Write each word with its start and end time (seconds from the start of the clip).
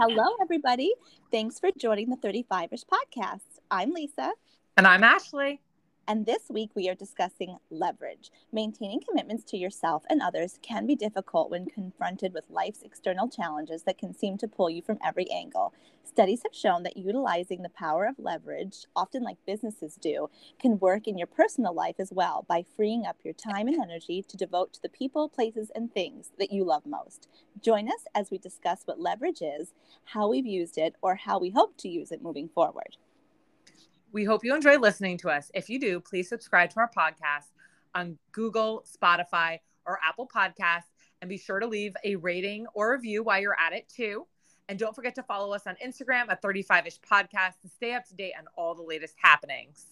Hello, 0.00 0.36
everybody. 0.40 0.94
Thanks 1.32 1.58
for 1.58 1.70
joining 1.76 2.08
the 2.08 2.16
35ish 2.18 2.84
podcast. 2.84 3.40
I'm 3.68 3.90
Lisa. 3.90 4.30
And 4.76 4.86
I'm 4.86 5.02
Ashley. 5.02 5.60
And 6.10 6.24
this 6.24 6.44
week 6.48 6.70
we 6.74 6.88
are 6.88 6.94
discussing 6.94 7.58
leverage. 7.68 8.30
Maintaining 8.50 9.02
commitments 9.06 9.44
to 9.44 9.58
yourself 9.58 10.04
and 10.08 10.22
others 10.22 10.58
can 10.62 10.86
be 10.86 10.96
difficult 10.96 11.50
when 11.50 11.66
confronted 11.66 12.32
with 12.32 12.48
life's 12.48 12.80
external 12.80 13.28
challenges 13.28 13.82
that 13.82 13.98
can 13.98 14.14
seem 14.14 14.38
to 14.38 14.48
pull 14.48 14.70
you 14.70 14.80
from 14.80 14.96
every 15.04 15.30
angle. 15.30 15.74
Studies 16.02 16.44
have 16.44 16.54
shown 16.54 16.82
that 16.84 16.96
utilizing 16.96 17.60
the 17.60 17.68
power 17.68 18.06
of 18.06 18.18
leverage, 18.18 18.86
often 18.96 19.22
like 19.22 19.36
businesses 19.44 19.96
do, 20.00 20.30
can 20.58 20.78
work 20.78 21.06
in 21.06 21.18
your 21.18 21.26
personal 21.26 21.74
life 21.74 21.96
as 21.98 22.10
well 22.10 22.46
by 22.48 22.64
freeing 22.74 23.04
up 23.04 23.18
your 23.22 23.34
time 23.34 23.68
and 23.68 23.76
energy 23.76 24.24
to 24.28 24.36
devote 24.38 24.72
to 24.72 24.80
the 24.80 24.88
people, 24.88 25.28
places, 25.28 25.70
and 25.74 25.92
things 25.92 26.30
that 26.38 26.50
you 26.50 26.64
love 26.64 26.86
most. 26.86 27.28
Join 27.60 27.86
us 27.86 28.06
as 28.14 28.30
we 28.30 28.38
discuss 28.38 28.80
what 28.86 28.98
leverage 28.98 29.42
is, 29.42 29.74
how 30.06 30.30
we've 30.30 30.46
used 30.46 30.78
it, 30.78 30.94
or 31.02 31.16
how 31.16 31.38
we 31.38 31.50
hope 31.50 31.76
to 31.76 31.88
use 31.90 32.10
it 32.10 32.22
moving 32.22 32.48
forward. 32.48 32.96
We 34.10 34.24
hope 34.24 34.42
you 34.42 34.54
enjoy 34.54 34.78
listening 34.78 35.18
to 35.18 35.28
us. 35.28 35.50
If 35.52 35.68
you 35.68 35.78
do, 35.78 36.00
please 36.00 36.30
subscribe 36.30 36.70
to 36.70 36.80
our 36.80 36.90
podcast 36.90 37.48
on 37.94 38.16
Google, 38.32 38.82
Spotify, 38.90 39.58
or 39.84 39.98
Apple 40.02 40.26
Podcasts. 40.34 40.88
And 41.20 41.28
be 41.28 41.36
sure 41.36 41.60
to 41.60 41.66
leave 41.66 41.94
a 42.04 42.16
rating 42.16 42.66
or 42.72 42.92
review 42.92 43.22
while 43.22 43.38
you're 43.38 43.58
at 43.58 43.74
it, 43.74 43.86
too. 43.94 44.26
And 44.68 44.78
don't 44.78 44.94
forget 44.94 45.14
to 45.16 45.22
follow 45.22 45.52
us 45.52 45.66
on 45.66 45.76
Instagram 45.84 46.30
at 46.30 46.40
35ish 46.40 47.00
podcast 47.00 47.60
to 47.62 47.68
stay 47.68 47.92
up 47.92 48.06
to 48.06 48.14
date 48.14 48.32
on 48.38 48.46
all 48.56 48.74
the 48.74 48.82
latest 48.82 49.14
happenings. 49.20 49.84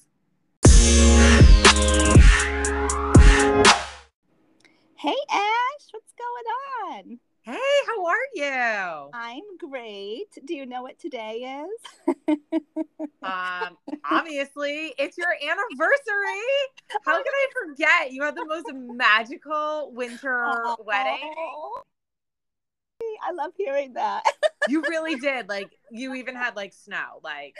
Hey, 4.99 5.17
Ash, 5.31 5.87
what's 5.91 6.15
going 6.17 6.47
on? 6.89 7.19
Hey, 7.47 7.61
how 7.87 8.07
are 8.07 8.17
you? 8.35 9.11
I'm 9.15 9.57
great. 9.59 10.37
Do 10.45 10.53
you 10.57 10.67
know 10.67 10.83
what 10.83 10.99
today 10.99 11.65
is? 11.65 12.17
um, 13.23 13.77
obviously, 14.11 14.95
it's 14.99 15.17
your 15.19 15.33
anniversary. 15.33 16.43
How 17.05 17.23
can 17.23 17.33
I 17.33 17.47
forget? 17.67 18.13
You 18.13 18.23
had 18.23 18.37
the 18.37 18.45
most 18.47 18.67
magical 18.73 19.93
winter 19.93 20.45
oh, 20.47 20.77
wedding. 20.85 21.33
I 23.23 23.33
love 23.33 23.53
hearing 23.57 23.95
that. 23.95 24.23
you 24.69 24.83
really 24.83 25.17
did. 25.17 25.49
Like, 25.49 25.71
you 25.91 26.15
even 26.15 26.35
had 26.35 26.57
like 26.57 26.73
snow, 26.73 27.21
like 27.23 27.55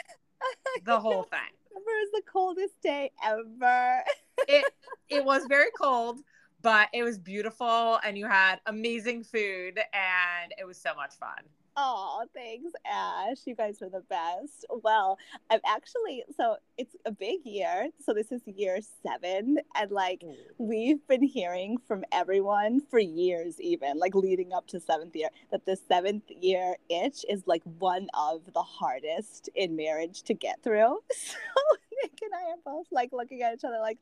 the 0.85 0.99
whole 1.01 1.25
thing. 1.25 1.41
It 1.71 1.83
was 1.85 2.11
the 2.13 2.23
coldest 2.31 2.81
day 2.83 3.11
ever. 3.25 4.03
it 4.49 4.65
it 5.09 5.25
was 5.25 5.45
very 5.49 5.71
cold 5.79 6.21
but 6.63 6.89
it 6.93 7.05
was 7.05 7.17
beautiful 7.17 8.01
and 8.05 8.19
you 8.19 8.27
had 8.27 8.57
amazing 8.67 9.23
food 9.23 9.79
and 9.93 10.53
it 10.59 10.67
was 10.67 10.77
so 10.77 10.95
much 10.97 11.15
fun. 11.15 11.45
Oh, 11.79 12.25
thanks, 12.33 12.73
Ash. 12.91 13.37
You 13.45 13.55
guys 13.55 13.83
are 13.83 13.91
the 13.91 14.03
best. 14.09 14.65
Well, 14.83 15.19
I'm 15.51 15.61
actually, 15.67 16.25
so 16.35 16.57
it's 16.79 16.97
a 17.05 17.13
big 17.13 17.41
year. 17.45 17.91
So 18.03 18.15
this 18.15 18.33
is 18.33 18.41
year 18.47 18.79
seven. 19.03 19.59
And 19.75 19.91
like, 19.91 20.21
mm. 20.21 20.37
we've 20.57 21.07
been 21.07 21.23
hearing 21.23 21.77
from 21.87 22.03
everyone 22.13 22.81
for 22.81 22.99
years, 22.99 23.61
even 23.61 23.99
like 23.99 24.15
leading 24.15 24.55
up 24.55 24.67
to 24.69 24.81
seventh 24.81 25.15
year, 25.15 25.29
that 25.51 25.67
the 25.67 25.77
seventh 25.77 26.25
year 26.41 26.77
itch 26.89 27.27
is 27.29 27.43
like 27.47 27.63
one 27.79 28.09
of 28.15 28.41
the 28.55 28.63
hardest 28.63 29.51
in 29.55 29.77
marriage 29.77 30.23
to 30.23 30.35
get 30.35 30.63
through. 30.63 30.99
So 31.13 32.03
Nick 32.03 32.19
and 32.23 32.33
I 32.35 32.51
are 32.51 32.57
both 32.65 32.87
like 32.91 33.11
looking 33.13 33.43
at 33.43 33.55
each 33.55 33.65
other 33.65 33.79
like, 33.81 33.99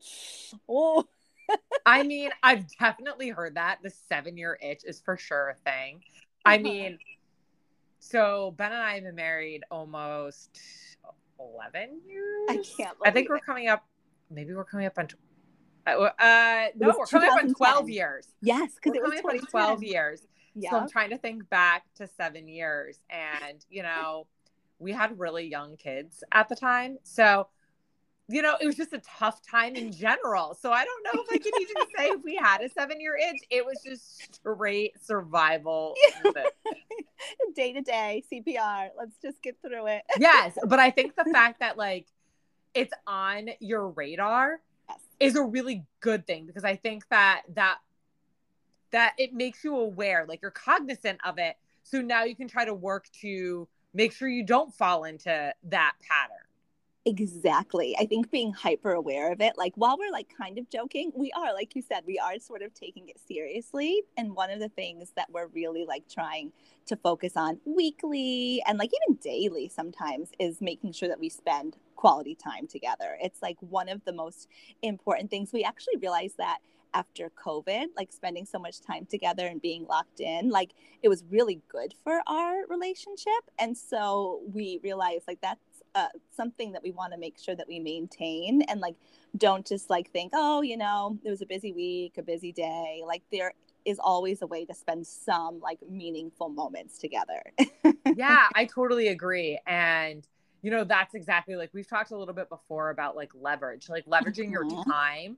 oh, 0.67 1.05
I 1.85 2.03
mean, 2.03 2.31
I've 2.43 2.65
definitely 2.77 3.29
heard 3.29 3.55
that. 3.55 3.79
The 3.83 3.91
seven 4.09 4.37
year 4.37 4.57
itch 4.61 4.83
is 4.85 5.01
for 5.01 5.17
sure 5.17 5.49
a 5.49 5.55
thing. 5.55 6.01
I 6.45 6.55
uh-huh. 6.55 6.63
mean, 6.63 6.99
so 8.05 8.53
Ben 8.57 8.71
and 8.71 8.81
I 8.81 8.95
have 8.95 9.03
been 9.03 9.15
married 9.15 9.63
almost 9.71 10.59
11 11.39 12.01
years. 12.07 12.49
I 12.49 12.63
can't. 12.77 12.95
I 13.03 13.11
think 13.11 13.29
we're 13.29 13.39
coming 13.39 13.67
up, 13.67 13.83
maybe 14.29 14.53
we're 14.53 14.63
coming 14.63 14.85
up 14.85 14.97
on. 14.97 15.07
Uh, 15.87 16.09
uh 16.19 16.67
no, 16.75 16.93
we're 16.97 17.05
coming 17.05 17.29
up 17.29 17.43
on 17.43 17.53
12 17.53 17.89
years. 17.89 18.27
Yes, 18.41 18.73
because 18.75 18.95
it 18.95 19.01
was 19.01 19.19
coming 19.21 19.41
up 19.41 19.49
12 19.49 19.83
years. 19.83 20.21
Yeah. 20.53 20.69
So 20.69 20.77
I'm 20.77 20.89
trying 20.89 21.09
to 21.09 21.17
think 21.17 21.49
back 21.49 21.83
to 21.95 22.07
seven 22.07 22.47
years. 22.47 22.99
And, 23.09 23.65
you 23.69 23.83
know, 23.83 24.27
we 24.77 24.91
had 24.91 25.17
really 25.19 25.47
young 25.47 25.75
kids 25.75 26.23
at 26.31 26.47
the 26.47 26.55
time. 26.55 26.97
So 27.03 27.47
you 28.27 28.41
know, 28.41 28.55
it 28.59 28.65
was 28.65 28.75
just 28.75 28.93
a 28.93 28.99
tough 28.99 29.41
time 29.43 29.75
in 29.75 29.91
general. 29.91 30.57
So 30.59 30.71
I 30.71 30.83
don't 30.83 31.03
know 31.03 31.23
if 31.23 31.27
I 31.31 31.37
can 31.37 31.51
even 31.61 31.75
say 31.97 32.05
if 32.07 32.23
we 32.23 32.35
had 32.35 32.61
a 32.61 32.69
seven 32.69 32.99
year 32.99 33.15
itch. 33.15 33.41
It 33.49 33.65
was 33.65 33.79
just 33.85 34.35
straight 34.35 34.93
survival. 35.03 35.93
day 37.55 37.73
to 37.73 37.81
day 37.81 38.23
CPR. 38.31 38.89
Let's 38.97 39.15
just 39.21 39.41
get 39.41 39.57
through 39.61 39.87
it. 39.87 40.03
yes. 40.17 40.57
But 40.65 40.79
I 40.79 40.89
think 40.89 41.15
the 41.15 41.25
fact 41.25 41.59
that 41.59 41.77
like 41.77 42.07
it's 42.73 42.93
on 43.05 43.49
your 43.59 43.89
radar 43.89 44.59
yes. 44.89 44.99
is 45.19 45.35
a 45.35 45.43
really 45.43 45.85
good 45.99 46.25
thing 46.25 46.45
because 46.45 46.63
I 46.63 46.75
think 46.75 47.07
that 47.09 47.43
that 47.53 47.77
that 48.91 49.13
it 49.17 49.33
makes 49.33 49.63
you 49.63 49.75
aware, 49.77 50.25
like 50.27 50.41
you're 50.41 50.51
cognizant 50.51 51.19
of 51.23 51.37
it. 51.37 51.57
So 51.83 52.01
now 52.01 52.23
you 52.23 52.35
can 52.35 52.47
try 52.47 52.65
to 52.65 52.73
work 52.73 53.07
to 53.21 53.67
make 53.93 54.13
sure 54.13 54.27
you 54.27 54.43
don't 54.43 54.73
fall 54.73 55.03
into 55.03 55.53
that 55.63 55.93
pattern. 56.01 56.44
Exactly. 57.07 57.95
I 57.99 58.07
think 58.07 58.31
being 58.31 58.51
hyper 58.51 58.91
aware 58.93 59.31
of 59.31 59.39
it, 59.39 59.59
like 59.59 59.73
while 59.75 59.95
we're 59.95 60.11
like 60.11 60.27
kind 60.35 60.57
of 60.57 60.67
joking, 60.71 61.11
we 61.15 61.31
are, 61.33 61.53
like 61.53 61.75
you 61.75 61.83
said, 61.83 62.01
we 62.07 62.17
are 62.17 62.39
sort 62.39 62.63
of 62.63 62.73
taking 62.73 63.07
it 63.09 63.19
seriously. 63.27 64.01
And 64.17 64.35
one 64.35 64.49
of 64.49 64.59
the 64.59 64.69
things 64.69 65.11
that 65.15 65.27
we're 65.31 65.45
really 65.47 65.85
like 65.85 66.09
trying 66.09 66.51
to 66.87 66.95
focus 66.95 67.33
on 67.35 67.59
weekly 67.63 68.63
and 68.65 68.79
like 68.79 68.89
even 69.05 69.17
daily 69.21 69.69
sometimes 69.69 70.31
is 70.39 70.61
making 70.61 70.93
sure 70.93 71.07
that 71.07 71.19
we 71.19 71.29
spend 71.29 71.77
quality 71.95 72.33
time 72.33 72.65
together. 72.65 73.17
It's 73.21 73.39
like 73.41 73.57
one 73.59 73.87
of 73.87 74.03
the 74.05 74.13
most 74.13 74.47
important 74.81 75.29
things. 75.29 75.53
We 75.53 75.63
actually 75.63 75.97
realized 75.97 76.37
that 76.37 76.57
after 76.95 77.29
COVID, 77.29 77.87
like 77.95 78.11
spending 78.13 78.45
so 78.45 78.57
much 78.57 78.81
time 78.81 79.05
together 79.05 79.45
and 79.45 79.61
being 79.61 79.85
locked 79.85 80.21
in, 80.21 80.49
like 80.49 80.71
it 81.03 81.09
was 81.09 81.23
really 81.29 81.61
good 81.67 81.93
for 82.03 82.21
our 82.25 82.65
relationship. 82.67 83.43
And 83.59 83.77
so 83.77 84.41
we 84.51 84.79
realized 84.81 85.25
like 85.27 85.41
that's 85.41 85.59
uh, 85.95 86.07
something 86.29 86.73
that 86.73 86.83
we 86.83 86.91
want 86.91 87.13
to 87.13 87.17
make 87.17 87.39
sure 87.39 87.55
that 87.55 87.67
we 87.67 87.79
maintain 87.79 88.61
and 88.63 88.81
like 88.81 88.95
don't 89.37 89.65
just 89.65 89.89
like 89.89 90.11
think 90.11 90.31
oh 90.35 90.61
you 90.61 90.75
know 90.77 91.17
it 91.23 91.29
was 91.29 91.41
a 91.41 91.45
busy 91.45 91.71
week 91.71 92.17
a 92.17 92.21
busy 92.21 92.51
day 92.51 93.01
like 93.07 93.23
there 93.31 93.53
is 93.85 93.97
always 93.99 94.41
a 94.41 94.47
way 94.47 94.65
to 94.65 94.73
spend 94.73 95.07
some 95.07 95.59
like 95.61 95.79
meaningful 95.89 96.49
moments 96.49 96.97
together 96.97 97.41
yeah 98.15 98.47
i 98.55 98.65
totally 98.65 99.07
agree 99.07 99.57
and 99.65 100.27
you 100.61 100.69
know 100.69 100.83
that's 100.83 101.15
exactly 101.15 101.55
like 101.55 101.69
we've 101.73 101.87
talked 101.87 102.11
a 102.11 102.17
little 102.17 102.33
bit 102.33 102.49
before 102.49 102.89
about 102.89 103.15
like 103.15 103.31
leverage 103.33 103.87
like 103.87 104.05
leveraging 104.05 104.51
mm-hmm. 104.51 104.69
your 104.69 104.83
time 104.83 105.37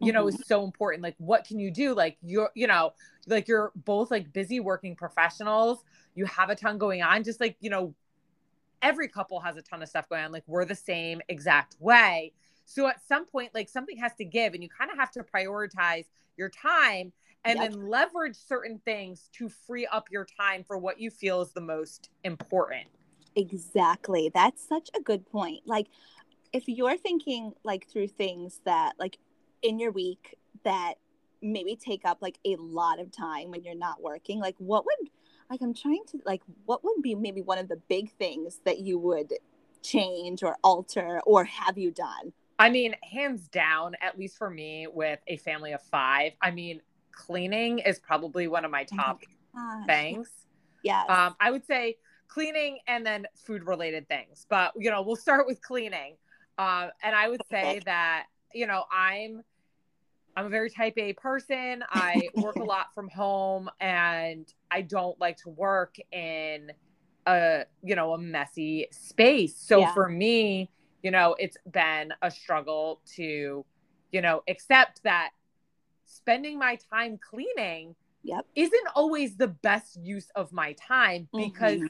you 0.00 0.12
know 0.12 0.26
mm-hmm. 0.26 0.40
is 0.40 0.46
so 0.46 0.64
important 0.64 1.02
like 1.02 1.14
what 1.18 1.46
can 1.46 1.58
you 1.58 1.70
do 1.70 1.94
like 1.94 2.18
you're 2.22 2.50
you 2.54 2.66
know 2.66 2.92
like 3.26 3.48
you're 3.48 3.72
both 3.74 4.10
like 4.10 4.32
busy 4.32 4.60
working 4.60 4.94
professionals 4.94 5.84
you 6.14 6.26
have 6.26 6.50
a 6.50 6.54
ton 6.54 6.76
going 6.76 7.02
on 7.02 7.22
just 7.22 7.40
like 7.40 7.56
you 7.60 7.70
know 7.70 7.94
every 8.82 9.08
couple 9.08 9.40
has 9.40 9.56
a 9.56 9.62
ton 9.62 9.82
of 9.82 9.88
stuff 9.88 10.08
going 10.08 10.24
on. 10.24 10.32
Like 10.32 10.44
we're 10.46 10.64
the 10.64 10.74
same 10.74 11.20
exact 11.28 11.76
way. 11.80 12.32
So 12.66 12.86
at 12.86 13.06
some 13.06 13.26
point, 13.26 13.54
like 13.54 13.68
something 13.68 13.96
has 13.98 14.14
to 14.14 14.24
give, 14.24 14.54
and 14.54 14.62
you 14.62 14.68
kind 14.68 14.90
of 14.90 14.96
have 14.96 15.10
to 15.12 15.22
prioritize 15.22 16.06
your 16.36 16.48
time 16.48 17.12
and 17.44 17.58
yep. 17.58 17.70
then 17.70 17.88
leverage 17.88 18.36
certain 18.36 18.80
things 18.84 19.28
to 19.34 19.48
free 19.48 19.86
up 19.86 20.08
your 20.10 20.26
time 20.40 20.64
for 20.64 20.78
what 20.78 20.98
you 20.98 21.10
feel 21.10 21.42
is 21.42 21.52
the 21.52 21.60
most 21.60 22.08
important. 22.24 22.86
Exactly. 23.36 24.30
That's 24.32 24.66
such 24.66 24.88
a 24.96 25.02
good 25.02 25.26
point. 25.30 25.60
Like, 25.66 25.88
if 26.52 26.64
you're 26.68 26.96
thinking 26.96 27.52
like 27.62 27.86
through 27.88 28.08
things 28.08 28.60
that, 28.64 28.94
like, 28.98 29.18
in 29.62 29.78
your 29.78 29.92
week 29.92 30.36
that 30.64 30.94
maybe 31.42 31.76
take 31.76 32.06
up 32.06 32.18
like 32.22 32.38
a 32.46 32.56
lot 32.56 32.98
of 32.98 33.12
time 33.12 33.50
when 33.50 33.62
you're 33.62 33.74
not 33.74 34.00
working, 34.00 34.40
like, 34.40 34.54
what 34.58 34.86
would 34.86 35.10
like 35.50 35.60
i'm 35.62 35.74
trying 35.74 36.02
to 36.06 36.18
like 36.24 36.42
what 36.64 36.82
would 36.84 37.02
be 37.02 37.14
maybe 37.14 37.42
one 37.42 37.58
of 37.58 37.68
the 37.68 37.76
big 37.88 38.10
things 38.12 38.60
that 38.64 38.80
you 38.80 38.98
would 38.98 39.32
change 39.84 40.42
or 40.42 40.56
alter 40.64 41.20
or 41.26 41.44
have 41.44 41.78
you 41.78 41.90
done? 41.90 42.32
I 42.58 42.70
mean 42.70 42.94
hands 43.12 43.48
down 43.48 43.94
at 44.00 44.18
least 44.18 44.38
for 44.38 44.48
me 44.48 44.86
with 44.92 45.18
a 45.26 45.36
family 45.36 45.72
of 45.72 45.82
five 45.82 46.32
i 46.40 46.50
mean 46.50 46.80
cleaning 47.12 47.80
is 47.80 47.98
probably 48.00 48.48
one 48.48 48.64
of 48.64 48.70
my 48.70 48.86
oh 48.92 48.96
top 48.96 49.22
oh 49.56 49.82
things. 49.86 50.28
Yeah 50.82 51.02
um 51.08 51.36
i 51.40 51.50
would 51.50 51.66
say 51.66 51.96
cleaning 52.28 52.78
and 52.86 53.04
then 53.04 53.26
food 53.34 53.66
related 53.66 54.08
things 54.08 54.46
but 54.48 54.72
you 54.76 54.90
know 54.90 55.02
we'll 55.02 55.16
start 55.16 55.46
with 55.46 55.60
cleaning. 55.62 56.16
Um 56.58 56.90
and 57.02 57.14
i 57.14 57.28
would 57.28 57.42
say 57.50 57.80
that 57.84 58.26
you 58.54 58.66
know 58.66 58.84
i'm 58.90 59.42
I'm 60.36 60.46
a 60.46 60.48
very 60.48 60.70
type 60.70 60.94
A 60.96 61.12
person. 61.12 61.84
I 61.90 62.28
work 62.34 62.56
a 62.56 62.64
lot 62.64 62.94
from 62.94 63.08
home 63.08 63.70
and 63.80 64.52
I 64.70 64.82
don't 64.82 65.18
like 65.20 65.36
to 65.38 65.50
work 65.50 65.96
in 66.12 66.72
a, 67.26 67.64
you 67.82 67.94
know, 67.94 68.14
a 68.14 68.18
messy 68.18 68.88
space. 68.90 69.56
So 69.56 69.80
yeah. 69.80 69.94
for 69.94 70.08
me, 70.08 70.70
you 71.02 71.10
know, 71.10 71.36
it's 71.38 71.56
been 71.70 72.12
a 72.22 72.30
struggle 72.30 73.00
to, 73.16 73.64
you 74.10 74.20
know, 74.20 74.42
accept 74.48 75.02
that 75.04 75.30
spending 76.04 76.58
my 76.58 76.78
time 76.90 77.18
cleaning 77.18 77.94
yep. 78.22 78.46
isn't 78.54 78.88
always 78.94 79.36
the 79.36 79.48
best 79.48 79.98
use 80.02 80.28
of 80.34 80.52
my 80.52 80.72
time 80.72 81.28
because 81.32 81.78
mm-hmm. 81.78 81.86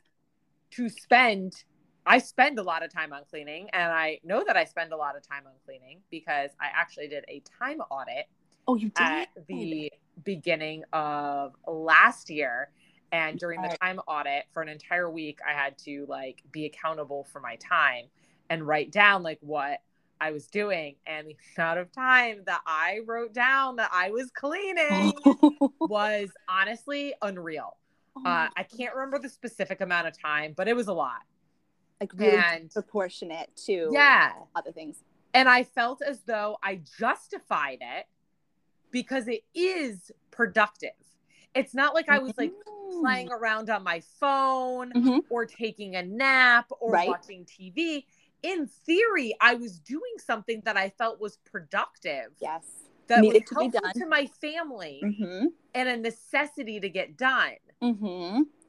to 0.73 0.89
spend 0.89 1.65
I 2.07 2.19
spend 2.19 2.59
a 2.59 2.63
lot 2.63 2.85
of 2.85 2.93
time 2.93 3.13
on 3.13 3.23
cleaning 3.31 3.69
and 3.73 3.91
I 3.91 4.21
know 4.25 4.45
that 4.47 4.57
I 4.57 4.65
spend 4.65 4.93
a 4.93 4.97
lot 4.97 5.17
of 5.17 5.27
time 5.27 5.45
on 5.47 5.53
cleaning 5.65 6.01
because 6.11 6.51
I 6.61 6.67
actually 6.75 7.09
did 7.09 7.25
a 7.29 7.43
time 7.61 7.81
audit 7.91 8.27
Oh, 8.67 8.77
you 8.77 8.89
did? 8.89 9.03
at 9.03 9.29
the 9.47 9.93
beginning 10.25 10.85
of 10.93 11.55
last 11.67 12.31
year 12.31 12.71
and 13.13 13.39
during 13.39 13.61
the 13.63 13.77
time 13.81 14.01
audit 14.07 14.45
for 14.53 14.63
an 14.63 14.69
entire 14.69 15.11
week 15.11 15.39
I 15.47 15.53
had 15.53 15.77
to 15.79 16.07
like 16.09 16.43
be 16.53 16.67
accountable 16.67 17.25
for 17.25 17.41
my 17.41 17.57
time 17.57 18.07
and 18.51 18.67
write 18.67 18.91
down 18.91 19.23
like 19.23 19.39
what 19.41 19.81
I 20.21 20.31
was 20.31 20.47
doing 20.47 20.97
and 21.07 21.27
the 21.29 21.37
amount 21.59 21.79
of 21.81 21.93
time 21.93 22.43
that 22.47 22.61
I 22.67 23.01
wrote 23.07 23.33
down 23.35 23.77
that 23.77 23.91
I 23.93 24.11
was 24.11 24.31
cleaning 24.31 25.13
was 25.81 26.31
honestly 26.49 27.15
unreal. 27.23 27.77
Oh 28.17 28.23
Uh, 28.25 28.49
I 28.57 28.63
can't 28.63 28.95
remember 28.95 29.19
the 29.19 29.29
specific 29.29 29.81
amount 29.81 30.07
of 30.07 30.19
time, 30.19 30.55
but 30.57 30.69
it 30.69 30.77
was 30.77 30.89
a 30.89 30.93
lot. 30.93 31.23
Like 32.01 32.13
really 32.15 32.37
and- 32.37 32.71
proportionate 32.71 33.55
to 33.67 33.91
Yeah. 33.93 34.33
other 34.55 34.73
things. 34.73 35.03
And 35.33 35.49
I 35.49 35.65
felt 35.65 36.03
as 36.03 36.21
though 36.23 36.59
I 36.63 36.77
justified 36.99 37.79
it 37.81 38.07
because 38.91 39.27
it 39.29 39.43
is 39.55 40.13
productive. 40.31 40.91
It's 41.55 41.75
not 41.75 41.95
like 41.95 42.09
I 42.09 42.19
was 42.19 42.33
like 42.37 42.53
playing 43.01 43.31
around 43.31 43.71
on 43.71 43.83
my 43.83 44.01
phone 44.01 44.93
Mhm. 44.93 45.25
or 45.31 45.47
taking 45.47 45.97
a 45.97 46.03
nap 46.03 46.71
or 46.81 46.93
Right. 46.93 47.09
watching 47.09 47.45
TV. 47.45 48.07
In 48.43 48.67
theory, 48.67 49.35
I 49.41 49.55
was 49.55 49.79
doing 49.81 50.15
something 50.19 50.61
that 50.65 50.77
I 50.77 50.91
felt 50.91 51.21
was 51.21 51.39
productive, 51.39 52.33
Yes. 52.41 52.85
that 53.07 53.21
Needed 53.21 53.43
was 53.43 53.49
to 53.49 53.55
be 53.57 53.61
helpful 53.63 53.81
done. 53.81 53.93
to 53.95 54.07
my 54.07 54.27
family 54.27 55.01
Mm-hmm. 55.03 55.47
and 55.75 55.89
a 55.89 55.97
necessity 55.97 56.79
to 56.79 56.89
get 56.89 57.17
done. 57.17 57.57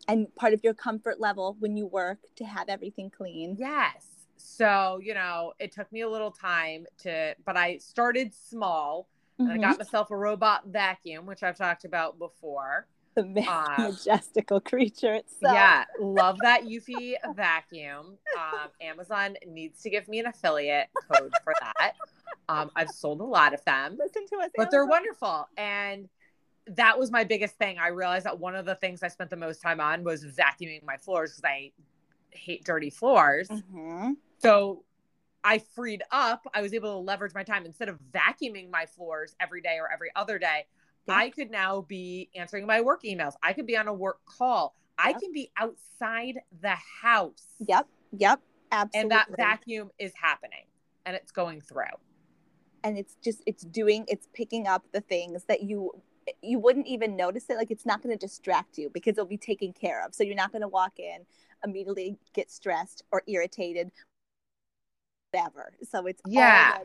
Mm-hmm. 0.08 0.12
And 0.20 0.36
part 0.36 0.54
of 0.54 0.64
your 0.64 0.74
comfort 0.74 1.20
level 1.20 1.56
when 1.60 1.76
you 1.78 1.86
work 1.88 2.20
to 2.38 2.46
have 2.46 2.70
everything 2.70 3.10
clean. 3.10 3.56
Yes. 3.60 4.06
So, 4.38 5.00
you 5.02 5.14
know, 5.14 5.54
it 5.60 5.72
took 5.72 5.92
me 5.92 6.02
a 6.02 6.10
little 6.10 6.32
time 6.32 6.86
to, 7.00 7.36
but 7.46 7.58
I 7.58 7.78
started 7.78 8.34
small 8.34 9.08
and 9.38 9.52
I 9.52 9.58
got 9.58 9.78
myself 9.78 10.12
a 10.12 10.16
robot 10.18 10.68
vacuum, 10.68 11.26
which 11.26 11.44
I've 11.44 11.58
talked 11.58 11.84
about 11.84 12.18
before. 12.20 12.88
the 13.16 13.26
ma- 13.26 13.42
uh, 13.78 13.90
majestical 13.90 14.62
creature 14.62 15.14
itself. 15.16 15.54
Yeah, 15.54 15.84
love 16.00 16.38
that 16.42 16.64
Eufy 16.66 17.16
vacuum. 17.36 18.18
Um, 18.38 18.70
Amazon 18.82 19.36
needs 19.48 19.82
to 19.82 19.90
give 19.90 20.08
me 20.08 20.20
an 20.20 20.28
affiliate 20.28 20.88
code 21.12 21.34
for 21.44 21.54
that. 21.60 21.94
Um, 22.48 22.70
I've 22.78 22.92
sold 22.92 23.20
a 23.20 23.26
lot 23.26 23.54
of 23.54 23.66
them, 23.66 23.98
Listen 24.00 24.26
to 24.28 24.38
us. 24.38 24.52
but 24.56 24.70
they're 24.72 24.86
wonderful. 24.86 25.50
And 25.58 26.08
that 26.68 26.98
was 26.98 27.12
my 27.12 27.24
biggest 27.24 27.56
thing. 27.58 27.78
I 27.78 27.88
realized 27.90 28.26
that 28.26 28.40
one 28.40 28.56
of 28.56 28.66
the 28.66 28.76
things 28.76 29.04
I 29.04 29.08
spent 29.08 29.30
the 29.30 29.36
most 29.38 29.62
time 29.62 29.80
on 29.80 30.04
was 30.04 30.26
vacuuming 30.26 30.84
my 30.84 30.98
floors 30.98 31.32
because 31.32 31.44
I 31.46 31.72
hate 32.32 32.64
dirty 32.66 32.90
floors. 32.90 33.48
Mhm. 33.48 34.18
So 34.40 34.84
I 35.44 35.60
freed 35.60 36.02
up. 36.12 36.46
I 36.54 36.62
was 36.62 36.74
able 36.74 36.92
to 36.94 36.98
leverage 36.98 37.34
my 37.36 37.44
time 37.44 37.66
instead 37.66 37.88
of 37.88 38.00
vacuuming 38.12 38.70
my 38.72 38.86
floors 38.88 39.36
every 39.40 39.62
day 39.62 39.78
or 39.80 39.92
every 39.92 40.10
other 40.16 40.40
day. 40.40 40.66
I 41.08 41.30
could 41.30 41.52
now 41.52 41.82
be 41.82 42.30
answering 42.34 42.66
my 42.66 42.82
work 42.82 43.04
emails. 43.04 43.36
I 43.44 43.54
could 43.54 43.68
be 43.68 43.78
on 43.78 43.88
a 43.88 43.94
work 43.94 44.26
call. 44.26 44.74
I 44.98 45.14
can 45.14 45.32
be 45.32 45.52
outside 45.58 46.40
the 46.62 46.76
house. 47.02 47.46
Yep. 47.60 47.88
Yep. 48.18 48.42
Absolutely. 48.72 49.02
And 49.02 49.12
that 49.12 49.28
vacuum 49.38 49.92
is 50.00 50.14
happening 50.16 50.66
and 51.06 51.16
it's 51.16 51.32
going 51.32 51.62
through. 51.62 51.84
and 52.84 52.98
it's 53.00 53.16
just 53.24 53.42
it's 53.48 53.64
doing 53.64 54.06
it's 54.08 54.28
picking 54.34 54.68
up 54.68 54.86
the 54.92 55.02
things 55.02 55.44
that 55.46 55.64
you 55.64 55.92
you 56.42 56.60
wouldn't 56.60 56.88
even 56.88 57.16
notice 57.16 57.50
it 57.50 57.58
like 57.58 57.72
it's 57.72 57.86
not 57.86 58.02
going 58.02 58.18
to 58.18 58.26
distract 58.26 58.78
you 58.78 58.90
because 58.90 59.12
it'll 59.12 59.26
be 59.26 59.38
taken 59.38 59.74
care 59.74 60.04
of 60.04 60.14
so 60.14 60.24
you're 60.24 60.36
not 60.36 60.52
going 60.52 60.62
to 60.62 60.68
walk 60.68 61.00
in 61.00 61.26
immediately 61.64 62.18
get 62.34 62.50
stressed 62.52 63.04
or 63.12 63.24
irritated 63.28 63.92
whatever 65.32 65.74
so 65.90 66.08
it's 66.08 66.22
Yeah. 66.26 66.78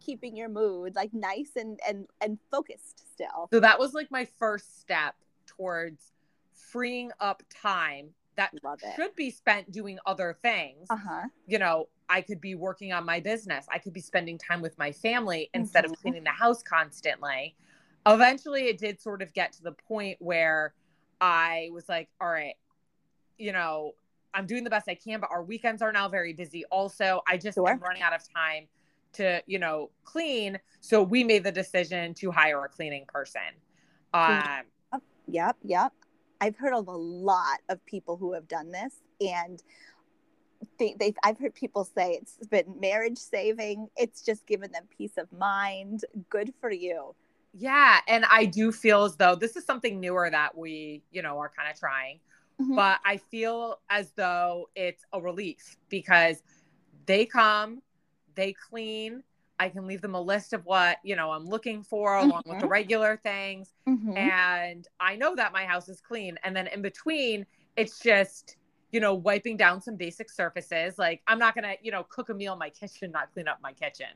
keeping 0.00 0.36
your 0.36 0.48
mood 0.48 0.94
like 0.94 1.12
nice 1.12 1.50
and 1.56 1.80
and 1.86 2.06
and 2.20 2.38
focused 2.50 3.02
still 3.12 3.48
So 3.52 3.60
that 3.60 3.78
was 3.78 3.92
like 3.92 4.10
my 4.10 4.24
first 4.38 4.80
step 4.80 5.14
towards 5.46 6.12
freeing 6.52 7.10
up 7.20 7.42
time 7.50 8.10
that 8.36 8.52
should 8.94 9.16
be 9.16 9.30
spent 9.30 9.72
doing 9.72 9.98
other 10.06 10.36
things. 10.42 10.88
uh-huh 10.90 11.26
you 11.46 11.58
know, 11.58 11.88
I 12.08 12.22
could 12.22 12.40
be 12.40 12.54
working 12.54 12.92
on 12.92 13.04
my 13.04 13.20
business. 13.20 13.66
I 13.70 13.78
could 13.78 13.92
be 13.92 14.00
spending 14.00 14.36
time 14.36 14.60
with 14.60 14.76
my 14.78 14.92
family 14.92 15.48
instead 15.54 15.84
Mhm. 15.84 15.92
of 15.92 16.00
cleaning 16.00 16.24
the 16.24 16.30
house 16.30 16.62
constantly. 16.62 17.54
Eventually, 18.06 18.68
it 18.68 18.78
did 18.78 19.00
sort 19.00 19.22
of 19.22 19.32
get 19.32 19.52
to 19.54 19.62
the 19.62 19.72
point 19.72 20.16
where 20.20 20.74
I 21.20 21.70
was 21.72 21.88
like, 21.88 22.08
all 22.20 22.28
right, 22.28 22.54
you 23.38 23.52
know, 23.52 23.94
I'm 24.32 24.46
doing 24.46 24.64
the 24.64 24.70
best 24.70 24.88
I 24.88 24.94
can, 24.94 25.20
but 25.20 25.30
our 25.30 25.42
weekends 25.42 25.82
are 25.82 25.92
now 25.92 26.08
very 26.08 26.32
busy. 26.32 26.64
Also, 26.66 27.22
I 27.26 27.36
just 27.36 27.56
Sure. 27.56 27.68
am 27.70 27.80
running 27.80 28.02
out 28.02 28.12
of 28.12 28.22
time 28.32 28.68
to, 29.14 29.42
you 29.46 29.58
know, 29.58 29.90
clean. 30.04 30.58
So 30.80 31.02
we 31.02 31.24
made 31.24 31.42
the 31.42 31.52
decision 31.52 32.14
to 32.14 32.30
hire 32.30 32.64
a 32.64 32.68
cleaning 32.68 33.06
person. 33.06 33.40
Um, 34.14 34.42
Yep, 35.28 35.56
yep. 35.64 35.92
I've 36.40 36.56
heard 36.56 36.72
of 36.74 36.86
a 36.86 36.96
lot 36.96 37.58
of 37.68 37.84
people 37.84 38.16
who 38.16 38.34
have 38.34 38.46
done 38.46 38.70
this, 38.70 38.94
and 39.20 39.60
they, 40.78 40.94
they 40.98 41.14
I've 41.24 41.38
heard 41.38 41.54
people 41.54 41.84
say 41.84 42.12
it's 42.12 42.46
been 42.46 42.78
marriage 42.78 43.18
saving. 43.18 43.88
It's 43.96 44.22
just 44.22 44.46
given 44.46 44.70
them 44.70 44.84
peace 44.96 45.16
of 45.16 45.32
mind. 45.32 46.04
Good 46.30 46.52
for 46.60 46.70
you. 46.70 47.14
Yeah. 47.58 48.00
And 48.06 48.24
I 48.30 48.44
do 48.44 48.70
feel 48.72 49.04
as 49.04 49.16
though 49.16 49.34
this 49.34 49.56
is 49.56 49.64
something 49.64 49.98
newer 50.00 50.28
that 50.30 50.56
we, 50.56 51.02
you 51.10 51.22
know, 51.22 51.38
are 51.38 51.50
kind 51.56 51.70
of 51.72 51.78
trying. 51.78 52.20
Mhm. 52.60 52.74
but 52.74 53.00
I 53.04 53.18
feel 53.18 53.80
as 53.90 54.12
though 54.12 54.70
it's 54.74 55.04
a 55.12 55.20
relief 55.20 55.76
because 55.90 56.42
they 57.04 57.26
come, 57.26 57.82
they 58.34 58.54
clean. 58.54 59.22
I 59.58 59.68
can 59.68 59.86
leave 59.86 60.00
them 60.00 60.14
a 60.14 60.20
list 60.20 60.54
of 60.54 60.64
what, 60.64 60.98
you 61.02 61.16
know, 61.16 61.30
I'm 61.32 61.44
looking 61.44 61.82
for 61.82 62.16
along 62.16 62.42
with 62.46 62.58
the 62.60 62.66
Mhm. 62.66 62.70
regular 62.70 63.16
things. 63.18 63.74
Mhm. 63.86 64.16
And 64.16 64.88
I 65.00 65.16
know 65.16 65.34
that 65.36 65.52
my 65.52 65.66
house 65.66 65.88
is 65.90 66.00
clean. 66.00 66.38
And 66.44 66.56
then 66.56 66.66
in 66.66 66.80
between, 66.80 67.44
it's 67.76 67.98
just, 68.00 68.56
you 68.92 69.00
know, 69.00 69.14
wiping 69.14 69.56
down 69.56 69.80
some 69.80 69.96
basic 69.96 70.30
surfaces. 70.30 70.98
Like 70.98 71.22
I'm 71.26 71.38
not 71.38 71.54
going 71.54 71.64
to, 71.64 71.74
you 71.82 71.90
know, 71.90 72.04
cook 72.04 72.28
a 72.28 72.34
meal 72.34 72.52
in 72.52 72.58
my 72.58 72.70
kitchen, 72.80 73.10
not 73.10 73.32
clean 73.32 73.48
up 73.48 73.58
my 73.62 73.72
kitchen. 73.72 74.06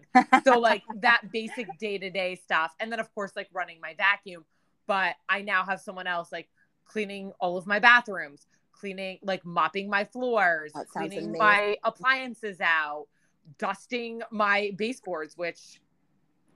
So 0.44 0.58
like 0.58 0.82
that 0.96 1.32
basic 1.32 1.66
day 1.78 1.98
to 1.98 2.10
day 2.10 2.36
stuff. 2.36 2.72
And 2.80 2.90
then 2.90 3.00
of 3.00 3.12
course, 3.14 3.32
like 3.36 3.48
running 3.52 3.80
my 3.80 3.94
vacuum. 3.94 4.44
But 4.86 5.14
I 5.28 5.42
now 5.42 5.64
have 5.64 5.80
someone 5.80 6.06
else 6.06 6.32
like 6.32 6.48
cleaning 6.84 7.32
all 7.40 7.56
of 7.56 7.66
my 7.66 7.78
bathrooms, 7.78 8.46
cleaning, 8.72 9.18
like 9.22 9.44
mopping 9.44 9.88
my 9.88 10.04
floors, 10.04 10.72
cleaning 10.92 11.18
amazing. 11.18 11.38
my 11.38 11.76
appliances 11.84 12.60
out, 12.60 13.06
dusting 13.58 14.22
my 14.30 14.72
baseboards, 14.76 15.36
which 15.36 15.80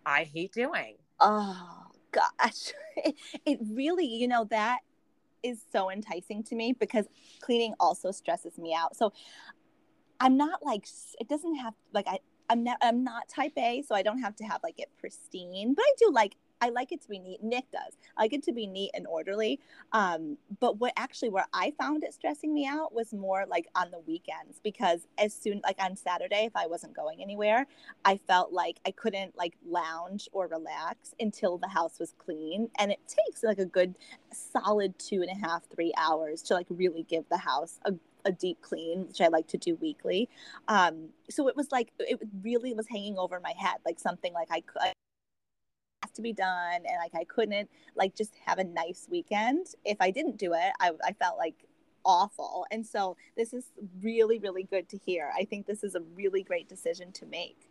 I 0.04 0.24
hate 0.24 0.52
doing. 0.52 0.96
Oh 1.20 1.86
gosh, 2.10 2.72
it, 2.96 3.14
it 3.46 3.58
really, 3.70 4.06
you 4.06 4.26
know, 4.28 4.44
that 4.50 4.80
is 5.44 5.60
so 5.70 5.90
enticing 5.90 6.42
to 6.44 6.54
me 6.54 6.72
because 6.72 7.06
cleaning 7.40 7.74
also 7.78 8.10
stresses 8.10 8.58
me 8.58 8.74
out. 8.74 8.96
So 8.96 9.12
I'm 10.20 10.36
not 10.36 10.64
like 10.64 10.86
it 11.20 11.28
doesn't 11.28 11.56
have 11.56 11.74
like 11.92 12.06
I 12.08 12.18
I'm 12.48 12.64
not 12.64 12.78
I'm 12.82 13.04
not 13.04 13.28
type 13.28 13.52
A, 13.56 13.82
so 13.82 13.94
I 13.94 14.02
don't 14.02 14.18
have 14.18 14.34
to 14.36 14.44
have 14.44 14.60
like 14.62 14.78
it 14.78 14.90
pristine, 14.98 15.74
but 15.74 15.82
I 15.82 15.92
do 15.98 16.10
like 16.12 16.36
I 16.60 16.70
like 16.70 16.92
it 16.92 17.02
to 17.02 17.08
be 17.08 17.18
neat. 17.18 17.42
Nick 17.42 17.70
does. 17.72 17.96
I 18.16 18.22
like 18.22 18.32
it 18.32 18.42
to 18.44 18.52
be 18.52 18.66
neat 18.66 18.90
and 18.94 19.06
orderly. 19.06 19.60
Um, 19.92 20.38
but 20.60 20.78
what 20.78 20.92
actually 20.96 21.28
where 21.28 21.46
I 21.52 21.72
found 21.78 22.04
it 22.04 22.14
stressing 22.14 22.54
me 22.54 22.66
out 22.66 22.94
was 22.94 23.12
more 23.12 23.44
like 23.46 23.66
on 23.74 23.90
the 23.90 24.00
weekends 24.00 24.60
because 24.62 25.06
as 25.18 25.34
soon 25.34 25.60
like 25.64 25.76
on 25.78 25.96
Saturday, 25.96 26.44
if 26.46 26.56
I 26.56 26.66
wasn't 26.66 26.94
going 26.94 27.22
anywhere, 27.22 27.66
I 28.04 28.16
felt 28.16 28.52
like 28.52 28.78
I 28.86 28.90
couldn't 28.90 29.36
like 29.36 29.54
lounge 29.66 30.28
or 30.32 30.46
relax 30.46 31.14
until 31.20 31.58
the 31.58 31.68
house 31.68 31.98
was 31.98 32.14
clean. 32.18 32.70
And 32.78 32.90
it 32.90 33.00
takes 33.06 33.42
like 33.42 33.58
a 33.58 33.66
good 33.66 33.96
solid 34.32 34.98
two 34.98 35.22
and 35.22 35.30
a 35.30 35.46
half, 35.46 35.62
three 35.68 35.92
hours 35.98 36.42
to 36.42 36.54
like 36.54 36.66
really 36.70 37.02
give 37.02 37.24
the 37.28 37.38
house 37.38 37.78
a, 37.84 37.92
a 38.24 38.32
deep 38.32 38.62
clean, 38.62 39.06
which 39.06 39.20
I 39.20 39.28
like 39.28 39.48
to 39.48 39.58
do 39.58 39.76
weekly. 39.76 40.28
Um, 40.68 41.10
so 41.28 41.48
it 41.48 41.56
was 41.56 41.70
like, 41.72 41.92
it 41.98 42.20
really 42.42 42.74
was 42.74 42.86
hanging 42.88 43.18
over 43.18 43.40
my 43.40 43.52
head, 43.56 43.76
like 43.84 44.00
something 44.00 44.32
like 44.32 44.48
I 44.50 44.60
could 44.60 44.92
to 46.14 46.22
be 46.22 46.32
done 46.32 46.74
and 46.74 46.96
like 46.98 47.14
I 47.14 47.24
couldn't 47.24 47.68
like 47.96 48.14
just 48.14 48.34
have 48.46 48.58
a 48.58 48.64
nice 48.64 49.06
weekend. 49.10 49.66
If 49.84 49.98
I 50.00 50.10
didn't 50.10 50.36
do 50.36 50.52
it, 50.54 50.72
I, 50.80 50.92
I 51.04 51.12
felt 51.12 51.38
like 51.38 51.54
awful. 52.04 52.66
And 52.70 52.86
so 52.86 53.16
this 53.36 53.52
is 53.52 53.64
really, 54.02 54.38
really 54.38 54.64
good 54.64 54.88
to 54.90 54.98
hear. 54.98 55.30
I 55.36 55.44
think 55.44 55.66
this 55.66 55.82
is 55.82 55.94
a 55.94 56.00
really 56.14 56.42
great 56.42 56.68
decision 56.68 57.12
to 57.12 57.26
make. 57.26 57.68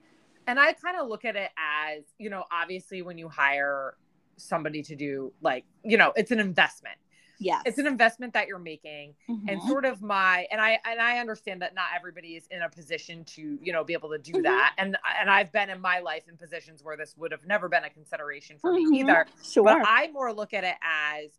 And 0.47 0.59
I 0.59 0.73
kind 0.73 0.97
of 0.99 1.07
look 1.07 1.23
at 1.25 1.35
it 1.35 1.51
as, 1.57 2.03
you 2.17 2.29
know, 2.29 2.43
obviously 2.51 3.01
when 3.01 3.17
you 3.17 3.29
hire 3.29 3.95
somebody 4.37 4.81
to 4.83 4.95
do 4.95 5.31
like, 5.41 5.65
you 5.83 5.97
know, 5.97 6.11
it's 6.15 6.31
an 6.31 6.39
investment. 6.39 6.97
Yes. 7.43 7.61
It's 7.65 7.77
an 7.77 7.87
investment 7.87 8.33
that 8.33 8.47
you're 8.47 8.59
making. 8.59 9.15
and 9.27 9.59
Mhm. 9.59 9.67
sort 9.67 9.83
of 9.85 10.01
my 10.01 10.47
and 10.51 10.61
i 10.61 10.79
and 10.85 11.01
i 11.01 11.19
understand 11.19 11.61
that 11.61 11.73
not 11.75 11.87
everybody 11.95 12.35
is 12.35 12.47
in 12.47 12.61
a 12.61 12.69
position 12.69 13.25
to 13.25 13.59
you 13.61 13.73
know 13.73 13.83
be 13.83 13.91
able 13.93 14.09
to 14.09 14.17
do 14.17 14.31
Mhm. 14.33 14.43
that 14.43 14.73
and 14.77 14.95
and 15.19 15.29
i've 15.29 15.51
been 15.51 15.69
in 15.69 15.81
my 15.81 15.99
life 15.99 16.27
in 16.29 16.37
positions 16.37 16.81
where 16.83 16.95
this 16.95 17.17
would 17.17 17.31
have 17.31 17.45
never 17.45 17.67
been 17.67 17.83
a 17.83 17.89
consideration 17.89 18.57
for 18.57 18.71
Mhm. 18.71 18.89
me 18.89 18.99
either 19.01 19.25
Sure. 19.43 19.63
but 19.65 19.81
i 19.85 20.07
more 20.11 20.31
look 20.31 20.53
at 20.53 20.63
it 20.63 20.75
as 20.81 21.31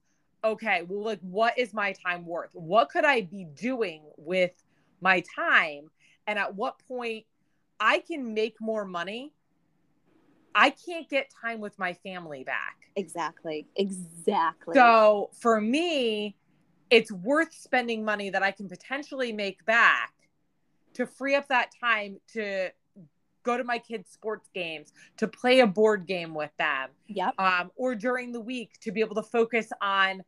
okay 0.43 0.83
well 0.83 1.03
like 1.05 1.21
what 1.21 1.57
is 1.59 1.73
my 1.73 1.93
time 1.93 2.27
worth 2.27 2.51
what 2.55 2.91
could 2.91 3.05
i 3.05 3.23
be 3.23 3.45
doing 3.45 4.03
with 4.19 4.53
my 5.01 5.21
time 5.35 5.91
and 6.27 6.39
at 6.39 6.55
what 6.55 6.79
point 6.87 7.25
I 7.81 7.99
can 7.99 8.33
make 8.35 8.61
more 8.61 8.85
money, 8.85 9.34
I 10.55 10.71
can't 10.71 11.09
get 11.09 11.31
time 11.43 11.61
with 11.61 11.79
my 11.79 11.95
family 11.95 12.45
back. 12.45 12.77
Exactly. 12.97 13.67
Exactly. 13.77 14.75
So 14.75 15.31
for 15.41 15.61
me, 15.61 16.37
it's 16.91 17.11
worth 17.11 17.53
spending 17.53 18.05
money 18.05 18.31
that 18.31 18.43
I 18.43 18.51
can 18.51 18.69
potentially 18.69 19.33
make 19.33 19.65
back 19.67 20.13
to 20.95 21.07
free 21.07 21.35
up 21.35 21.49
that 21.49 21.71
time 21.81 22.21
to 22.35 22.71
go 23.43 23.57
to 23.59 23.65
my 23.65 23.79
kids' 23.79 24.11
sports 24.11 24.49
games, 24.55 24.93
to 25.19 25.29
play 25.29 25.61
a 25.61 25.67
board 25.67 26.07
game 26.07 26.35
with 26.35 26.53
them. 26.59 26.91
Yep. 27.09 27.35
Um, 27.39 27.71
or 27.77 27.95
during 27.95 28.33
the 28.33 28.41
week 28.41 28.71
to 28.81 28.93
be 28.93 29.01
able 29.01 29.17
to 29.17 29.23
focus 29.23 29.71
on, 29.83 30.23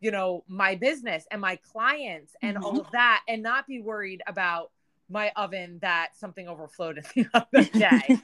you 0.00 0.10
know, 0.10 0.44
my 0.48 0.74
business 0.74 1.26
and 1.30 1.40
my 1.40 1.56
clients 1.56 2.34
and 2.40 2.56
Mhm. 2.56 2.62
all 2.62 2.80
of 2.80 2.90
that 2.92 3.22
and 3.28 3.42
not 3.42 3.66
be 3.66 3.80
worried 3.80 4.22
about 4.26 4.70
my 5.12 5.30
oven 5.36 5.78
that 5.82 6.16
something 6.16 6.48
overflowed 6.48 6.98
in 6.98 7.04
the 7.14 7.26
other 7.34 7.68
day. 7.74 8.18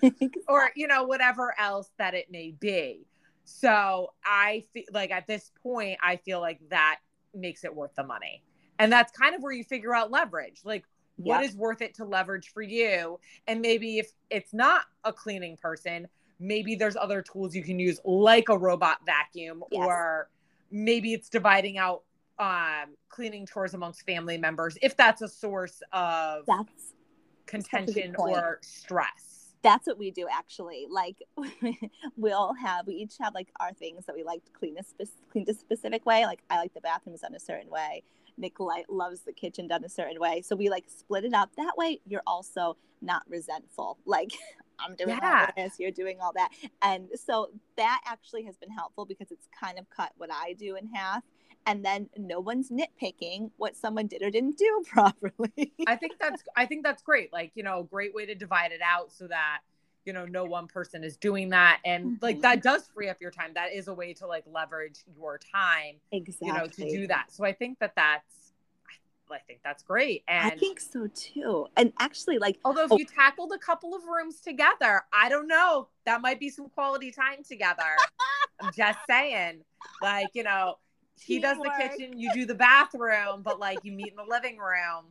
Or 0.49 0.71
you 0.75 0.87
know 0.89 1.05
whatever 1.05 1.55
else 1.59 1.91
that 1.99 2.15
it 2.15 2.31
may 2.31 2.53
be. 2.59 3.07
So 3.45 4.13
i 4.25 4.65
feel 4.73 4.85
like 4.93 5.11
at 5.11 5.27
this 5.27 5.53
point 5.63 5.99
i 6.03 6.17
feel 6.17 6.41
like 6.41 6.61
that 6.71 6.99
makes 7.35 7.65
it 7.65 7.75
worth 7.75 7.95
the 7.95 8.05
money. 8.05 8.43
And 8.79 8.91
that's 8.93 9.13
kind 9.13 9.35
of 9.35 9.43
where 9.43 9.53
you 9.53 9.65
figure 9.65 9.95
out 9.95 10.11
leverage. 10.11 10.61
Like 10.65 10.85
what 11.17 11.41
Yep. 11.43 11.51
is 11.51 11.57
worth 11.57 11.83
it 11.83 11.95
to 11.97 12.05
leverage 12.05 12.51
for 12.53 12.63
you? 12.63 13.19
And 13.49 13.61
maybe 13.61 13.99
if 13.99 14.13
it's 14.31 14.55
not 14.55 14.83
a 15.05 15.13
cleaning 15.13 15.57
person 15.57 16.09
maybe 16.41 16.77
there's 16.77 16.95
other 16.97 17.21
tools 17.21 17.53
you 17.55 17.65
can 17.65 17.81
use 17.81 17.99
like 18.05 18.49
a 18.49 18.57
robot 18.57 18.99
vacuum 19.05 19.65
Yes. 19.73 19.85
or 19.87 20.31
maybe 20.71 21.13
it's 21.13 21.29
dividing 21.29 21.79
out 21.79 22.03
um 22.39 22.95
cleaning 23.09 23.47
chores 23.47 23.75
amongst 23.75 24.05
family 24.07 24.39
members 24.39 24.79
if 24.81 24.97
that's 24.97 25.23
a 25.23 25.29
source 25.29 25.83
of 25.93 26.47
That's 26.47 26.69
such 26.69 26.69
a 26.69 26.93
good 26.93 27.47
contention 27.47 28.15
or 28.19 28.59
stress. 28.63 29.55
That's 29.63 29.87
what 29.87 29.99
we 29.99 30.11
do 30.13 30.27
actually. 30.33 30.87
Like 30.89 31.17
we'll 32.17 32.55
have 32.55 32.87
we 32.87 32.95
each 32.95 33.15
have 33.21 33.35
like 33.35 33.49
our 33.59 33.73
things 33.73 34.07
that 34.07 34.15
we 34.15 34.23
like 34.23 34.45
to 34.45 34.53
clean 34.53 34.77
a 34.79 34.85
spe- 34.85 35.13
clean 35.33 35.47
a 35.49 35.55
specific 35.55 36.07
way. 36.07 36.27
Like 36.27 36.41
i 36.51 36.59
like 36.59 36.75
the 36.75 36.81
bathrooms 36.81 37.21
done 37.21 37.35
a 37.35 37.41
certain 37.41 37.71
way. 37.71 38.03
Nick 38.37 38.55
loves 38.89 39.23
the 39.23 39.33
kitchen 39.33 39.67
done 39.67 39.83
a 39.85 39.89
certain 39.89 40.21
way. 40.21 40.43
So 40.43 40.55
we 40.55 40.69
like 40.69 40.85
split 40.89 41.25
it 41.25 41.35
up. 41.35 41.51
That 41.57 41.77
way 41.77 42.01
you're 42.07 42.23
also 42.27 42.77
not 43.03 43.23
resentful. 43.29 43.99
Like 44.07 44.31
i'm 44.79 44.95
doing 44.95 45.19
Yeah. 45.21 45.47
all 45.49 45.65
this 45.65 45.81
you're 45.81 45.91
doing 45.91 46.19
all 46.21 46.33
that. 46.37 46.51
And 46.83 47.09
so 47.17 47.51
that 47.77 48.01
actually 48.07 48.45
has 48.45 48.57
been 48.57 48.71
helpful 48.71 49.05
because 49.07 49.33
it's 49.33 49.49
kind 49.59 49.77
of 49.79 49.91
cut 49.91 50.13
what 50.19 50.31
i 50.33 50.53
do 50.53 50.77
in 50.77 50.87
half 50.95 51.25
and 51.69 51.85
then 51.85 52.09
no 52.17 52.41
one's 52.41 52.71
nitpicking 52.71 53.51
what 53.59 53.77
someone 53.77 54.07
did 54.07 54.23
or 54.23 54.31
didn't 54.31 54.57
do 54.57 54.85
properly 54.91 55.73
I 55.87 55.97
think 55.97 56.15
that's 56.19 56.43
I 56.57 56.67
think 56.67 56.83
that's 56.83 57.03
great. 57.03 57.33
Like, 57.33 57.53
you 57.55 57.63
know, 57.63 57.85
great 57.85 58.15
way 58.15 58.27
to 58.27 58.35
divide 58.35 58.73
it 58.73 58.81
out 58.83 59.13
so 59.13 59.29
that, 59.29 59.61
you 60.05 60.13
know, 60.15 60.25
no 60.25 60.45
one 60.45 60.67
person 60.67 61.05
is 61.05 61.17
doing 61.19 61.51
that. 61.51 61.81
And 61.85 62.19
like 62.23 62.41
that 62.41 62.59
mm-hmm. 62.59 62.69
does 62.69 62.89
free 62.95 63.09
up 63.09 63.19
your 63.21 63.31
time. 63.31 63.53
That 63.55 63.73
is 63.73 63.89
a 63.89 63.95
way 63.95 64.15
to 64.15 64.27
like 64.27 64.45
leverage 64.51 65.01
your 65.15 65.39
time, 65.39 65.97
exactly 66.11 66.49
you 66.49 66.55
know, 66.55 66.67
to 66.67 66.91
do 66.91 67.07
that. 67.09 67.27
So 67.31 67.45
I 67.45 67.53
think 67.53 67.79
that 67.81 67.93
that's 67.95 68.53
I, 69.31 69.35
I 69.35 69.39
think 69.41 69.61
that's 69.63 69.83
great. 69.83 70.25
And 70.27 70.51
I 70.51 70.57
think 70.57 70.81
so 70.81 71.09
too. 71.15 71.67
And 71.77 71.93
actually, 71.99 72.39
like, 72.39 72.59
although 72.65 72.85
if 72.85 72.93
Oh. 72.93 72.99
you 72.99 73.05
tackled 73.05 73.53
a 73.53 73.59
couple 73.59 73.95
of 73.95 74.05
rooms 74.05 74.41
together, 74.41 75.03
I 75.13 75.29
don't 75.29 75.47
know, 75.47 75.89
that 76.07 76.23
might 76.23 76.41
be 76.41 76.49
some 76.49 76.71
quality 76.71 77.11
time 77.11 77.45
together. 77.47 77.97
I'm 78.61 78.73
just 78.73 78.99
saying. 79.09 79.65
Like, 80.03 80.29
you 80.35 80.43
know, 80.43 80.77
he 81.23 81.39
does 81.39 81.59
the 81.59 81.71
kitchen, 81.79 82.19
you 82.19 82.33
do 82.33 82.47
the 82.47 82.55
bathroom, 82.55 83.43
but 83.43 83.59
like 83.59 83.79
you 83.83 83.93
meet 83.93 84.09
in 84.09 84.17
the 84.17 84.27
living 84.29 84.59
room. 84.59 85.07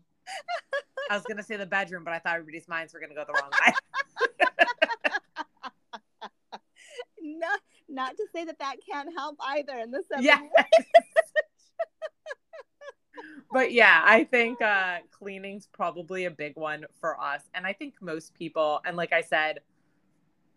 I 1.10 1.16
was 1.16 1.24
gonna 1.24 1.44
say 1.44 1.58
the 1.58 1.66
bedroom, 1.66 2.04
but 2.04 2.14
I 2.14 2.20
thought 2.20 2.36
everybody's 2.36 2.68
minds 2.68 2.94
were 2.94 3.00
gonna 3.00 3.16
go 3.16 3.26
the 3.26 3.34
wrong 3.34 3.52
way. 3.66 3.74
not 7.22 7.60
not 7.88 8.18
to 8.18 8.26
say 8.34 8.46
that 8.46 8.60
that 8.60 8.76
can't 8.90 9.10
help 9.16 9.38
either 9.42 9.78
in 9.80 9.92
the 9.92 10.04
seven 10.10 10.26
Yeah. 10.26 10.40
but 13.52 13.72
yeah, 13.72 14.02
I 14.06 14.26
think 14.26 14.62
uh 14.62 14.98
cleaning's 15.12 15.68
probably 15.68 16.26
a 16.26 16.32
big 16.32 16.56
one 16.56 16.86
for 17.00 17.20
us. 17.22 17.42
And 17.54 17.66
I 17.66 17.74
think 17.74 17.96
most 18.02 18.34
people, 18.34 18.82
and 18.86 18.98
like 18.98 19.14
I 19.14 19.22
said, 19.22 19.60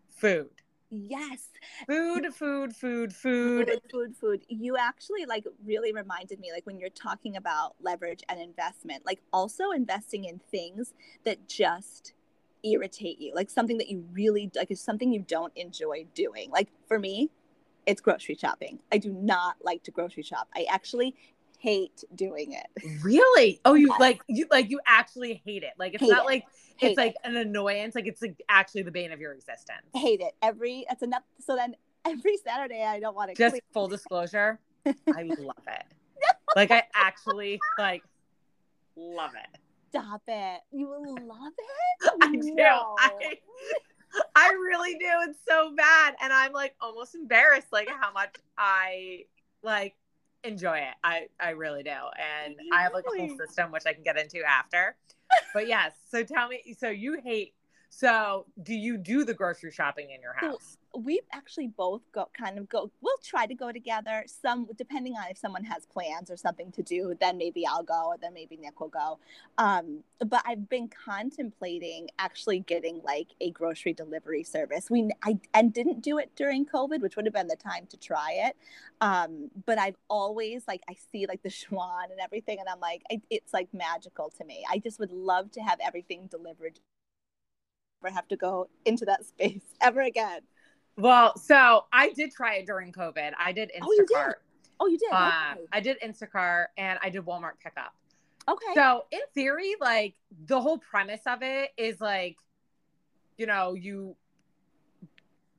food. 0.09 0.49
Yes, 0.91 1.47
Food, 1.87 2.35
food, 2.35 2.75
food, 2.75 3.15
food. 3.15 3.65
food, 3.67 3.81
food, 3.89 4.15
food. 4.15 4.45
You 4.49 4.75
actually 4.75 5.25
like 5.25 5.45
really 5.65 5.93
reminded 5.93 6.39
me, 6.39 6.51
like 6.51 6.65
when 6.65 6.77
you're 6.79 6.89
talking 6.89 7.37
about 7.37 7.75
leverage 7.81 8.23
and 8.27 8.39
investment, 8.41 9.05
like 9.05 9.21
also 9.31 9.71
investing 9.71 10.25
in 10.25 10.41
things 10.51 10.93
that 11.23 11.47
just 11.47 12.13
irritate 12.63 13.19
you, 13.21 13.33
like 13.33 13.49
something 13.49 13.77
that 13.77 13.89
you 13.89 14.03
really 14.11 14.51
like 14.55 14.69
is 14.69 14.81
something 14.81 15.13
you 15.13 15.23
don't 15.27 15.53
enjoy 15.55 16.05
doing. 16.13 16.51
Like 16.51 16.67
for 16.87 16.99
me, 16.99 17.29
it's 17.85 18.01
grocery 18.01 18.35
shopping. 18.35 18.79
I 18.91 18.97
do 18.97 19.13
not 19.13 19.55
like 19.63 19.83
to 19.83 19.91
grocery 19.91 20.23
shop. 20.23 20.49
I 20.53 20.65
actually 20.69 21.15
hate 21.61 22.03
doing 22.15 22.53
it. 22.53 22.67
Really? 23.03 23.61
Oh, 23.65 23.75
you 23.75 23.87
Yes. 23.89 23.99
like 23.99 24.21
you 24.27 24.47
like 24.49 24.69
you 24.69 24.79
actually 24.87 25.41
hate 25.45 25.63
it. 25.63 25.73
Like 25.77 25.93
it's 25.93 26.01
Hate 26.03 26.09
not 26.09 26.23
it. 26.23 26.25
like 26.25 26.45
Hate 26.77 26.89
it's 26.91 26.97
like 26.97 27.15
an 27.23 27.37
annoyance. 27.37 27.93
Like 27.95 28.07
it's 28.07 28.21
like 28.21 28.41
actually 28.49 28.81
the 28.83 28.91
bane 28.91 29.11
of 29.11 29.19
your 29.19 29.33
existence. 29.33 29.83
hate 29.93 30.21
it 30.21 30.33
every 30.41 30.85
it's 30.89 31.03
enough 31.03 31.21
so 31.39 31.55
then 31.55 31.75
every 32.03 32.35
saturday 32.37 32.83
i 32.83 32.99
don't 32.99 33.15
want 33.15 33.29
to 33.29 33.35
Just 33.35 33.51
clean. 33.53 33.61
full 33.73 33.87
disclosure, 33.95 34.59
I 34.85 35.21
love 35.23 35.67
it. 35.67 35.83
Like 36.55 36.71
I 36.71 36.83
actually 36.95 37.59
like 37.77 38.03
love 38.95 39.31
it. 39.35 39.59
stop 39.89 40.21
it 40.27 40.61
you 40.71 40.87
will 40.87 41.15
love 41.27 41.53
it 42.01 42.11
I 42.21 42.31
do. 42.31 42.53
No. 42.55 42.95
I, 42.99 43.37
I 44.35 44.49
really 44.49 44.93
do. 44.95 45.05
It's 45.29 45.39
so 45.47 45.73
bad. 45.75 46.15
And 46.21 46.33
I'm 46.33 46.51
like 46.51 46.75
almost 46.81 47.13
embarrassed 47.15 47.67
like 47.71 47.87
how 47.89 48.11
much 48.11 48.35
I 48.57 49.25
like 49.63 49.95
enjoy 50.43 50.77
it. 50.77 50.95
I 51.03 51.27
I 51.39 51.51
really 51.51 51.83
do. 51.83 51.89
And 51.89 52.55
I 52.73 52.83
have 52.83 52.93
like 52.93 53.05
a 53.05 53.17
whole 53.17 53.37
system 53.37 53.71
which 53.71 53.83
I 53.85 53.93
can 53.93 54.03
get 54.03 54.17
into 54.17 54.41
after. 54.43 54.95
But 55.53 55.67
yes, 55.67 55.93
so 56.09 56.23
tell 56.23 56.47
me 56.47 56.75
so 56.77 56.89
you 56.89 57.19
hate 57.23 57.53
so 57.93 58.45
do 58.63 58.73
you 58.73 58.97
do 58.97 59.25
the 59.25 59.33
grocery 59.33 59.69
shopping 59.69 60.11
in 60.11 60.21
your 60.21 60.33
So- 60.39 60.51
house? 60.51 60.77
we 60.93 61.21
actually 61.31 61.67
both 61.67 62.01
go 62.11 62.27
kind 62.37 62.57
of 62.57 62.67
go 62.67 62.91
we'll 62.99 63.15
try 63.23 63.45
to 63.45 63.53
go 63.53 63.71
together. 63.71 64.25
Some 64.27 64.67
depending 64.77 65.13
on 65.15 65.23
if 65.29 65.37
someone 65.37 65.63
has 65.63 65.85
plans 65.85 66.29
or 66.29 66.35
something 66.35 66.69
to 66.73 66.83
do 66.83 67.15
then 67.21 67.37
maybe 67.37 67.65
i'll 67.65 67.81
go 67.83 68.07
or 68.07 68.17
then 68.17 68.33
maybe 68.33 68.57
nick 68.57 68.77
will 68.81 68.89
go. 68.89 69.17
Um 69.57 70.03
but 70.19 70.41
i've 70.45 70.67
been 70.67 70.89
contemplating 70.89 72.09
actually 72.19 72.59
getting 72.59 73.01
like 73.03 73.27
a 73.39 73.51
grocery 73.51 73.93
delivery 73.93 74.43
service. 74.43 74.89
We 74.89 75.09
i 75.23 75.37
and 75.53 75.73
didn't 75.73 76.01
do 76.01 76.17
it 76.17 76.31
during 76.35 76.65
covid 76.65 77.01
which 77.01 77.15
would 77.15 77.25
have 77.25 77.33
been 77.33 77.47
the 77.47 77.55
time 77.55 77.85
to 77.87 77.97
try 77.97 78.33
it. 78.47 78.57
Um 78.99 79.49
but 79.65 79.77
i've 79.79 79.97
always 80.09 80.63
like 80.67 80.81
i 80.89 80.95
see 81.11 81.25
like 81.25 81.41
the 81.43 81.49
Schwan 81.61 82.11
and 82.11 82.19
everything 82.21 82.59
and 82.59 82.67
i'm 82.67 82.79
like 82.81 83.01
I, 83.11 83.21
it's 83.29 83.53
like 83.53 83.69
magical 83.73 84.29
to 84.37 84.43
me. 84.45 84.65
I 84.69 84.79
just 84.79 84.99
would 84.99 85.11
love 85.11 85.51
to 85.51 85.61
have 85.61 85.79
everything 85.81 86.27
delivered 86.27 86.79
have 88.09 88.27
to 88.29 88.35
go 88.35 88.67
into 88.85 89.05
that 89.05 89.25
space 89.25 89.61
ever 89.81 90.01
again 90.01 90.41
Well, 90.97 91.37
so 91.37 91.85
I 91.93 92.09
did 92.11 92.31
try 92.31 92.55
it 92.55 92.65
during 92.65 92.91
COVID. 92.91 93.31
I 93.39 93.51
did 93.53 93.69
Instacart. 93.77 93.83
Oh, 93.87 93.91
you 93.93 94.05
did? 94.07 94.35
Oh, 94.79 94.87
you 94.87 94.97
did? 94.97 95.11
Um, 95.13 95.27
Okay. 95.53 95.65
I 95.71 95.79
did 95.79 95.97
Instacart 96.01 96.65
and 96.77 96.99
I 97.01 97.09
did 97.09 97.23
Walmart 97.25 97.59
pickup. 97.63 97.93
okay. 98.47 98.73
So 98.73 99.05
in 99.11 99.19
theory, 99.33 99.75
like 99.79 100.15
the 100.47 100.59
whole 100.59 100.77
premise 100.79 101.21
of 101.27 101.39
it 101.43 101.71
is 101.77 102.01
like, 102.01 102.37
you 103.37 103.45
know, 103.45 103.73
you 103.73 104.15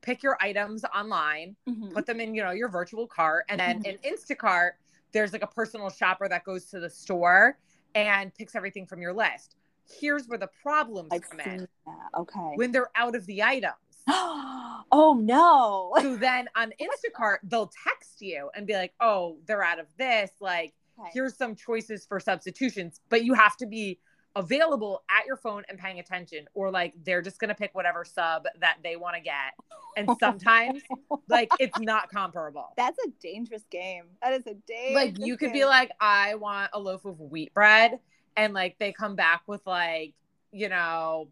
pick 0.02 0.22
your 0.22 0.36
items 0.40 0.84
online, 0.94 1.54
Mhm. 1.68 1.92
put 1.94 2.06
them 2.06 2.20
in, 2.20 2.34
you 2.34 2.42
know, 2.42 2.50
your 2.50 2.68
virtual 2.68 3.06
cart, 3.06 3.44
and 3.48 3.60
then 3.60 3.80
in 3.84 3.98
Instacart, 3.98 4.72
there's 5.12 5.32
like 5.32 5.42
a 5.42 5.46
personal 5.46 5.90
shopper 5.90 6.28
that 6.28 6.42
goes 6.44 6.66
to 6.66 6.80
the 6.80 6.90
store 6.90 7.56
and 7.94 8.34
picks 8.34 8.54
everything 8.56 8.86
from 8.86 9.00
your 9.00 9.12
list. 9.12 9.56
Here's 10.00 10.26
where 10.26 10.38
the 10.38 10.48
problems 10.62 11.08
I've 11.12 11.28
come 11.28 11.40
in 11.40 11.68
that. 11.86 12.20
Okay. 12.20 12.52
when 12.54 12.72
they're 12.72 12.90
out 12.94 13.14
of 13.14 13.26
the 13.26 13.42
items. 13.42 13.74
oh 14.08 15.18
no. 15.20 15.92
So 16.02 16.16
then 16.16 16.48
on 16.56 16.72
Instacart, 16.80 17.38
they'll 17.44 17.70
text 17.88 18.20
you 18.20 18.50
and 18.54 18.66
be 18.66 18.74
like, 18.74 18.92
oh, 19.00 19.38
they're 19.46 19.62
out 19.62 19.78
of 19.78 19.86
this. 19.98 20.30
Like, 20.40 20.74
Okay. 21.00 21.08
here's 21.14 21.36
some 21.36 21.56
choices 21.56 22.04
for 22.04 22.20
substitutions, 22.20 23.00
but 23.08 23.24
you 23.24 23.32
have 23.32 23.56
to 23.56 23.66
be 23.66 23.98
available 24.36 25.02
at 25.10 25.26
your 25.26 25.36
phone 25.36 25.62
and 25.68 25.78
paying 25.78 25.98
attention, 25.98 26.46
or 26.54 26.70
like 26.70 26.92
they're 27.04 27.22
just 27.22 27.38
gonna 27.38 27.54
pick 27.54 27.74
whatever 27.74 28.04
sub 28.04 28.44
that 28.60 28.76
they 28.84 28.96
want 28.96 29.16
to 29.16 29.20
get. 29.22 29.52
And 29.96 30.08
sometimes, 30.20 30.82
like, 31.28 31.50
it's 31.58 31.78
not 31.80 32.10
comparable. 32.10 32.72
That's 32.76 32.98
a 33.06 33.10
dangerous 33.22 33.64
game. 33.70 34.04
That 34.22 34.32
is 34.34 34.46
a 34.46 34.54
dangerous. 34.66 34.94
Like, 34.94 35.18
you 35.18 35.36
could 35.36 35.52
be 35.52 35.64
like, 35.64 35.90
I 36.00 36.34
want 36.34 36.70
a 36.72 36.78
loaf 36.78 37.04
of 37.04 37.20
wheat 37.20 37.52
bread, 37.54 37.98
and 38.36 38.54
like 38.54 38.78
they 38.78 38.92
come 38.92 39.16
back 39.16 39.42
with 39.46 39.66
like, 39.66 40.14
you 40.52 40.68
know, 40.68 41.28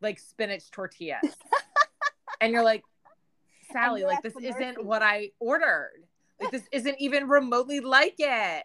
like 0.00 0.18
spinach 0.18 0.70
tortillas. 0.70 1.36
and 2.40 2.52
you're 2.52 2.64
like, 2.64 2.82
Sally, 3.72 4.04
like 4.04 4.22
this 4.22 4.34
isn't 4.36 4.58
mercy. 4.76 4.82
what 4.82 5.02
I 5.02 5.30
ordered. 5.38 6.04
Like 6.40 6.50
this 6.50 6.66
isn't 6.72 6.96
even 6.98 7.28
remotely 7.28 7.80
like 7.80 8.16
it. 8.18 8.64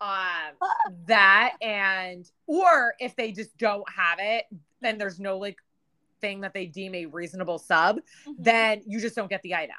Um, 0.00 0.52
that 1.06 1.54
and 1.60 2.30
or 2.46 2.94
if 3.00 3.16
they 3.16 3.32
just 3.32 3.56
don't 3.58 3.88
have 3.90 4.18
it, 4.20 4.44
then 4.80 4.98
there's 4.98 5.18
no 5.18 5.38
like 5.38 5.56
thing 6.20 6.40
that 6.42 6.52
they 6.54 6.66
deem 6.66 6.94
a 6.94 7.06
reasonable 7.06 7.58
sub, 7.58 7.98
Mhm. 8.26 8.34
then 8.38 8.82
you 8.86 9.00
just 9.00 9.16
don't 9.16 9.28
get 9.30 9.42
the 9.42 9.54
item. 9.54 9.76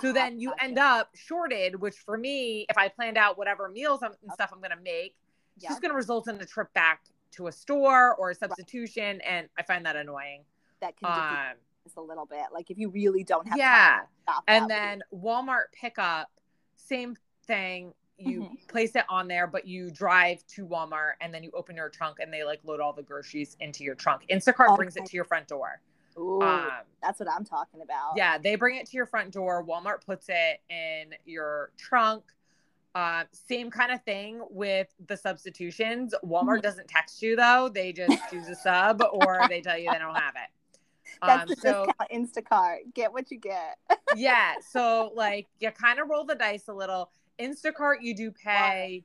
So 0.00 0.10
Ah, 0.10 0.12
then 0.12 0.38
you 0.38 0.52
end 0.60 0.78
up 0.78 1.10
shorted, 1.14 1.80
which 1.80 1.96
for 1.96 2.16
me, 2.16 2.64
if 2.68 2.78
I 2.78 2.88
planned 2.88 3.18
out 3.18 3.36
whatever 3.36 3.68
meals 3.68 4.00
I'm, 4.02 4.12
and 4.22 4.32
stuff 4.32 4.50
I'm 4.52 4.60
going 4.60 4.70
to 4.70 4.82
make, 4.82 5.16
it's 5.56 5.64
Yeah. 5.64 5.70
just 5.70 5.82
going 5.82 5.90
to 5.90 5.96
result 5.96 6.28
in 6.28 6.40
a 6.40 6.44
trip 6.46 6.72
back 6.74 7.02
to 7.32 7.46
a 7.46 7.52
store 7.52 8.14
or 8.16 8.30
a 8.30 8.34
substitution. 8.34 9.20
And 9.22 9.48
I 9.58 9.62
find 9.62 9.84
that 9.86 9.96
annoying. 9.96 10.44
that 10.80 10.96
can 10.96 11.10
Um, 11.52 11.56
this 11.84 11.96
a 11.96 12.00
little 12.00 12.24
bit. 12.24 12.46
Like 12.52 12.70
if 12.70 12.78
you 12.78 12.88
really 12.88 13.22
don't 13.22 13.46
have 13.48 13.58
yeah. 13.58 14.00
And 14.48 14.64
week. 14.64 14.68
then 14.70 15.02
Walmart 15.12 15.64
pickup, 15.72 16.30
same 16.76 17.16
thing. 17.46 17.92
You 18.16 18.42
Mhm. 18.44 18.68
place 18.68 18.96
it 18.96 19.04
on 19.10 19.28
there, 19.28 19.46
but 19.46 19.66
you 19.66 19.90
drive 19.90 20.46
to 20.48 20.66
Walmart 20.66 21.14
and 21.20 21.34
then 21.34 21.42
you 21.42 21.50
open 21.52 21.76
your 21.76 21.90
trunk 21.90 22.18
and 22.20 22.32
they 22.32 22.44
like 22.44 22.60
load 22.64 22.80
all 22.80 22.92
the 22.94 23.02
groceries 23.02 23.56
into 23.60 23.84
your 23.84 23.94
trunk. 23.94 24.26
Instacart 24.30 24.74
brings 24.76 24.96
it 24.96 25.04
to 25.04 25.14
your 25.16 25.24
front 25.24 25.48
door. 25.48 25.80
Ooh, 26.18 26.40
Um, 26.42 26.70
that's 27.02 27.20
what 27.20 27.30
I'm 27.30 27.44
talking 27.44 27.82
about. 27.82 28.16
yeah, 28.16 28.38
they 28.38 28.56
bring 28.56 28.76
it 28.76 28.86
to 28.86 28.96
your 28.96 29.06
front 29.06 29.32
door. 29.32 29.62
Walmart 29.64 30.04
puts 30.04 30.26
it 30.30 30.60
in 30.70 31.14
your 31.26 31.72
trunk. 31.76 32.24
Uh, 32.94 33.24
same 33.32 33.70
kind 33.70 33.92
of 33.92 34.02
thing 34.02 34.40
with 34.50 34.88
the 35.06 35.16
substitutions. 35.16 36.12
Walmart 36.24 36.58
Mhm. 36.58 36.62
doesn't 36.62 36.88
text 36.88 37.22
you 37.22 37.36
though; 37.36 37.68
they 37.68 37.92
just 37.92 38.16
choose 38.30 38.48
a 38.48 38.56
sub, 38.56 39.00
or 39.12 39.46
they 39.48 39.60
tell 39.60 39.78
you 39.78 39.90
they 39.90 39.98
don't 39.98 40.16
have 40.16 40.34
it. 40.34 40.50
That's 41.24 41.42
Um, 41.42 41.48
the 41.48 41.54
so 41.56 41.86
discount 41.86 42.10
Instacart. 42.50 42.94
Get 42.94 43.12
what 43.12 43.30
you 43.30 43.38
get. 43.38 43.78
yeah, 44.16 44.54
so 44.60 45.12
like 45.14 45.46
you 45.60 45.70
kind 45.70 46.00
of 46.00 46.08
roll 46.08 46.24
the 46.24 46.34
dice 46.34 46.66
a 46.68 46.74
little. 46.74 47.12
Instacart, 47.38 47.96
you 48.02 48.14
do 48.14 48.32
pay 48.32 49.04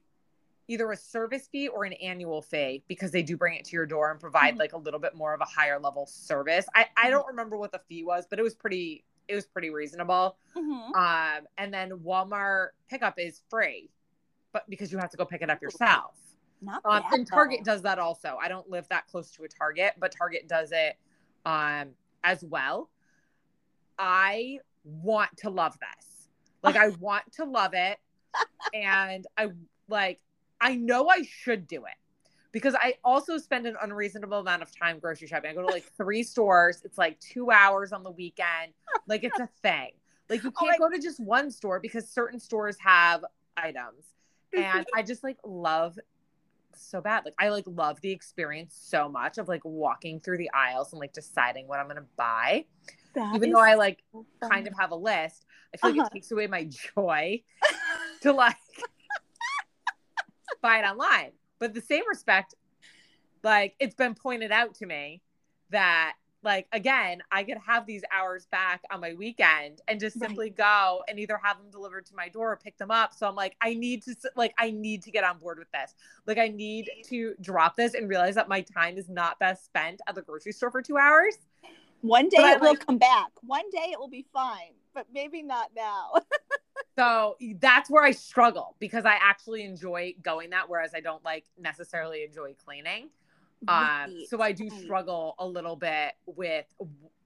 either 0.67 0.91
a 0.91 0.97
service 0.97 1.47
fee 1.47 1.67
or 1.67 1.85
an 1.85 1.93
annual 1.93 2.41
fee 2.41 2.83
because 2.87 3.11
they 3.11 3.21
do 3.21 3.37
bring 3.37 3.53
it 3.53 3.63
to 3.65 3.73
your 3.73 3.85
door 3.85 4.09
and 4.09 4.19
provide 4.19 4.55
Mhm. 4.55 4.59
like 4.59 4.73
a 4.73 4.77
little 4.77 4.99
bit 4.99 5.13
more 5.13 5.33
of 5.33 5.41
a 5.41 5.45
higher 5.45 5.79
level 5.79 6.07
service. 6.07 6.65
I 6.73 6.87
I 6.97 7.11
don't 7.11 7.27
remember 7.27 7.55
what 7.55 7.71
the 7.71 7.79
fee 7.87 8.03
was, 8.03 8.25
but 8.27 8.39
it 8.39 8.41
was 8.41 8.55
pretty 8.55 9.05
it 9.27 9.35
was 9.35 9.45
pretty 9.45 9.69
reasonable. 9.69 10.37
Mhm. 10.55 10.95
Um, 10.95 11.47
and 11.57 11.73
then 11.73 11.91
Walmart 11.91 12.69
pickup 12.89 13.19
is 13.19 13.41
free, 13.49 13.89
but 14.51 14.69
because 14.69 14.91
you 14.91 14.97
have 14.97 15.09
to 15.11 15.17
go 15.17 15.25
pick 15.25 15.41
it 15.41 15.49
up 15.49 15.61
yourself. 15.61 16.15
Not 16.61 16.81
Um, 16.85 17.01
bad, 17.03 17.13
and 17.13 17.27
Target 17.27 17.59
though. 17.63 17.73
does 17.73 17.81
that 17.83 17.99
also. 17.99 18.37
I 18.41 18.47
don't 18.47 18.69
live 18.69 18.87
that 18.89 19.07
close 19.07 19.29
to 19.31 19.43
a 19.43 19.47
Target, 19.47 19.93
but 19.97 20.11
Target 20.11 20.47
does 20.47 20.71
it 20.71 20.97
um, 21.45 21.93
as 22.23 22.43
well. 22.43 22.89
I 23.99 24.59
want 24.83 25.35
to 25.37 25.49
love 25.49 25.77
this. 25.79 26.29
Like, 26.63 26.75
I 26.75 26.87
want 26.99 27.31
to 27.33 27.45
love 27.45 27.73
it. 27.73 27.99
And 28.73 29.25
I 29.37 29.49
like, 29.87 30.19
I 30.59 30.75
know 30.75 31.07
I 31.09 31.23
should 31.23 31.67
do 31.67 31.85
it 31.85 31.93
because 32.55 32.73
I 32.73 32.93
also 33.03 33.37
spend 33.37 33.65
an 33.67 33.75
unreasonable 33.81 34.39
amount 34.39 34.61
of 34.61 34.73
time 34.73 34.97
grocery 34.97 35.27
shopping. 35.27 35.51
I 35.51 35.53
go 35.53 35.59
to 35.59 35.67
like 35.67 35.83
three 35.97 36.23
stores. 36.23 36.81
It's 36.85 36.97
like 36.97 37.19
two 37.19 37.51
hours 37.51 37.91
on 37.91 38.01
the 38.01 38.11
weekend. 38.11 38.71
Like, 39.07 39.25
it's 39.25 39.37
a 39.41 39.49
thing. 39.61 39.91
Like, 40.29 40.41
you 40.41 40.53
Oh 40.55 40.65
can't 40.65 40.79
my- 40.79 40.87
go 40.87 40.89
to 40.95 40.97
just 41.01 41.19
one 41.19 41.51
store 41.51 41.81
because 41.81 42.07
certain 42.09 42.39
stores 42.39 42.77
have 42.79 43.25
items. 43.57 44.05
And 44.55 44.85
I 44.95 45.03
just 45.03 45.21
like 45.21 45.35
love 45.43 45.99
so 46.73 47.01
bad. 47.01 47.25
Like 47.25 47.33
I 47.37 47.49
like 47.49 47.65
love 47.67 47.99
the 47.99 48.11
experience 48.11 48.73
so 48.81 49.09
much 49.09 49.37
of 49.37 49.49
like 49.49 49.65
walking 49.65 50.21
through 50.21 50.37
the 50.37 50.49
aisles 50.53 50.93
and 50.93 50.99
like 51.01 51.11
deciding 51.11 51.67
what 51.67 51.79
I'm 51.79 51.87
gonna 51.89 52.05
buy. 52.15 52.63
That 53.15 53.35
Even 53.35 53.51
though 53.51 53.59
I 53.59 53.73
like 53.75 54.01
so 54.13 54.25
kind 54.49 54.65
of 54.65 54.73
have 54.79 54.91
a 54.91 54.95
list, 54.95 55.45
I 55.73 55.77
feel 55.77 55.91
like 55.91 55.99
Uh-huh. 55.99 56.07
it 56.09 56.13
takes 56.15 56.31
away 56.31 56.47
my 56.47 56.63
joy 56.95 57.43
to 58.21 58.31
like 58.31 58.55
buy 60.61 60.79
it 60.79 60.83
online. 60.85 61.31
But 61.59 61.73
the 61.73 61.81
same 61.81 62.03
respect, 62.07 62.55
like 63.43 63.75
it's 63.79 63.95
been 63.95 64.15
pointed 64.15 64.51
out 64.51 64.75
to 64.75 64.85
me 64.85 65.21
that 65.69 66.13
like 66.43 66.67
again, 66.71 67.21
I 67.31 67.43
could 67.43 67.57
have 67.65 67.87
these 67.87 68.03
hours 68.11 68.45
back 68.51 68.83
on 68.91 69.01
my 69.01 69.13
weekend 69.15 69.81
and 69.87 69.99
just 69.99 70.15
Right. 70.21 70.27
simply 70.29 70.49
go 70.51 71.03
and 71.07 71.17
either 71.19 71.39
have 71.43 71.57
them 71.57 71.71
delivered 71.71 72.05
to 72.07 72.15
my 72.15 72.29
door 72.29 72.51
or 72.51 72.57
pick 72.57 72.77
them 72.77 72.91
up. 72.91 73.15
So 73.15 73.27
I'm 73.27 73.33
like, 73.35 73.55
I 73.61 73.73
need 73.73 74.03
to 74.03 74.15
like 74.35 74.53
I 74.59 74.69
need 74.69 75.01
to 75.03 75.11
get 75.11 75.23
on 75.23 75.39
board 75.39 75.57
with 75.57 75.71
this. 75.71 75.95
Like 76.27 76.37
I 76.37 76.49
need 76.49 76.89
to 77.05 77.33
drop 77.41 77.75
this 77.75 77.95
and 77.95 78.07
realize 78.07 78.35
that 78.35 78.47
my 78.47 78.61
time 78.61 78.97
is 78.97 79.09
not 79.09 79.39
best 79.39 79.65
spent 79.65 80.01
at 80.07 80.13
the 80.13 80.21
grocery 80.21 80.51
store 80.51 80.69
for 80.69 80.83
two 80.83 80.97
hours. 80.97 81.37
One 82.01 82.29
day 82.29 82.37
But 82.37 82.45
I 82.45 82.53
it 82.53 82.61
will 82.61 82.69
like- 82.69 82.85
come 82.85 82.99
back. 82.99 83.31
One 83.41 83.67
day 83.71 83.89
it 83.91 83.97
will 83.99 84.07
be 84.09 84.25
fine, 84.31 84.73
but 84.93 85.07
maybe 85.11 85.41
not 85.41 85.71
now. 85.75 86.11
So 86.97 87.35
that's 87.59 87.89
where 87.89 88.03
I 88.03 88.11
struggle 88.11 88.75
because 88.79 89.05
I 89.05 89.17
actually 89.21 89.63
enjoy 89.63 90.15
going 90.21 90.51
that, 90.51 90.69
whereas 90.69 90.91
I 90.95 91.01
don't 91.01 91.23
like 91.25 91.45
necessarily 91.57 92.23
enjoy 92.23 92.55
cleaning. 92.63 93.09
Um, 93.67 94.25
so 94.27 94.41
I 94.41 94.51
do 94.51 94.69
struggle 94.69 95.35
a 95.39 95.47
little 95.47 95.75
bit 95.75 96.13
with 96.25 96.65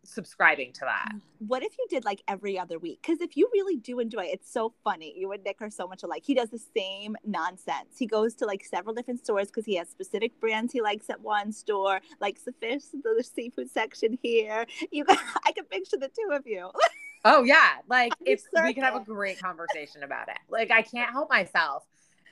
subscribing 0.05 0.71
to 0.73 0.82
that. 0.82 1.12
What 1.39 1.63
if 1.63 1.77
you 1.77 1.86
did 1.89 2.05
like 2.05 2.21
every 2.27 2.58
other 2.58 2.79
week? 2.79 2.99
Because 3.01 3.21
if 3.21 3.36
you 3.36 3.49
really 3.53 3.75
do 3.75 3.99
enjoy 3.99 4.23
it, 4.23 4.36
it's 4.36 4.51
so 4.51 4.73
funny. 4.84 5.13
You 5.17 5.32
and 5.34 5.43
Nick 5.43 5.58
are 5.62 5.69
so 5.69 5.88
much 5.88 6.03
alike. 6.03 6.23
He 6.25 6.34
does 6.34 6.49
the 6.49 6.62
same 6.75 7.15
nonsense. 7.25 7.97
He 7.97 8.05
goes 8.05 8.34
to 8.36 8.45
like 8.45 8.63
several 8.63 8.95
different 8.95 9.19
stores 9.19 9.47
because 9.47 9.65
he 9.65 9.75
has 9.75 9.89
specific 9.89 10.39
brands 10.39 10.71
he 10.71 10.82
likes 10.82 11.10
at 11.10 11.21
one 11.21 11.51
store, 11.51 11.99
likes 12.21 12.43
the 12.43 12.53
fish, 12.53 12.84
the 12.93 13.23
seafood 13.23 13.69
section 13.69 14.17
here. 14.21 14.65
You, 14.91 15.05
I 15.45 15.51
can 15.51 15.65
picture 15.65 15.97
the 15.97 16.10
two 16.10 16.34
of 16.34 16.47
you. 16.47 16.71
Oh 17.25 17.43
yeah, 17.43 17.75
like 17.88 18.13
On 18.13 18.17
your 18.25 18.34
it's 18.34 18.47
we 18.63 18.73
can 18.73 18.84
have 18.84 18.95
a 18.95 19.03
great 19.03 19.41
conversation 19.41 20.03
about 20.03 20.29
it. 20.29 20.38
Like 20.49 20.71
I 20.71 20.82
can't 20.82 21.12
help 21.12 21.29
myself, 21.29 21.86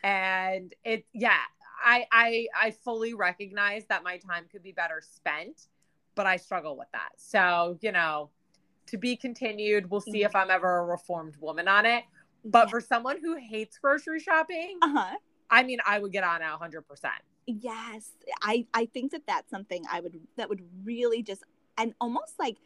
and 0.03 0.73
it 0.83 1.05
yeah, 1.13 1.37
I 1.83 2.05
I 2.11 2.47
I 2.55 2.71
fully 2.71 3.13
recognize 3.13 3.85
that 3.89 4.03
my 4.03 4.17
time 4.17 4.45
could 4.51 4.63
be 4.63 4.71
better 4.71 5.01
spent, 5.01 5.67
but 6.15 6.25
I 6.25 6.37
struggle 6.37 6.77
with 6.77 6.87
that. 6.93 7.09
So 7.17 7.77
you 7.81 7.91
know, 7.91 8.29
to 8.87 8.97
be 8.97 9.15
continued. 9.15 9.89
We'll 9.89 10.01
see 10.01 10.23
if 10.23 10.35
I'm 10.35 10.49
ever 10.49 10.77
a 10.77 10.85
reformed 10.85 11.35
woman 11.39 11.67
on 11.67 11.85
it. 11.85 12.03
But 12.45 12.69
for 12.69 12.79
someone 12.79 13.17
who 13.21 13.35
hates 13.35 13.77
grocery 13.77 14.21
shopping, 14.21 14.79
uh 14.81 14.89
huh. 14.89 15.15
I 15.49 15.63
mean, 15.63 15.79
I 15.85 15.99
would 15.99 16.11
get 16.11 16.23
on 16.23 16.41
it 16.41 16.45
100%. 16.45 16.83
Yes, 17.45 18.11
I 18.41 18.65
I 18.73 18.85
think 18.85 19.11
that 19.11 19.23
that's 19.27 19.49
something 19.49 19.83
I 19.91 19.99
would 19.99 20.19
that 20.37 20.49
would 20.49 20.61
really 20.83 21.23
just 21.23 21.43
and 21.77 21.93
almost 21.99 22.33
like 22.39 22.57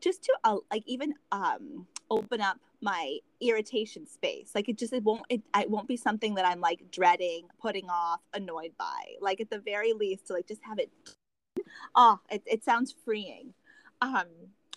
just 0.00 0.22
to 0.24 0.32
uh, 0.44 0.56
like 0.70 0.82
even 0.86 1.14
um 1.32 1.86
open 2.10 2.40
up 2.40 2.58
my 2.80 3.18
irritation 3.40 4.06
space. 4.06 4.50
Like 4.54 4.68
it 4.68 4.78
just 4.78 4.92
it 4.92 5.02
won't 5.02 5.22
it, 5.28 5.42
it 5.56 5.70
won't 5.70 5.88
be 5.88 5.96
something 5.96 6.34
that 6.34 6.46
I'm 6.46 6.60
like 6.60 6.90
dreading, 6.90 7.48
putting 7.60 7.88
off, 7.88 8.20
annoyed 8.32 8.72
by. 8.78 9.14
Like 9.20 9.40
at 9.40 9.50
the 9.50 9.58
very 9.58 9.92
least 9.92 10.26
to 10.26 10.34
like 10.34 10.46
just 10.46 10.62
have 10.64 10.78
it. 10.78 10.90
Oh, 11.94 12.20
it 12.30 12.42
it 12.46 12.64
sounds 12.64 12.94
freeing. 13.04 13.54
Um, 14.00 14.26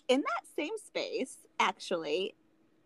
in 0.08 0.22
that 0.22 0.48
same 0.56 0.72
space, 0.82 1.36
actually, 1.60 2.34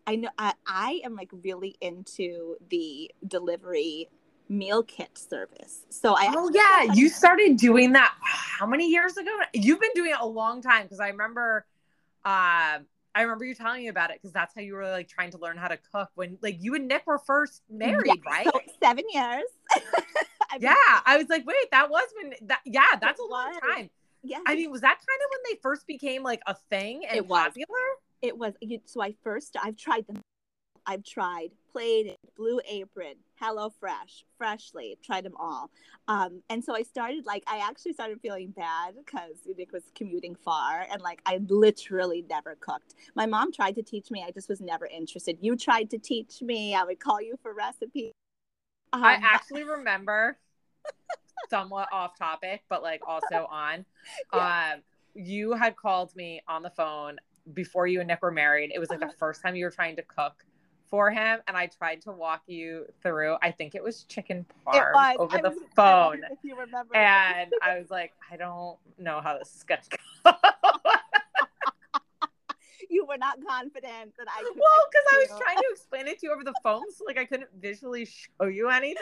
I 0.05 0.17
know 0.17 0.29
I, 0.37 0.53
I 0.67 1.01
am 1.05 1.15
like 1.15 1.29
really 1.43 1.75
into 1.81 2.57
the 2.69 3.11
delivery 3.27 4.09
meal 4.49 4.83
kit 4.83 5.17
service. 5.17 5.85
So 5.89 6.15
I 6.15 6.33
Oh 6.35 6.51
yeah, 6.53 6.93
you 6.93 7.09
started 7.09 7.57
doing 7.57 7.93
that 7.93 8.13
how 8.21 8.65
many 8.67 8.89
years 8.89 9.17
ago? 9.17 9.31
You've 9.53 9.79
been 9.79 9.91
doing 9.95 10.11
it 10.11 10.17
a 10.19 10.27
long 10.27 10.61
time 10.61 10.83
because 10.83 10.99
I 10.99 11.07
remember 11.07 11.65
um 12.25 12.85
I 13.15 13.21
remember 13.21 13.45
you 13.45 13.53
telling 13.53 13.81
me 13.83 13.89
about 13.89 14.09
it 14.09 14.17
because 14.19 14.33
that's 14.33 14.55
how 14.55 14.61
you 14.61 14.73
were 14.73 14.89
like 14.89 15.07
trying 15.07 15.29
to 15.31 15.37
learn 15.37 15.55
how 15.57 15.67
to 15.67 15.77
cook 15.91 16.09
when 16.15 16.37
like 16.41 16.57
you 16.59 16.73
and 16.75 16.87
Nick 16.87 17.05
were 17.05 17.19
first 17.19 17.61
married, 17.69 18.07
Yeah, 18.07 18.13
right? 18.25 18.45
So 18.51 18.59
seven 18.81 19.03
years. 19.13 19.43
I've 20.51 20.59
been- 20.59 20.61
yeah, 20.61 20.99
I 21.05 21.17
was 21.17 21.29
like, 21.29 21.45
wait, 21.45 21.69
that 21.71 21.89
was 21.89 22.07
when 22.19 22.33
that 22.47 22.61
yeah, 22.65 22.81
that's 22.99 23.19
a 23.19 23.23
long 23.25 23.51
was. 23.53 23.61
time. 23.75 23.89
yeah. 24.23 24.39
I 24.47 24.55
mean, 24.55 24.71
was 24.71 24.81
that 24.81 24.97
kind 24.97 24.99
of 25.23 25.29
when 25.31 25.39
they 25.51 25.59
first 25.61 25.85
became 25.85 26.23
like 26.23 26.41
a 26.47 26.55
thing 26.69 27.05
and 27.05 27.17
It 27.17 27.27
was. 27.27 27.43
popular? 27.47 27.77
it 28.23 28.37
was 28.37 28.53
so 28.85 29.01
I 29.03 29.13
first 29.23 29.57
I've 29.61 29.75
tried 29.77 30.07
them. 30.07 30.19
I've 30.85 31.03
tried 31.03 31.49
Plated, 31.71 32.17
Blue 32.35 32.59
Apron, 32.69 33.15
Hello 33.45 33.69
Fresh, 33.69 34.23
Freshly, 34.37 34.97
tried 35.03 35.25
them 35.25 35.33
all. 35.37 35.69
Um, 36.07 36.41
and 36.49 36.63
so 36.63 36.73
I 36.73 36.83
started 36.83 37.25
like 37.25 37.43
I 37.45 37.57
actually 37.57 37.91
started 37.91 38.21
feeling 38.21 38.51
bad 38.51 38.95
because 38.95 39.35
Nick 39.57 39.73
was 39.73 39.83
commuting 39.95 40.33
far 40.33 40.87
and 40.89 41.01
like 41.01 41.21
I 41.25 41.41
literally 41.49 42.23
never 42.29 42.55
cooked. 42.55 42.95
My 43.15 43.25
mom 43.25 43.51
tried 43.51 43.75
to 43.75 43.83
teach 43.83 44.09
me, 44.11 44.23
I 44.25 44.31
just 44.31 44.47
was 44.47 44.61
never 44.61 44.85
interested. 44.85 45.39
You 45.41 45.57
tried 45.57 45.89
to 45.89 45.97
teach 45.97 46.41
me, 46.41 46.73
I 46.73 46.85
would 46.85 47.01
call 47.01 47.21
you 47.21 47.37
for 47.41 47.53
recipes. 47.53 48.13
Um, 48.93 49.03
I 49.03 49.19
actually 49.21 49.65
remember 49.65 50.37
somewhat 51.49 51.89
off 51.91 52.17
topic, 52.17 52.63
but 52.69 52.81
like 52.81 53.01
also 53.05 53.45
on. 53.51 53.83
Um, 54.31 54.81
you 55.15 55.51
had 55.51 55.75
called 55.75 56.15
me 56.15 56.41
on 56.47 56.61
the 56.61 56.69
phone 56.69 57.17
before 57.53 57.87
you 57.87 57.99
and 57.99 58.07
Nick 58.07 58.21
were 58.21 58.31
married. 58.31 58.71
It 58.73 58.79
was 58.79 58.89
like 58.89 58.99
the 59.01 59.07
Uh-huh. 59.07 59.15
first 59.19 59.41
time 59.41 59.57
you 59.57 59.65
were 59.65 59.71
trying 59.71 59.97
to 59.97 60.01
cook 60.03 60.45
for 60.93 61.09
him, 61.09 61.39
and 61.47 61.57
I 61.57 61.65
tried 61.65 62.01
to 62.03 62.11
walk 62.11 62.43
you 62.45 62.85
through. 63.01 63.37
I 63.41 63.49
think 63.49 63.73
it 63.73 63.81
was 63.81 64.03
chicken 64.03 64.45
parm 64.63 64.93
was 64.93 65.15
over 65.17 65.37
I 65.39 65.41
the 65.41 65.49
was- 65.49 65.59
phone, 65.75 66.21
if 66.29 66.37
you 66.43 66.55
remember. 66.55 66.95
and 66.95 67.51
I 67.63 67.79
was 67.79 67.89
like, 67.89 68.13
I 68.31 68.37
don't 68.37 68.77
know 68.99 69.19
how 69.19 69.39
this 69.39 69.55
is 69.55 69.63
gonna 69.63 69.81
go. 70.23 70.31
you 72.91 73.07
were 73.07 73.17
not 73.17 73.39
confident 73.43 74.13
that 74.19 74.27
I 74.29 74.43
could. 74.43 74.55
Well, 74.55 74.87
because 74.91 75.05
I 75.13 75.17
was 75.17 75.41
trying 75.41 75.57
to 75.57 75.65
explain 75.71 76.07
it 76.07 76.19
to 76.19 76.27
you 76.27 76.31
over 76.31 76.43
the 76.43 76.53
phone, 76.61 76.83
so 76.95 77.05
like 77.07 77.17
I 77.17 77.25
couldn't 77.25 77.49
visually 77.59 78.05
show 78.05 78.45
you 78.45 78.69
anything. 78.69 79.01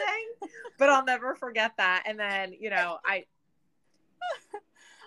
but 0.78 0.88
I'll 0.88 1.04
never 1.04 1.34
forget 1.34 1.72
that. 1.76 2.04
And 2.06 2.18
then, 2.18 2.54
you 2.58 2.70
know, 2.70 3.00
I 3.04 3.26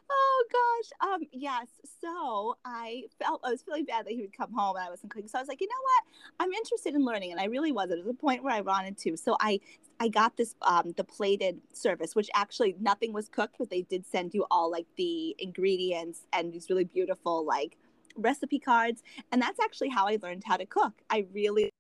oh 0.10 0.46
gosh. 0.52 1.10
Um, 1.10 1.22
yes. 1.32 1.68
So 2.02 2.56
I 2.66 3.04
felt 3.20 3.42
I 3.44 3.52
was 3.52 3.62
feeling 3.62 3.86
bad 3.86 4.06
that 4.06 4.14
he 4.14 4.22
would 4.22 4.36
come 4.36 4.54
home 4.54 4.76
and 4.76 4.86
I 4.86 4.90
wasn't 4.90 5.12
cooking. 5.12 5.28
So 5.28 5.38
I 5.38 5.42
was 5.42 5.48
like, 5.48 5.62
you 5.62 5.68
know 5.68 5.74
what? 5.84 6.04
I'm 6.46 6.54
interested 6.54 6.96
in 6.96 7.06
learning, 7.06 7.32
and 7.32 7.40
I 7.40 7.46
really 7.46 7.72
was. 7.72 7.90
It 7.92 7.98
was 7.98 8.08
a 8.08 8.14
point 8.14 8.44
where 8.44 8.54
I 8.54 8.62
wanted 8.62 8.98
to. 9.00 9.18
So 9.18 9.36
I 9.40 9.60
I 10.00 10.10
got 10.10 10.38
this 10.38 10.56
um 10.62 10.94
the 10.98 11.04
plated 11.04 11.60
service, 11.74 12.16
which 12.16 12.30
actually 12.36 12.76
nothing 12.80 13.14
was 13.14 13.30
cooked, 13.30 13.56
but 13.60 13.70
they 13.70 13.84
did 13.84 14.06
send 14.06 14.34
you 14.34 14.46
all 14.52 14.72
like 14.72 14.88
the 14.98 15.36
ingredients 15.40 16.22
and 16.34 16.54
these 16.54 16.70
really 16.70 16.86
beautiful 16.86 17.46
like 17.46 17.78
recipe 18.16 18.60
cards. 18.60 19.04
And 19.32 19.42
that's 19.42 19.60
actually 19.60 19.90
how 19.90 20.08
I 20.08 20.18
learned 20.22 20.44
how 20.46 20.58
to 20.58 20.66
cook. 20.66 20.94
I 21.10 21.26
really 21.34 21.72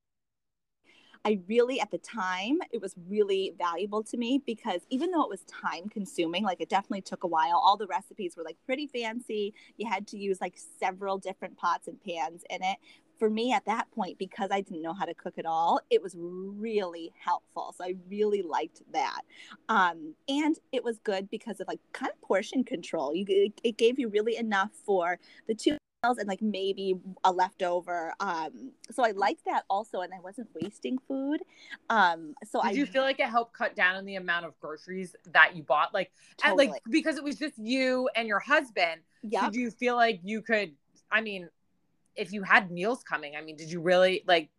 I 1.26 1.40
really, 1.48 1.82
at 1.82 1.90
the 1.90 1.98
time, 1.98 2.60
it 2.72 2.80
was 2.80 2.94
really 3.10 3.56
valuable 3.58 4.04
to 4.04 4.16
me 4.16 4.42
because 4.46 4.82
even 4.92 5.10
though 5.10 5.24
it 5.24 5.30
was 5.30 5.42
time 5.46 5.90
consuming, 5.90 6.44
like 6.44 6.62
it 6.62 6.70
definitely 6.70 7.02
took 7.02 7.24
a 7.24 7.28
while, 7.28 7.60
all 7.64 7.78
the 7.78 7.88
recipes 7.88 8.38
were 8.38 8.44
like 8.44 8.58
pretty 8.64 8.86
fancy. 8.86 9.56
You 9.78 9.90
had 9.90 10.06
to 10.08 10.18
use 10.20 10.40
like 10.40 10.56
several 10.80 11.18
different 11.18 11.58
pots 11.58 11.88
and 11.88 12.00
pans 12.00 12.44
in 12.52 12.62
it. 12.62 12.78
For 13.18 13.30
me 13.30 13.54
at 13.54 13.66
that 13.66 13.90
point, 13.92 14.20
because 14.20 14.50
I 14.52 14.60
didn't 14.62 14.82
know 14.82 14.94
how 14.94 15.06
to 15.06 15.14
cook 15.14 15.38
at 15.38 15.46
all, 15.46 15.80
it 15.90 16.04
was 16.04 16.16
really 16.18 17.14
helpful. 17.18 17.74
So 17.76 17.86
I 17.86 17.96
really 18.10 18.42
liked 18.42 18.82
that. 18.92 19.22
Um, 19.70 20.14
and 20.28 20.60
it 20.74 20.84
was 20.84 21.00
good 21.00 21.30
because 21.30 21.60
of 21.62 21.68
like 21.68 21.80
kind 21.94 22.12
of 22.12 22.22
portion 22.22 22.64
control. 22.64 23.16
You, 23.16 23.26
it, 23.28 23.54
it 23.64 23.78
gave 23.78 23.98
you 23.98 24.10
really 24.10 24.36
enough 24.36 24.72
for 24.86 25.18
the 25.48 25.56
two 25.56 25.78
and 26.12 26.28
like 26.28 26.42
maybe 26.42 26.96
a 27.24 27.32
leftover. 27.32 28.14
Um, 28.20 28.72
so 28.92 29.04
I 29.04 29.12
liked 29.12 29.46
that 29.46 29.64
also, 29.70 30.02
and 30.02 30.14
I 30.14 30.20
wasn't 30.20 30.50
wasting 30.62 30.98
food. 31.08 31.42
Um, 31.90 32.36
so 32.46 32.62
did 32.62 32.68
I 32.68 32.72
you 32.72 32.86
feel 32.86 33.04
like 33.04 33.20
it 33.20 33.28
helped 33.28 33.54
cut 33.54 33.76
down 33.76 33.96
on 33.96 34.06
the 34.06 34.16
amount 34.16 34.46
of 34.46 34.60
groceries 34.60 35.16
that 35.32 35.56
you 35.56 35.64
bought? 35.64 35.94
Like, 35.94 36.12
totally. 36.38 36.68
like 36.68 36.82
because 36.90 37.18
it 37.18 37.24
was 37.24 37.38
just 37.38 37.58
you 37.58 38.10
and 38.16 38.28
your 38.28 38.40
husband. 38.40 39.02
Yeah. 39.24 39.46
Did 39.46 39.56
you 39.56 39.72
feel 39.72 39.96
like 39.96 40.20
you 40.24 40.42
could? 40.42 40.72
I 41.12 41.22
mean, 41.22 41.50
if 42.16 42.32
you 42.32 42.44
had 42.44 42.72
meals 42.72 43.04
coming, 43.04 43.36
I 43.36 43.42
mean, 43.42 43.56
did 43.56 43.72
you 43.72 43.82
really 43.82 44.24
like? 44.28 44.50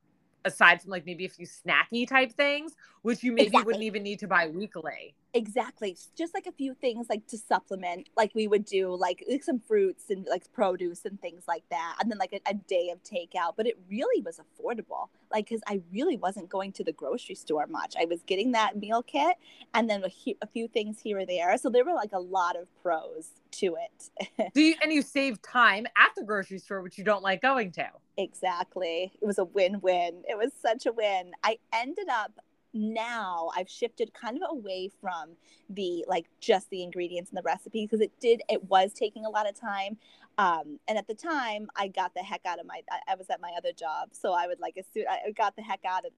Aside 0.44 0.80
from 0.80 0.92
like 0.92 1.04
maybe 1.04 1.24
a 1.24 1.28
few 1.28 1.44
snacky 1.44 2.06
type 2.06 2.32
things, 2.32 2.76
which 3.02 3.24
you 3.24 3.32
maybe 3.32 3.48
exactly. 3.48 3.66
wouldn't 3.66 3.82
even 3.82 4.04
need 4.04 4.20
to 4.20 4.28
buy 4.28 4.46
weekly. 4.46 5.16
Exactly. 5.36 5.94
Just 6.16 6.32
like 6.32 6.46
a 6.46 6.52
few 6.52 6.72
things 6.72 7.08
like 7.10 7.26
to 7.26 7.36
supplement, 7.36 8.08
like 8.16 8.34
we 8.34 8.48
would 8.48 8.64
do 8.64 8.96
like, 8.96 9.22
like 9.28 9.44
some 9.44 9.60
fruits 9.60 10.04
and 10.08 10.26
like 10.30 10.50
produce 10.54 11.04
and 11.04 11.20
things 11.20 11.42
like 11.46 11.64
that. 11.70 11.96
And 12.00 12.10
then 12.10 12.16
like 12.16 12.32
a, 12.32 12.40
a 12.50 12.54
day 12.54 12.88
of 12.88 13.02
takeout. 13.02 13.52
But 13.54 13.66
it 13.66 13.78
really 13.90 14.22
was 14.22 14.40
affordable. 14.40 15.08
Like, 15.30 15.48
because 15.48 15.60
I 15.66 15.82
really 15.92 16.16
wasn't 16.16 16.48
going 16.48 16.72
to 16.72 16.84
the 16.84 16.92
grocery 16.92 17.34
store 17.34 17.66
much. 17.66 17.96
I 18.00 18.06
was 18.06 18.22
getting 18.22 18.52
that 18.52 18.78
meal 18.78 19.02
kit 19.02 19.36
and 19.74 19.90
then 19.90 20.04
a, 20.04 20.36
a 20.40 20.46
few 20.46 20.68
things 20.68 21.00
here 21.00 21.18
or 21.18 21.26
there. 21.26 21.58
So 21.58 21.68
there 21.68 21.84
were 21.84 21.92
like 21.92 22.12
a 22.14 22.18
lot 22.18 22.56
of 22.56 22.66
pros 22.82 23.28
to 23.52 23.76
it. 23.76 24.50
do 24.54 24.62
you, 24.62 24.74
and 24.82 24.90
you 24.90 25.02
save 25.02 25.42
time 25.42 25.86
at 25.98 26.14
the 26.16 26.24
grocery 26.24 26.58
store, 26.58 26.80
which 26.80 26.96
you 26.96 27.04
don't 27.04 27.22
like 27.22 27.42
going 27.42 27.72
to. 27.72 27.88
Exactly. 28.16 29.12
It 29.20 29.26
was 29.26 29.36
a 29.36 29.44
win 29.44 29.82
win. 29.82 30.22
It 30.26 30.38
was 30.38 30.52
such 30.62 30.86
a 30.86 30.92
win. 30.92 31.32
I 31.44 31.58
ended 31.74 32.08
up 32.08 32.40
now 32.76 33.50
I've 33.56 33.68
shifted 33.68 34.12
kind 34.14 34.36
of 34.36 34.42
away 34.50 34.90
from 35.00 35.36
the 35.70 36.04
like 36.06 36.26
just 36.40 36.70
the 36.70 36.82
ingredients 36.82 37.30
and 37.30 37.38
the 37.38 37.42
recipe 37.42 37.84
because 37.84 38.00
it 38.00 38.12
did 38.20 38.42
it 38.48 38.64
was 38.64 38.92
taking 38.92 39.24
a 39.24 39.30
lot 39.30 39.48
of 39.48 39.58
time. 39.58 39.96
Um, 40.38 40.78
and 40.86 40.98
at 40.98 41.06
the 41.06 41.14
time, 41.14 41.68
I 41.76 41.88
got 41.88 42.12
the 42.14 42.20
heck 42.20 42.42
out 42.46 42.60
of 42.60 42.66
my. 42.66 42.82
I, 42.90 43.12
I 43.12 43.14
was 43.14 43.30
at 43.30 43.40
my 43.40 43.52
other 43.56 43.72
job, 43.72 44.10
so 44.12 44.32
I 44.32 44.46
would 44.46 44.60
like 44.60 44.76
as 44.76 44.84
soon 44.92 45.04
I 45.08 45.30
got 45.30 45.56
the 45.56 45.62
heck 45.62 45.80
out 45.86 46.04
of. 46.04 46.12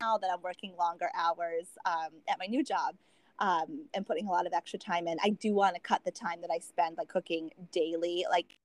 Now 0.00 0.18
that 0.18 0.30
I'm 0.30 0.42
working 0.42 0.74
longer 0.78 1.08
hours 1.14 1.68
um, 1.86 2.10
at 2.28 2.38
my 2.38 2.44
new 2.44 2.62
job, 2.62 2.96
um, 3.38 3.86
and 3.94 4.04
putting 4.04 4.26
a 4.26 4.30
lot 4.30 4.46
of 4.46 4.52
extra 4.52 4.78
time 4.78 5.06
in, 5.06 5.16
I 5.22 5.30
do 5.30 5.54
want 5.54 5.74
to 5.74 5.80
cut 5.80 6.04
the 6.04 6.10
time 6.10 6.42
that 6.42 6.50
I 6.50 6.58
spend 6.58 6.98
like 6.98 7.08
cooking 7.08 7.50
daily. 7.72 8.26
Like 8.28 8.58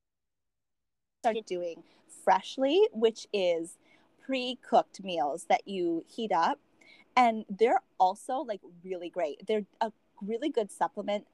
started 1.21 1.45
doing 1.45 1.83
freshly, 2.23 2.87
which 2.91 3.27
is 3.31 3.77
pre-cooked 4.25 5.03
meals 5.03 5.45
that 5.49 5.67
you 5.67 6.03
heat 6.07 6.31
up 6.31 6.59
and 7.15 7.45
they're 7.49 7.81
also 7.99 8.37
like 8.39 8.61
really 8.83 9.09
great. 9.09 9.45
They're 9.47 9.65
a 9.79 9.91
really 10.21 10.49
good 10.49 10.71
supplement. 10.71 11.25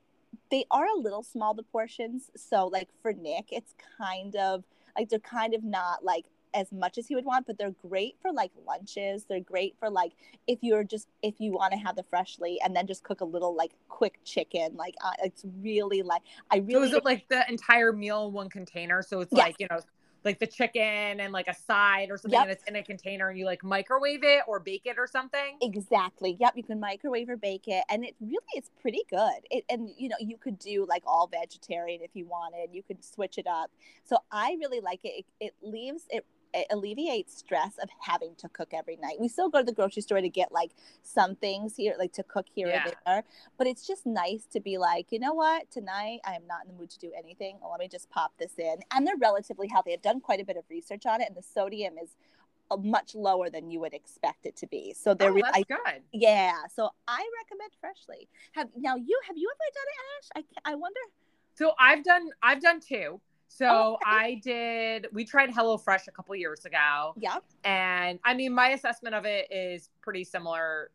They 0.52 0.66
are 0.72 0.86
a 0.86 1.00
little 1.00 1.24
small 1.24 1.54
the 1.54 1.64
portions, 1.64 2.32
so 2.36 2.68
like 2.68 2.90
for 3.02 3.14
Nick, 3.14 3.46
it's 3.52 3.74
kind 3.98 4.36
of 4.36 4.64
like 4.98 5.10
they're 5.10 5.20
kind 5.20 5.54
of 5.54 5.64
not 5.64 6.04
like 6.04 6.26
as 6.54 6.72
much 6.72 6.98
as 6.98 7.08
he 7.08 7.16
would 7.16 7.26
want, 7.26 7.46
but 7.46 7.58
they're 7.58 7.76
great 7.88 8.16
for 8.22 8.32
like 8.32 8.52
lunches. 8.66 9.26
They're 9.26 9.40
great 9.40 9.76
for 9.80 9.90
like 9.90 10.14
if 10.48 10.60
you're 10.62 10.84
just 10.84 11.08
if 11.22 11.36
you 11.40 11.52
want 11.52 11.74
to 11.74 11.80
have 11.80 11.96
the 11.96 12.04
freshly 12.04 12.60
and 12.64 12.76
then 12.76 12.88
just 12.88 13.04
cook 13.04 13.22
a 13.22 13.26
little 13.26 13.56
like 13.56 13.72
quick 13.90 14.20
chicken. 14.24 14.76
Like 14.76 14.96
uh, 15.04 15.12
it's 15.24 15.44
really 15.62 16.02
like 16.02 16.24
I 16.52 16.58
really. 16.58 16.74
So 16.74 16.84
is 16.84 16.94
it 16.94 17.06
like 17.06 17.28
the 17.30 17.48
entire 17.50 17.94
meal 17.94 18.28
in 18.28 18.34
one 18.34 18.50
container? 18.50 19.02
So 19.04 19.20
it's 19.22 19.32
yes. 19.32 19.46
like 19.46 19.56
you 19.60 19.68
know 19.70 19.80
like 20.28 20.40
the 20.40 20.48
chicken 20.48 21.20
and 21.20 21.34
like 21.34 21.48
a 21.48 21.54
side 21.54 22.10
or 22.12 22.18
something 22.18 22.38
yep. 22.38 22.44
and 22.44 22.52
it's 22.52 22.64
in 22.66 22.76
a 22.76 22.84
container 22.84 23.30
and 23.30 23.40
you 23.40 23.46
like 23.46 23.64
microwave 23.64 24.24
it 24.24 24.42
or 24.48 24.60
bake 24.60 24.84
it 24.86 24.98
or 24.98 25.08
something? 25.08 25.58
Exactly. 25.62 26.38
Yep 26.40 26.54
you 26.56 26.64
can 26.64 26.80
microwave 26.80 27.30
or 27.30 27.38
bake 27.38 27.68
it 27.68 27.84
and 27.90 28.04
it 28.04 28.16
really 28.20 28.36
is 28.56 28.70
pretty 28.82 29.04
good. 29.10 29.40
It, 29.50 29.64
and 29.70 29.90
you 29.98 30.10
know 30.10 30.18
you 30.20 30.38
could 30.38 30.60
do 30.60 30.86
like 30.88 31.04
all 31.08 31.28
vegetarian 31.28 32.02
if 32.02 32.12
you 32.14 32.26
wanted. 32.26 32.70
You 32.74 32.84
could 32.84 33.04
switch 33.04 33.38
it 33.38 33.48
up. 33.48 33.72
So 34.04 34.18
i 34.32 34.56
really 34.60 34.80
like 34.80 35.00
it. 35.04 35.26
It, 35.40 35.46
it 35.48 35.54
leaves 35.62 36.04
it 36.10 36.26
it 36.54 36.68
alleviates 36.72 37.38
stress 37.38 37.78
of 37.82 37.90
having 38.00 38.36
to 38.38 38.50
cook 38.50 38.74
every 38.74 38.98
night. 38.98 39.20
We 39.20 39.28
still 39.28 39.50
go 39.50 39.60
to 39.60 39.66
the 39.66 39.74
grocery 39.74 40.02
store 40.02 40.22
to 40.22 40.30
get 40.30 40.52
like 40.52 40.72
some 41.04 41.36
things 41.36 41.76
here, 41.76 41.96
like 41.98 42.14
to 42.14 42.24
cook 42.24 42.46
here 42.54 42.68
yeah. 42.68 42.92
there. 43.06 43.24
But 43.58 43.68
it's 43.68 43.86
just 43.86 44.06
nice 44.06 44.46
to 44.52 44.60
be 44.60 44.78
like, 44.78 45.12
you 45.12 45.20
know 45.20 45.34
what? 45.34 45.70
Tonight 45.72 46.20
I 46.26 46.34
am 46.34 46.48
not 46.48 46.66
in 46.66 46.72
the 46.72 46.80
mood 46.80 46.90
to 46.92 47.00
do 47.00 47.12
anything. 47.18 47.58
Well, 47.62 47.72
let 47.72 47.80
me 47.80 47.88
just 47.88 48.10
pop 48.10 48.34
this 48.38 48.54
in. 48.58 48.78
And 48.92 49.06
they're 49.06 49.18
relatively 49.18 49.68
healthy. 49.68 49.94
I've 49.94 50.02
done 50.02 50.20
quite 50.20 50.40
a 50.40 50.46
bit 50.46 50.58
of 50.58 50.64
research 50.70 51.06
on 51.06 51.22
it, 51.22 51.28
and 51.28 51.36
the 51.36 51.44
sodium 51.44 51.96
is 52.02 52.16
uh, 52.70 52.78
much 52.78 53.16
lower 53.16 53.50
than 53.50 53.72
you 53.72 53.80
would 53.80 53.94
expect 53.94 54.46
it 54.46 54.56
to 54.58 54.68
be. 54.68 54.94
So 54.94 55.14
they're 55.14 55.32
oh, 55.32 55.40
that's 55.42 55.58
I, 55.58 55.64
good. 55.64 56.02
Yeah. 56.12 56.54
So 56.74 56.90
I 57.08 57.26
recommend 57.44 57.72
Freshly. 57.80 58.28
Have 58.54 58.70
now 58.76 58.96
you 58.96 59.20
have 59.28 59.38
you 59.38 59.50
ever 59.50 59.68
done 59.74 59.86
it, 59.88 60.42
Ash? 60.42 60.46
I 60.66 60.72
I 60.72 60.76
wonder. 60.76 61.00
So 61.56 61.72
I've 61.80 62.04
done 62.04 62.30
I've 62.44 62.62
done 62.62 62.80
two. 62.80 63.22
So 63.48 63.96
okay. 63.96 64.04
I 64.06 64.42
did. 64.44 65.08
We 65.14 65.26
tried 65.26 65.50
HelloFresh 65.50 66.08
a 66.08 66.12
couple 66.12 66.36
years 66.36 66.66
ago. 66.66 67.14
Yeah. 67.18 67.38
And 67.64 68.20
I 68.24 68.34
mean, 68.34 68.54
my 68.54 68.70
assessment 68.70 69.16
of 69.16 69.26
it 69.26 69.52
is 69.52 69.90
pretty 70.02 70.24
similar 70.24 70.92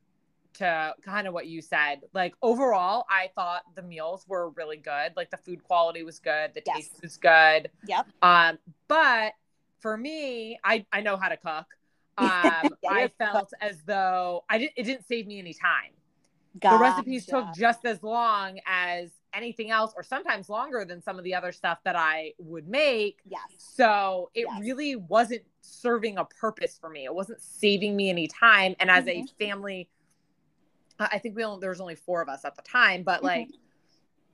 to 0.54 0.94
kind 1.04 1.26
of 1.26 1.34
what 1.34 1.46
you 1.46 1.62
said. 1.62 2.02
Like 2.12 2.34
overall, 2.42 3.04
I 3.08 3.30
thought 3.34 3.62
the 3.74 3.82
meals 3.82 4.24
were 4.28 4.50
really 4.50 4.76
good. 4.76 5.12
Like 5.16 5.30
the 5.30 5.36
food 5.36 5.62
quality 5.64 6.02
was 6.02 6.18
good, 6.18 6.52
the 6.54 6.62
yes. 6.66 6.76
taste 6.76 7.02
was 7.02 7.16
good. 7.16 7.70
Yep. 7.86 8.06
Um, 8.22 8.58
but 8.88 9.32
for 9.80 9.96
me, 9.96 10.58
I 10.64 10.86
I 10.92 11.00
know 11.00 11.16
how 11.16 11.28
to 11.28 11.36
cook. 11.36 11.66
Um, 12.18 12.68
yeah, 12.82 12.90
I 12.90 13.10
felt 13.18 13.54
as 13.62 13.78
though 13.86 14.44
I 14.50 14.58
didn't. 14.58 14.74
It 14.76 14.82
didn't 14.82 15.08
save 15.08 15.26
me 15.26 15.38
any 15.38 15.54
time. 15.54 15.92
Gotcha. 16.60 16.76
The 16.76 16.80
recipes 16.80 17.26
took 17.26 17.46
just 17.54 17.86
as 17.86 18.02
long 18.02 18.60
as 18.66 19.10
anything 19.34 19.70
else 19.70 19.92
or 19.96 20.02
sometimes 20.02 20.48
longer 20.48 20.84
than 20.84 21.02
some 21.02 21.18
of 21.18 21.24
the 21.24 21.34
other 21.34 21.52
stuff 21.52 21.78
that 21.84 21.96
I 21.96 22.32
would 22.38 22.68
make. 22.68 23.20
Yes. 23.24 23.40
So 23.58 24.30
it 24.34 24.46
yes. 24.48 24.60
really 24.60 24.96
wasn't 24.96 25.42
serving 25.60 26.18
a 26.18 26.24
purpose 26.24 26.78
for 26.80 26.90
me. 26.90 27.04
It 27.04 27.14
wasn't 27.14 27.40
saving 27.40 27.96
me 27.96 28.10
any 28.10 28.28
time. 28.28 28.74
And 28.80 28.90
as 28.90 29.04
mm-hmm. 29.04 29.24
a 29.24 29.44
family, 29.44 29.88
I 30.98 31.18
think 31.18 31.36
we 31.36 31.44
only, 31.44 31.60
there 31.60 31.70
was 31.70 31.80
only 31.80 31.94
four 31.94 32.20
of 32.22 32.28
us 32.28 32.44
at 32.44 32.56
the 32.56 32.62
time, 32.62 33.02
but 33.02 33.18
mm-hmm. 33.18 33.26
like 33.26 33.48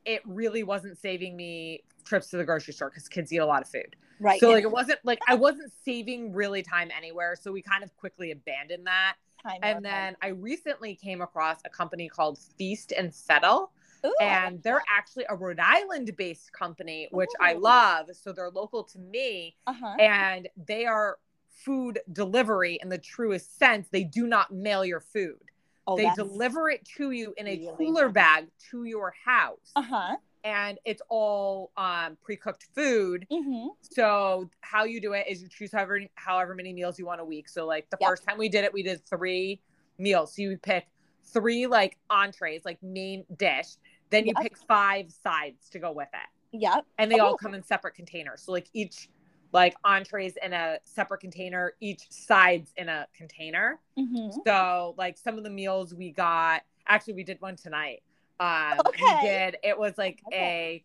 it 0.04 0.22
really 0.24 0.62
wasn't 0.62 0.98
saving 0.98 1.36
me 1.36 1.82
trips 2.04 2.30
to 2.30 2.36
the 2.36 2.44
grocery 2.44 2.72
store 2.72 2.90
because 2.90 3.08
kids 3.08 3.32
eat 3.32 3.38
a 3.38 3.46
lot 3.46 3.62
of 3.62 3.68
food. 3.68 3.96
Right. 4.20 4.40
So 4.40 4.50
like 4.50 4.64
it 4.64 4.70
wasn't 4.70 4.98
like 5.04 5.20
I 5.28 5.34
wasn't 5.34 5.72
saving 5.84 6.32
really 6.32 6.62
time 6.62 6.90
anywhere. 6.96 7.36
So 7.40 7.52
we 7.52 7.62
kind 7.62 7.84
of 7.84 7.96
quickly 7.96 8.32
abandoned 8.32 8.86
that. 8.86 9.14
And 9.62 9.84
then 9.84 10.16
I 10.20 10.28
recently 10.28 10.94
came 10.94 11.20
across 11.20 11.58
a 11.64 11.70
company 11.70 12.08
called 12.08 12.38
Feast 12.58 12.92
and 12.96 13.14
Fettle 13.14 13.70
Ooh, 14.04 14.14
and 14.20 14.62
they're 14.62 14.82
actually 14.88 15.24
a 15.28 15.36
Rhode 15.36 15.60
Island 15.60 16.10
based 16.16 16.52
company, 16.52 17.08
which 17.10 17.30
Ooh. 17.40 17.44
I 17.44 17.54
love. 17.54 18.06
So 18.12 18.32
they're 18.32 18.50
local 18.50 18.84
to 18.84 18.98
me 18.98 19.56
uh-huh. 19.66 19.96
and 19.98 20.48
they 20.66 20.86
are 20.86 21.18
food 21.64 22.00
delivery 22.12 22.78
in 22.82 22.88
the 22.88 22.98
truest 22.98 23.58
sense. 23.58 23.88
They 23.90 24.04
do 24.04 24.26
not 24.26 24.52
mail 24.52 24.84
your 24.84 25.00
food. 25.00 25.40
Oh, 25.86 25.96
they 25.96 26.10
deliver 26.14 26.68
it 26.68 26.84
to 26.96 27.12
you 27.12 27.32
in 27.38 27.46
a 27.46 27.56
really 27.56 27.72
cooler 27.76 28.06
nice. 28.06 28.14
bag 28.14 28.46
to 28.70 28.84
your 28.84 29.14
house. 29.24 29.72
Uh-huh. 29.74 30.16
And 30.44 30.78
it's 30.84 31.02
all 31.08 31.72
um, 31.76 32.16
pre-cooked 32.22 32.66
food. 32.74 33.26
Mm-hmm. 33.32 33.68
So 33.80 34.50
how 34.60 34.84
you 34.84 35.00
do 35.00 35.14
it 35.14 35.26
is 35.28 35.42
you 35.42 35.48
choose 35.48 35.72
however 35.72 36.00
however 36.14 36.54
many 36.54 36.72
meals 36.72 36.98
you 36.98 37.06
want 37.06 37.20
a 37.20 37.24
week. 37.24 37.48
So 37.48 37.66
like 37.66 37.88
the 37.90 37.96
yep. 38.00 38.10
first 38.10 38.24
time 38.26 38.38
we 38.38 38.48
did 38.48 38.64
it, 38.64 38.72
we 38.72 38.82
did 38.82 39.04
three 39.06 39.60
meals. 39.98 40.36
So 40.36 40.42
you 40.42 40.58
pick 40.58 40.86
three 41.24 41.66
like 41.66 41.96
entrees, 42.10 42.64
like 42.64 42.82
main 42.82 43.24
dish. 43.36 43.76
Then 44.10 44.26
you 44.26 44.32
yep. 44.36 44.42
pick 44.42 44.56
five 44.56 45.12
sides 45.12 45.68
to 45.70 45.78
go 45.78 45.92
with 45.92 46.08
it. 46.12 46.58
Yep. 46.58 46.86
And 46.98 47.10
they 47.10 47.20
oh. 47.20 47.26
all 47.26 47.36
come 47.36 47.54
in 47.54 47.62
separate 47.62 47.94
containers. 47.94 48.42
So 48.42 48.52
like 48.52 48.68
each 48.72 49.08
like 49.52 49.74
entrees 49.84 50.34
in 50.42 50.52
a 50.52 50.78
separate 50.84 51.20
container, 51.20 51.74
each 51.80 52.10
sides 52.10 52.72
in 52.76 52.88
a 52.88 53.06
container. 53.14 53.80
Mhm. 53.98 54.32
So 54.46 54.94
like 54.98 55.16
some 55.16 55.38
of 55.38 55.44
the 55.44 55.50
meals 55.50 55.94
we 55.94 56.10
got, 56.10 56.62
actually 56.86 57.14
we 57.14 57.24
did 57.24 57.40
one 57.40 57.56
tonight. 57.56 58.02
Um 58.40 58.78
Okay. 58.86 59.04
we 59.04 59.28
did 59.28 59.56
it 59.62 59.78
was 59.78 59.96
like 59.98 60.20
Okay. 60.28 60.84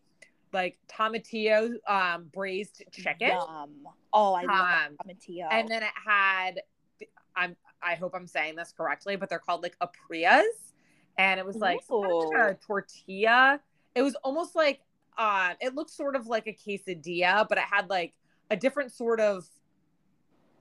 like 0.52 0.78
tomatillo 0.88 1.74
um 1.88 2.30
braised 2.32 2.82
chicken. 2.92 3.28
Yum. 3.28 3.86
Oh, 4.12 4.34
I 4.34 4.44
love 4.44 4.90
Um 4.90 4.96
tomatillo. 5.06 5.48
and 5.50 5.68
then 5.68 5.82
it 5.82 5.92
had 6.06 6.62
I'm 7.36 7.56
I 7.82 7.94
hope 7.96 8.14
I'm 8.14 8.26
saying 8.26 8.56
this 8.56 8.72
correctly, 8.72 9.16
but 9.16 9.28
they're 9.28 9.38
called 9.38 9.62
like 9.62 9.76
aprias. 9.78 10.42
And 11.18 11.38
it 11.38 11.46
was 11.46 11.56
like 11.56 11.82
some 11.82 12.02
kind 12.02 12.12
of 12.12 12.22
Ooh. 12.32 12.50
a 12.50 12.54
tortilla. 12.54 13.60
It 13.94 14.02
was 14.02 14.14
almost 14.16 14.54
like 14.54 14.80
uh 15.16 15.54
it 15.60 15.74
looked 15.74 15.90
sort 15.90 16.16
of 16.16 16.26
like 16.26 16.46
a 16.46 16.52
quesadilla, 16.52 17.48
but 17.48 17.58
it 17.58 17.64
had 17.70 17.88
like 17.88 18.14
a 18.50 18.56
different 18.56 18.92
sort 18.92 19.20
of 19.20 19.46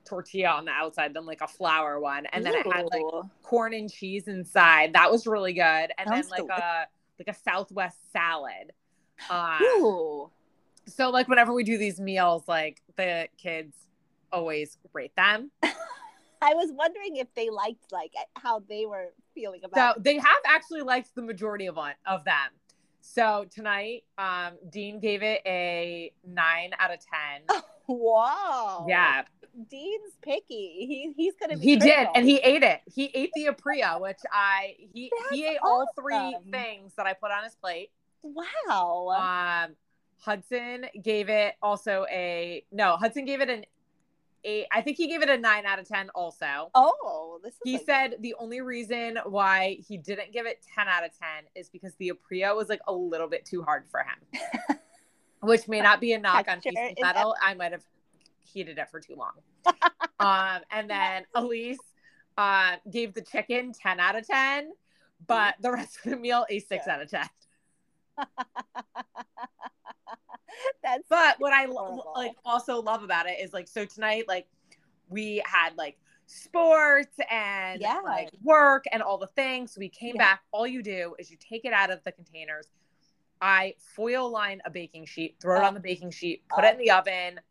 tortilla 0.06 0.50
on 0.50 0.66
the 0.66 0.72
outside 0.72 1.14
than 1.14 1.26
like 1.26 1.42
a 1.42 1.48
flour 1.48 2.00
one. 2.00 2.26
And 2.28 2.46
then 2.46 2.54
it 2.54 2.72
had 2.72 2.86
like 2.92 3.04
corn 3.42 3.74
and 3.74 3.92
cheese 3.92 4.28
inside. 4.28 4.94
That 4.94 5.12
was 5.12 5.26
really 5.26 5.54
good. 5.54 5.62
And 5.62 6.08
Sounds 6.08 6.30
then 6.30 6.48
like 6.48 6.60
a 6.60 6.88
like 7.20 7.36
a 7.36 7.40
Southwest 7.40 7.98
salad. 8.12 8.74
Uh, 9.30 9.60
Ooh. 9.62 10.30
so 10.86 11.10
like 11.10 11.28
whenever 11.28 11.54
we 11.54 11.64
do 11.64 11.78
these 11.78 12.00
meals, 12.00 12.44
like 12.48 12.82
the 12.96 13.28
kids 13.38 13.76
always 14.32 14.78
rate 14.92 15.16
them. 15.16 15.52
I 16.44 16.54
was 16.54 16.72
wondering 16.74 17.18
if 17.18 17.34
they 17.36 17.50
liked 17.50 17.92
like 17.92 18.14
how 18.36 18.60
they 18.68 18.86
were 18.86 19.14
feeling 19.34 19.62
about. 19.64 19.76
So 19.76 19.82
about. 19.92 20.04
they 20.04 20.18
have 20.18 20.42
actually 20.46 20.82
liked 20.82 21.16
the 21.16 21.22
majority 21.22 21.68
of 21.68 21.78
one 21.78 21.94
of 22.06 22.26
them. 22.26 22.50
So 23.02 23.46
tonight, 23.54 24.04
um, 24.18 24.54
Dean 24.70 25.00
gave 25.00 25.24
it 25.24 25.42
a 25.46 26.12
nine 26.26 26.72
out 26.80 26.94
of 26.94 27.00
ten. 27.00 27.62
Whoa. 27.86 28.86
Yeah, 28.88 29.24
Dean's 29.70 30.14
picky. 30.22 30.86
He 30.88 31.14
he's 31.16 31.34
gonna 31.40 31.58
be. 31.58 31.66
he 31.66 31.76
did, 31.76 32.08
and 32.16 32.26
he 32.26 32.38
ate 32.38 32.64
it. 32.64 32.82
He 32.94 33.06
ate 33.14 33.32
the 33.36 33.48
apria, 33.48 34.00
which 34.00 34.20
I 34.32 34.76
he 34.78 35.12
he 35.32 35.42
That's 35.42 35.56
ate 35.56 35.58
all 35.64 35.86
three 36.00 36.38
things 36.52 36.94
that 36.98 37.06
I 37.06 37.14
put 37.14 37.32
on 37.32 37.44
his 37.44 37.56
plate. 37.56 37.92
Wow. 38.24 39.66
Um, 39.68 39.76
Hudson 40.20 40.86
gave 41.02 41.30
it 41.30 41.56
also 41.62 42.06
a 42.10 42.64
no. 42.72 42.96
Hudson 42.96 43.26
gave 43.26 43.42
it 43.42 43.50
an 43.50 43.66
eight. 44.46 44.66
I 44.72 44.82
think 44.82 44.98
he 44.98 45.08
gave 45.08 45.22
it 45.22 45.30
a 45.30 45.38
nine 45.38 45.66
out 45.66 45.80
of 45.80 45.88
ten. 45.88 46.10
Also, 46.16 46.70
oh, 46.76 47.40
this 47.44 47.54
is. 47.54 47.60
he 47.64 47.74
like- 47.74 47.86
said 47.86 48.16
the 48.20 48.36
only 48.40 48.62
reason 48.62 49.18
why 49.26 49.78
he 49.88 49.98
didn't 49.98 50.32
give 50.34 50.46
it 50.46 50.66
ten 50.76 50.88
out 50.88 51.04
of 51.06 51.12
ten 51.18 51.44
is 51.56 51.70
because 51.70 51.94
the 51.96 52.12
apria 52.12 52.56
was 52.56 52.70
like 52.70 52.82
a 52.88 52.94
little 52.94 53.28
bit 53.28 53.46
too 53.46 53.62
hard 53.64 53.86
for 53.90 54.02
him, 54.02 54.78
which 55.42 55.68
may 55.68 55.82
not 55.82 56.00
be 56.02 56.14
a 56.14 56.20
knock 56.20 56.48
on 56.50 56.62
Feast 56.62 56.78
and 56.78 56.98
Fettle. 57.02 57.36
I 57.42 57.54
might 57.54 57.72
have 57.72 57.84
heated 58.42 58.78
it 58.78 58.90
for 58.90 59.00
too 59.00 59.16
long. 59.16 59.32
um, 60.20 60.62
and 60.72 60.90
then 60.90 61.24
Elise 61.34 61.80
uh, 62.38 62.76
gave 62.92 63.14
the 63.14 63.22
chicken 63.22 63.74
ten 63.74 64.00
out 64.00 64.16
of 64.16 64.26
ten, 64.28 64.72
but 65.28 65.56
the 65.62 65.72
rest 65.72 65.98
of 66.04 66.12
the 66.12 66.18
meal 66.18 66.46
a 66.50 66.60
six 66.60 66.86
Yeah. 66.88 66.96
out 66.96 67.02
of 67.02 67.10
ten. 67.10 67.28
That's 70.84 71.04
But 71.10 71.40
what 71.40 71.54
I 71.54 71.66
Horrible. 71.66 72.14
like 72.16 72.36
also 72.46 72.82
love 72.82 73.04
about 73.04 73.26
it 73.28 73.40
is 73.40 73.54
like 73.54 73.68
so 73.68 73.86
tonight 73.86 74.26
like 74.28 74.48
we 75.10 75.42
had 75.46 75.76
like 75.78 75.98
sports 76.28 77.18
and 77.30 77.82
Yeah. 77.82 78.00
like 78.04 78.30
work 78.44 78.86
and 78.92 79.02
all 79.02 79.18
the 79.18 79.28
things. 79.28 79.78
We 79.78 79.90
came 79.90 80.16
Yeah. 80.16 80.22
back. 80.34 80.42
All 80.52 80.68
you 80.68 80.82
do 80.84 81.16
is 81.20 81.30
you 81.32 81.38
take 81.38 81.66
it 81.66 81.74
out 81.74 81.90
of 81.92 82.04
the 82.04 82.12
containers. 82.12 82.68
I 83.42 83.76
foil 83.80 84.30
line 84.30 84.62
a 84.66 84.70
baking 84.70 85.06
sheet, 85.06 85.38
throw 85.42 85.58
it 85.60 85.64
Oh. 85.64 85.68
on 85.68 85.74
the 85.74 85.80
baking 85.80 86.12
sheet, 86.12 86.44
put 86.50 86.64
it 86.64 86.74
in 86.74 86.80
the 86.80 86.92
oven. 86.92 87.42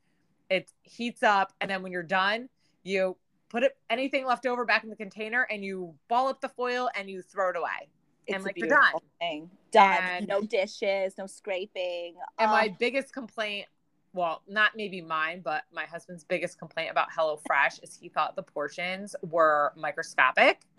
It 0.48 0.72
heats 0.82 1.22
up, 1.22 1.52
and 1.60 1.70
then 1.70 1.82
when 1.82 1.92
you're 1.92 2.02
done, 2.02 2.48
you 2.82 3.16
put 3.48 3.62
it 3.62 3.76
anything 3.90 4.24
left 4.24 4.46
over 4.46 4.64
back 4.64 4.84
in 4.84 4.90
the 4.90 4.96
container, 4.96 5.42
and 5.50 5.64
you 5.64 5.94
ball 6.08 6.28
up 6.28 6.40
the 6.40 6.48
foil 6.48 6.88
and 6.94 7.10
you 7.10 7.20
throw 7.22 7.50
it 7.50 7.56
away. 7.56 7.88
It's 8.26 8.36
and, 8.36 8.44
like, 8.44 8.56
you're 8.56 8.68
beautiful 8.68 9.00
done. 9.00 9.08
thing. 9.20 9.50
Done. 9.70 9.98
And- 10.02 10.28
no 10.28 10.42
dishes, 10.42 11.14
no 11.18 11.26
scraping. 11.26 12.14
And 12.38 12.50
Oh, 12.50 12.52
my 12.52 12.68
biggest 12.78 13.12
complaint, 13.12 13.66
well, 14.12 14.42
not 14.46 14.72
maybe 14.76 15.00
mine, 15.00 15.40
but 15.42 15.64
my 15.72 15.84
husband's 15.84 16.24
biggest 16.24 16.58
complaint 16.58 16.90
about 16.90 17.08
HelloFresh 17.10 17.82
is 17.82 17.98
he 18.00 18.08
thought 18.08 18.36
the 18.36 18.42
portions 18.42 19.16
were 19.22 19.72
microscopic, 19.76 20.60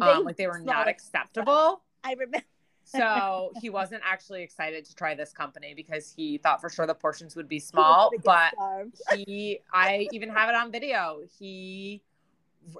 um, 0.00 0.24
like 0.24 0.36
they 0.36 0.46
were 0.46 0.58
not 0.58 0.88
acceptable. 0.88 1.82
I 2.04 2.12
remember. 2.12 2.44
So 2.86 3.52
he 3.60 3.68
wasn't 3.68 4.02
actually 4.04 4.42
excited 4.42 4.84
to 4.86 4.94
try 4.94 5.14
this 5.14 5.32
company 5.32 5.74
because 5.74 6.12
he 6.14 6.38
thought 6.38 6.60
for 6.60 6.70
sure 6.70 6.86
the 6.86 6.94
portions 6.94 7.36
would 7.36 7.48
be 7.48 7.58
small. 7.58 8.10
But 8.24 8.24
gonna 8.24 8.90
get 8.90 9.02
starved. 9.02 9.02
he, 9.26 9.60
I 9.72 10.08
even 10.12 10.30
have 10.30 10.48
it 10.48 10.54
on 10.54 10.72
video. 10.72 11.20
He 11.38 12.02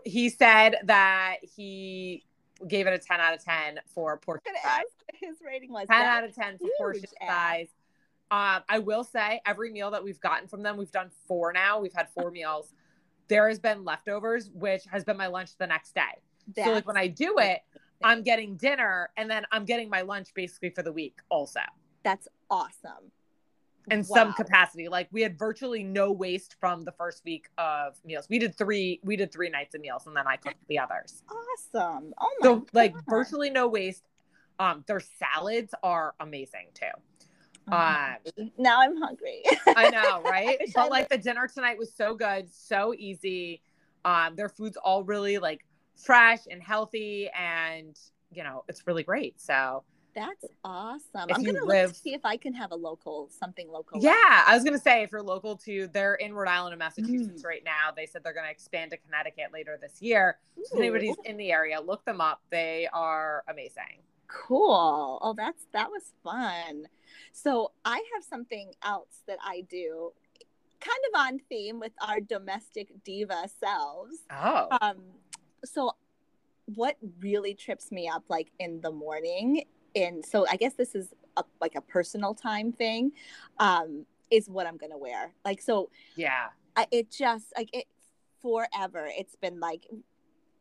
he 0.04 0.30
said 0.30 0.76
that 0.84 1.36
he 1.42 2.24
gave 2.68 2.86
it 2.86 2.92
a 2.92 2.98
ten 2.98 3.20
out 3.20 3.34
of 3.34 3.44
ten 3.44 3.80
for 3.86 4.16
portion 4.18 4.52
size. 4.62 4.84
his 5.20 5.36
rating 5.44 5.72
was. 5.72 5.86
10 5.88 6.02
out 6.02 6.24
of 6.24 6.34
10 6.34 6.58
for 6.58 6.68
portion 6.78 7.04
size. 7.26 7.68
Um, 8.30 8.62
I 8.68 8.80
will 8.80 9.04
say 9.04 9.40
every 9.46 9.70
meal 9.70 9.90
that 9.92 10.02
we've 10.02 10.20
gotten 10.20 10.48
from 10.48 10.62
them, 10.62 10.76
we've 10.76 10.90
done 10.90 11.10
four 11.28 11.52
now. 11.52 11.80
We've 11.80 11.92
had 11.94 12.08
four 12.10 12.30
meals. 12.30 12.72
There 13.28 13.48
has 13.48 13.58
been 13.58 13.84
leftovers, 13.84 14.50
which 14.52 14.82
has 14.90 15.04
been 15.04 15.16
my 15.16 15.28
lunch 15.28 15.56
the 15.58 15.66
next 15.66 15.94
day. 15.94 16.00
so 16.64 16.72
like 16.72 16.86
when 16.86 16.96
I 16.96 17.06
do 17.06 17.36
it, 17.38 17.60
I'm 18.02 18.22
getting 18.22 18.56
dinner 18.56 19.10
and 19.16 19.30
then 19.30 19.44
I'm 19.52 19.64
getting 19.64 19.88
my 19.88 20.02
lunch 20.02 20.34
basically 20.34 20.70
for 20.70 20.82
the 20.82 20.92
week 20.92 21.18
also. 21.28 21.60
That's 22.02 22.28
awesome. 22.50 23.10
In 23.90 24.02
some 24.02 24.32
capacity. 24.32 24.88
Like 24.88 25.08
we 25.12 25.22
had 25.22 25.38
virtually 25.38 25.84
no 25.84 26.10
waste 26.10 26.56
from 26.58 26.82
the 26.82 26.92
first 26.92 27.24
week 27.24 27.48
of 27.56 27.94
meals. 28.04 28.26
We 28.28 28.38
did 28.38 28.56
three, 28.56 29.00
we 29.04 29.16
did 29.16 29.32
three 29.32 29.48
nights 29.48 29.74
of 29.74 29.80
meals 29.80 30.06
and 30.06 30.16
then 30.16 30.26
I 30.26 30.36
cooked 30.36 30.66
the 30.68 30.78
others. 30.78 31.22
Awesome. 31.30 32.12
Oh 32.18 32.30
my 32.40 32.46
So 32.48 32.66
like 32.72 32.94
virtually 33.08 33.50
no 33.50 33.68
waste. 33.68 34.02
Um, 34.58 34.84
their 34.86 35.00
salads 35.00 35.74
are 35.82 36.14
amazing 36.18 36.68
too. 36.74 36.86
Um, 37.72 38.16
now 38.58 38.80
I'm 38.80 38.96
hungry. 38.96 39.42
I 39.66 39.90
know, 39.90 40.22
right? 40.24 40.56
I 40.60 40.66
but 40.74 40.90
like 40.90 41.08
the 41.08 41.18
dinner 41.18 41.48
tonight 41.48 41.78
was 41.78 41.92
so 41.92 42.14
good, 42.14 42.48
so 42.52 42.94
easy. 42.96 43.60
Um, 44.04 44.36
their 44.36 44.48
food's 44.48 44.76
all 44.76 45.02
really 45.02 45.38
like 45.38 45.64
fresh 45.96 46.40
and 46.48 46.62
healthy, 46.62 47.28
and 47.36 47.98
you 48.30 48.44
know, 48.44 48.64
it's 48.68 48.86
really 48.86 49.02
great. 49.02 49.40
So 49.40 49.82
That's 50.16 50.46
awesome. 50.64 51.28
If 51.28 51.36
I'm 51.36 51.42
gonna 51.44 51.58
look 51.60 51.68
live- 51.68 51.92
to 51.92 51.94
see 51.94 52.14
if 52.14 52.24
I 52.24 52.38
can 52.38 52.54
have 52.54 52.72
a 52.72 52.74
local 52.74 53.28
something 53.28 53.68
local. 53.70 54.00
yeah, 54.00 54.44
I 54.46 54.54
was 54.54 54.64
gonna 54.64 54.78
say 54.78 55.02
if 55.02 55.12
you're 55.12 55.22
local 55.22 55.56
to, 55.58 55.88
they're 55.88 56.14
in 56.14 56.32
Rhode 56.34 56.48
Island 56.48 56.72
and 56.72 56.78
Massachusetts 56.78 57.42
Mm. 57.42 57.46
right 57.46 57.62
now. 57.62 57.90
They 57.94 58.06
said 58.06 58.24
they're 58.24 58.32
gonna 58.32 58.48
expand 58.48 58.92
to 58.92 58.96
Connecticut 58.96 59.52
later 59.52 59.76
this 59.78 60.00
year. 60.00 60.38
So 60.64 60.76
if 60.76 60.80
anybody's 60.80 61.16
in 61.26 61.36
the 61.36 61.52
area, 61.52 61.78
look 61.80 62.02
them 62.06 62.22
up. 62.22 62.40
They 62.50 62.88
are 62.94 63.44
amazing. 63.46 64.02
cool. 64.28 65.20
Oh, 65.22 65.34
that's 65.34 65.66
that 65.72 65.88
was 65.88 66.12
fun. 66.24 66.88
So 67.32 67.70
I 67.84 68.02
have 68.14 68.24
something 68.24 68.72
else 68.82 69.22
that 69.28 69.38
I 69.40 69.60
do, 69.60 70.12
kind 70.80 70.98
of 71.14 71.20
on 71.20 71.38
theme 71.48 71.78
with 71.78 71.92
our 72.00 72.20
domestic 72.20 72.88
diva 73.04 73.48
selves. 73.60 74.16
Oh, 74.30 74.66
Um, 74.80 75.12
so 75.64 75.92
what 76.74 76.96
really 77.20 77.54
trips 77.54 77.92
me 77.92 78.08
up 78.08 78.24
like 78.28 78.50
in 78.58 78.80
the 78.80 78.90
morning, 78.90 79.64
and 79.96 80.24
so 80.24 80.46
I 80.48 80.56
guess 80.56 80.74
this 80.74 80.94
is 80.94 81.08
a, 81.36 81.44
like 81.60 81.74
a 81.74 81.80
personal 81.80 82.34
time 82.34 82.70
thing, 82.70 83.12
um, 83.58 84.06
is 84.30 84.48
what 84.48 84.66
I'm 84.66 84.76
gonna 84.76 84.98
wear. 84.98 85.32
Like 85.44 85.60
so, 85.60 85.90
yeah. 86.14 86.48
I, 86.76 86.86
it 86.90 87.10
just 87.10 87.46
like 87.56 87.70
it 87.72 87.86
forever. 88.42 89.08
It's 89.10 89.34
been 89.36 89.58
like 89.58 89.86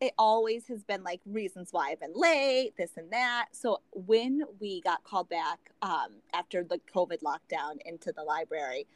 it 0.01 0.13
always 0.17 0.67
has 0.67 0.83
been 0.83 1.03
like 1.03 1.21
reasons 1.25 1.69
why 1.71 1.89
I've 1.91 1.99
been 1.99 2.13
late, 2.15 2.73
this 2.77 2.91
and 2.97 3.11
that. 3.11 3.47
So 3.51 3.81
when 3.91 4.41
we 4.59 4.81
got 4.81 5.03
called 5.03 5.29
back 5.29 5.59
um, 5.81 6.15
after 6.33 6.63
the 6.63 6.79
COVID 6.93 7.21
lockdown 7.21 7.77
into 7.85 8.11
the 8.11 8.23
library, 8.23 8.87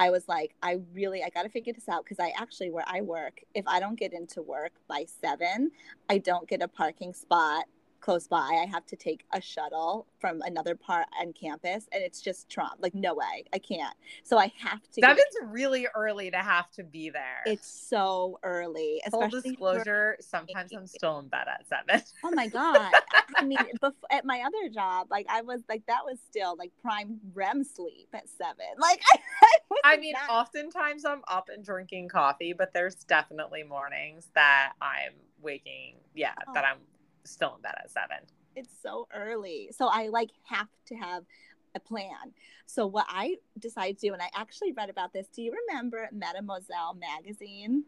I 0.00 0.10
was 0.10 0.28
like, 0.28 0.54
I 0.62 0.78
really 0.92 1.22
I 1.22 1.30
got 1.30 1.42
to 1.42 1.48
figure 1.48 1.72
this 1.72 1.88
out 1.88 2.04
because 2.04 2.20
I 2.20 2.32
actually 2.36 2.70
where 2.70 2.84
I 2.86 3.00
work, 3.00 3.40
if 3.54 3.66
I 3.66 3.80
don't 3.80 3.98
get 3.98 4.12
into 4.12 4.42
work 4.42 4.72
by 4.88 5.06
seven, 5.20 5.70
I 6.08 6.18
don't 6.18 6.48
get 6.48 6.62
a 6.62 6.68
parking 6.68 7.14
spot 7.14 7.64
close 8.00 8.26
by. 8.26 8.38
I 8.62 8.66
have 8.70 8.86
to 8.86 8.96
take 8.96 9.24
a 9.32 9.40
shuttle 9.40 10.06
from 10.20 10.40
another 10.42 10.74
part 10.74 11.06
on 11.20 11.32
campus, 11.32 11.86
and 11.92 12.02
it's 12.02 12.20
just 12.20 12.48
Trump. 12.48 12.74
Like 12.80 12.94
no 12.94 13.14
way, 13.14 13.44
I 13.52 13.58
can't. 13.58 13.94
So 14.22 14.38
I 14.38 14.52
have 14.58 14.80
to. 14.92 15.00
get- 15.00 15.08
Seven's 15.10 15.52
really 15.52 15.86
early 15.94 16.30
to 16.30 16.38
have 16.38 16.70
to 16.72 16.84
be 16.84 17.10
there. 17.10 17.42
it's 17.46 17.68
so 17.68 18.38
early, 18.42 19.00
full 19.10 19.22
especially 19.22 19.40
for- 19.40 19.48
disclosure. 19.74 20.16
Sometimes 20.20 20.72
I'm 20.72 20.86
still 20.86 21.18
in 21.18 21.28
bed 21.28 21.46
at 21.48 21.66
seven. 21.68 22.02
oh 22.24 22.30
my 22.30 22.46
god! 22.48 22.92
I 23.36 23.44
mean, 23.44 23.58
bef- 23.82 23.92
at 24.10 24.24
my 24.24 24.40
other 24.46 24.68
job, 24.72 25.08
like 25.10 25.26
I 25.28 25.42
was 25.42 25.62
like 25.68 25.84
that 25.86 26.04
was 26.04 26.18
still 26.28 26.56
like 26.56 26.72
prime 26.82 27.18
REM 27.34 27.64
sleep 27.64 28.08
at 28.14 28.28
seven. 28.28 28.66
Like 28.78 29.00
I, 29.12 29.18
was 29.70 29.80
I 29.84 29.96
mean, 29.98 30.12
not- 30.12 30.30
oftentimes 30.30 31.04
I'm 31.04 31.22
up 31.28 31.48
and 31.52 31.64
drinking 31.64 32.08
coffee, 32.08 32.52
but 32.52 32.72
there's 32.72 32.94
definitely 32.96 33.62
mornings 33.64 34.28
that 34.34 34.72
I'm 34.80 35.12
waking, 35.42 35.96
yeah, 36.14 36.34
that 36.54 36.64
Oh. 36.64 36.68
I'm 36.68 36.78
still 37.30 37.54
in 37.56 37.62
bed 37.62 37.74
at 37.82 37.90
seven. 37.90 38.18
it's 38.56 38.74
so 38.82 39.06
early. 39.14 39.70
So 39.76 39.86
I 39.88 40.08
like 40.08 40.30
have 40.44 40.68
to 40.86 40.94
have 40.96 41.24
a 41.74 41.80
plan. 41.80 42.32
So 42.66 42.86
what 42.86 43.06
I 43.08 43.36
decided 43.58 43.98
to 44.00 44.08
do, 44.08 44.12
and 44.12 44.22
I 44.22 44.28
actually 44.34 44.72
read 44.72 44.90
about 44.90 45.12
this. 45.12 45.26
Do 45.28 45.42
you 45.42 45.54
remember 45.68 46.08
Mademoiselle 46.12 46.94
magazine? 46.94 47.84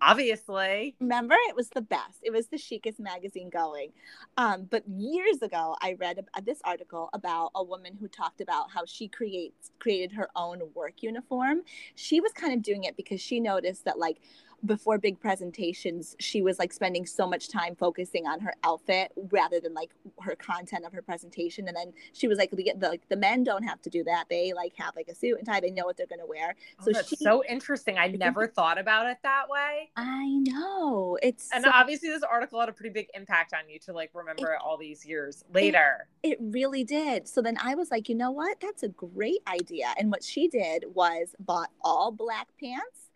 Obviously. 0.00 0.94
Remember, 1.00 1.34
it 1.48 1.56
was 1.56 1.70
the 1.70 1.80
best. 1.80 2.20
It 2.22 2.30
was 2.32 2.46
the 2.46 2.56
chicest 2.58 3.00
magazine 3.00 3.50
going. 3.50 3.90
Um, 4.36 4.68
but 4.70 4.88
years 4.88 5.42
ago, 5.42 5.76
I 5.80 5.94
read 5.98 6.24
this 6.44 6.60
article 6.64 7.10
about 7.12 7.50
a 7.56 7.64
woman 7.64 7.96
who 7.98 8.06
talked 8.06 8.40
about 8.40 8.70
how 8.70 8.84
she 8.86 9.08
creates 9.08 9.72
created 9.80 10.12
her 10.12 10.28
own 10.36 10.60
work 10.74 11.02
uniform. 11.02 11.62
She 11.96 12.20
was 12.20 12.32
kind 12.32 12.52
of 12.54 12.62
doing 12.62 12.84
it 12.84 12.96
because 12.96 13.20
she 13.20 13.40
noticed 13.40 13.84
that 13.86 13.98
like 13.98 14.18
before 14.64 14.98
big 14.98 15.20
presentations, 15.20 16.16
she 16.18 16.42
was 16.42 16.58
like 16.58 16.72
spending 16.72 17.06
so 17.06 17.26
much 17.26 17.48
time 17.48 17.76
focusing 17.76 18.26
on 18.26 18.40
her 18.40 18.54
outfit 18.64 19.12
rather 19.30 19.60
than 19.60 19.74
like 19.74 19.90
her 20.20 20.34
content 20.34 20.84
of 20.84 20.92
her 20.92 21.02
presentation. 21.02 21.68
And 21.68 21.76
then 21.76 21.92
she 22.12 22.28
was 22.28 22.38
like, 22.38 22.50
the, 22.50 22.72
the 22.76 22.98
the 23.08 23.16
men 23.16 23.44
don't 23.44 23.62
have 23.62 23.80
to 23.82 23.90
do 23.90 24.02
that. 24.04 24.24
They 24.28 24.52
like 24.52 24.74
have 24.76 24.96
like 24.96 25.08
a 25.08 25.14
suit 25.14 25.38
and 25.38 25.46
tie. 25.46 25.60
They 25.60 25.70
know 25.70 25.84
what 25.84 25.96
they're 25.96 26.06
going 26.06 26.20
to 26.20 26.26
wear. 26.26 26.54
Oh, 26.80 26.84
so 26.84 26.90
that's 26.92 27.08
she, 27.08 27.16
so 27.16 27.44
interesting. 27.48 27.98
I 27.98 28.06
never 28.18 28.46
thought 28.46 28.78
about 28.78 29.06
it 29.06 29.18
that 29.22 29.48
way. 29.48 29.90
I 29.96 30.26
know 30.26 31.18
it's 31.22 31.50
and 31.52 31.64
so, 31.64 31.70
obviously 31.72 32.08
this 32.08 32.22
article 32.22 32.60
had 32.60 32.68
a 32.68 32.72
pretty 32.72 32.92
big 32.92 33.08
impact 33.14 33.54
on 33.54 33.68
you 33.68 33.78
to 33.80 33.92
like 33.92 34.10
remember 34.14 34.52
it, 34.52 34.56
it 34.56 34.60
all 34.64 34.76
these 34.76 35.06
years 35.06 35.44
later. 35.52 36.08
It, 36.22 36.32
it 36.32 36.38
really 36.40 36.84
did. 36.84 37.28
So 37.28 37.42
then 37.42 37.56
I 37.62 37.74
was 37.74 37.90
like, 37.90 38.08
you 38.08 38.14
know 38.14 38.30
what? 38.30 38.60
That's 38.60 38.82
a 38.82 38.88
great 38.88 39.40
idea. 39.46 39.94
And 39.98 40.10
what 40.10 40.24
she 40.24 40.48
did 40.48 40.84
was 40.94 41.34
bought 41.38 41.70
all 41.82 42.10
black 42.10 42.48
pants 42.60 43.07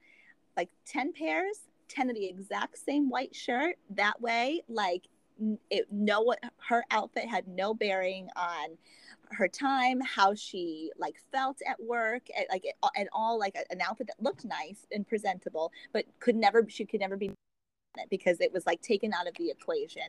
like 0.57 0.71
10 0.87 1.13
pairs, 1.13 1.61
10 1.89 2.11
of 2.11 2.17
the 2.17 2.27
exact 2.27 2.79
same 2.79 3.09
white 3.09 3.35
shirt. 3.35 3.77
That 3.91 4.21
way, 4.21 4.63
like, 4.69 5.09
it, 5.71 5.87
no 5.91 6.35
her 6.69 6.85
outfit 6.91 7.29
had 7.29 7.49
no 7.49 7.75
bearing 7.75 8.29
on 8.37 8.77
her 9.31 9.49
time 9.49 10.01
how 10.01 10.35
she 10.35 10.91
like 10.99 11.17
felt 11.33 11.57
at 11.67 11.83
work 11.83 12.23
and 12.37 12.47
like 12.51 12.65
it, 12.65 12.75
and 12.97 13.09
all 13.13 13.39
like 13.39 13.57
an 13.71 13.81
outfit 13.81 14.07
that 14.07 14.23
looked 14.23 14.45
nice 14.45 14.87
and 14.93 15.09
presentable 15.09 15.73
but 15.93 16.05
could 16.21 16.37
never 16.37 16.67
she 16.69 16.85
could 16.85 17.01
never 17.01 17.17
be 17.17 17.33
because 18.11 18.41
it 18.41 18.53
was 18.53 18.67
like 18.67 18.81
taken 18.83 19.13
out 19.13 19.27
of 19.27 19.35
the 19.39 19.51
equation. 19.51 20.03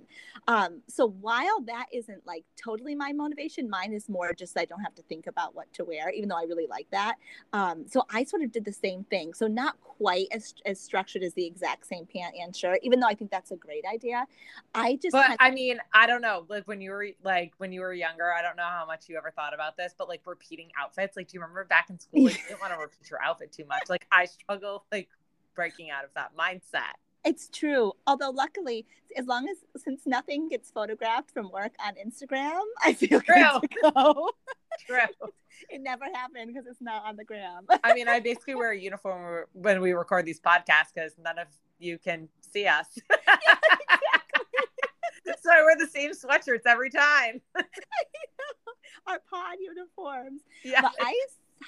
Um, 0.48 0.82
so 0.88 1.08
while 1.22 1.62
that 1.65 1.88
isn't 1.93 2.26
like 2.26 2.43
totally 2.62 2.96
my 2.96 3.12
motivation, 3.13 3.69
mine 3.69 3.93
is 3.93 4.10
more 4.10 4.34
just 4.34 4.58
I 4.58 4.65
don't 4.65 4.82
have 4.82 4.96
to 4.96 5.02
think 5.04 5.28
about 5.28 5.56
what 5.56 5.72
to 5.74 5.86
wear, 5.86 6.10
even 6.10 6.30
though 6.30 6.38
I 6.38 6.43
really 6.43 6.67
like 6.67 6.88
that. 6.91 7.15
Um, 7.52 7.86
so 7.88 8.04
I 8.10 8.24
sort 8.24 8.43
of 8.43 8.52
did 8.52 8.65
the 8.65 8.74
same 8.74 9.04
thing. 9.06 9.34
So 9.34 9.48
not 9.48 9.80
quite 9.82 10.28
as, 10.32 10.54
as 10.65 10.80
structured 10.80 11.24
as 11.24 11.34
the 11.34 11.46
exact 11.46 11.88
same 11.88 12.06
pant 12.06 12.36
and 12.39 12.56
shirt, 12.56 12.80
even 12.84 13.00
though 13.00 13.08
I 13.08 13.15
think 13.15 13.32
that's 13.32 13.52
a 13.52 13.56
great 13.56 13.86
idea. 13.86 14.26
I 14.74 14.98
just, 15.02 15.12
but 15.12 15.36
I 15.39 15.52
mean, 15.52 15.80
I 15.93 16.08
don't 16.08 16.22
know, 16.22 16.46
like 16.50 16.67
when 16.67 16.82
you 16.82 16.91
were 16.91 17.08
like 17.24 17.54
when 17.58 17.72
you 17.72 17.82
were 17.82 17.93
younger, 17.93 18.34
I 18.34 18.41
don't 18.41 18.58
know 18.58 18.63
how 18.63 18.86
much 18.86 19.10
you 19.10 19.17
ever 19.17 19.32
thought 19.32 19.54
about 19.54 19.78
this, 19.78 19.93
but 19.98 20.08
like 20.08 20.22
repeating 20.26 20.69
outfits, 20.80 21.15
like 21.17 21.28
do 21.28 21.36
you 21.36 21.41
remember 21.41 21.65
back 21.65 21.89
in 21.89 22.00
school, 22.00 22.26
like 22.26 22.38
you 22.38 22.43
didn't 22.50 22.62
want 22.62 22.74
to 22.74 22.80
repeat 22.80 23.10
your 23.10 23.22
outfit 23.22 23.52
too 23.52 23.65
much? 23.65 23.89
Like 23.89 24.08
I 24.12 24.26
struggle 24.26 24.84
like 24.91 25.10
breaking 25.56 25.91
out 25.91 26.04
of 26.04 26.10
that 26.15 26.32
mindset. 26.38 26.93
It's 27.25 27.49
true. 27.49 27.93
Although 28.05 28.31
luckily, 28.31 28.86
as 29.17 29.25
long 29.27 29.47
as 29.47 29.57
since 29.81 30.01
nothing 30.05 30.49
gets 30.49 30.69
photographed 30.71 31.31
from 31.31 31.49
work 31.51 31.71
on 31.83 31.93
Instagram, 31.95 32.62
I 32.83 32.93
feel 32.93 33.21
true. 33.21 33.36
good 33.36 33.62
to 33.62 33.91
go. 33.93 34.29
True. 34.86 35.29
it 35.69 35.81
never 35.81 36.05
happened 36.13 36.53
because 36.53 36.67
it's 36.67 36.81
not 36.81 37.03
on 37.05 37.15
the 37.15 37.23
gram. 37.23 37.65
I 37.83 37.93
mean, 37.93 38.07
I 38.07 38.19
basically 38.19 38.55
wear 38.55 38.71
a 38.71 38.77
uniform 38.77 39.45
when 39.53 39.81
we 39.81 39.93
record 39.93 40.25
these 40.25 40.39
podcasts 40.39 40.93
because 40.93 41.13
none 41.23 41.39
of 41.39 41.47
you 41.79 41.97
can 41.97 42.27
see 42.41 42.67
us. 42.67 42.88
so 45.41 45.51
I 45.51 45.62
wear 45.62 45.77
the 45.77 45.88
same 45.88 46.12
sweatshirts 46.12 46.65
every 46.65 46.89
time. 46.89 47.41
Our 49.07 49.19
pod 49.29 49.57
uniforms. 49.59 50.41
Yeah. 50.63 50.81
But 50.81 50.93
I 50.99 51.13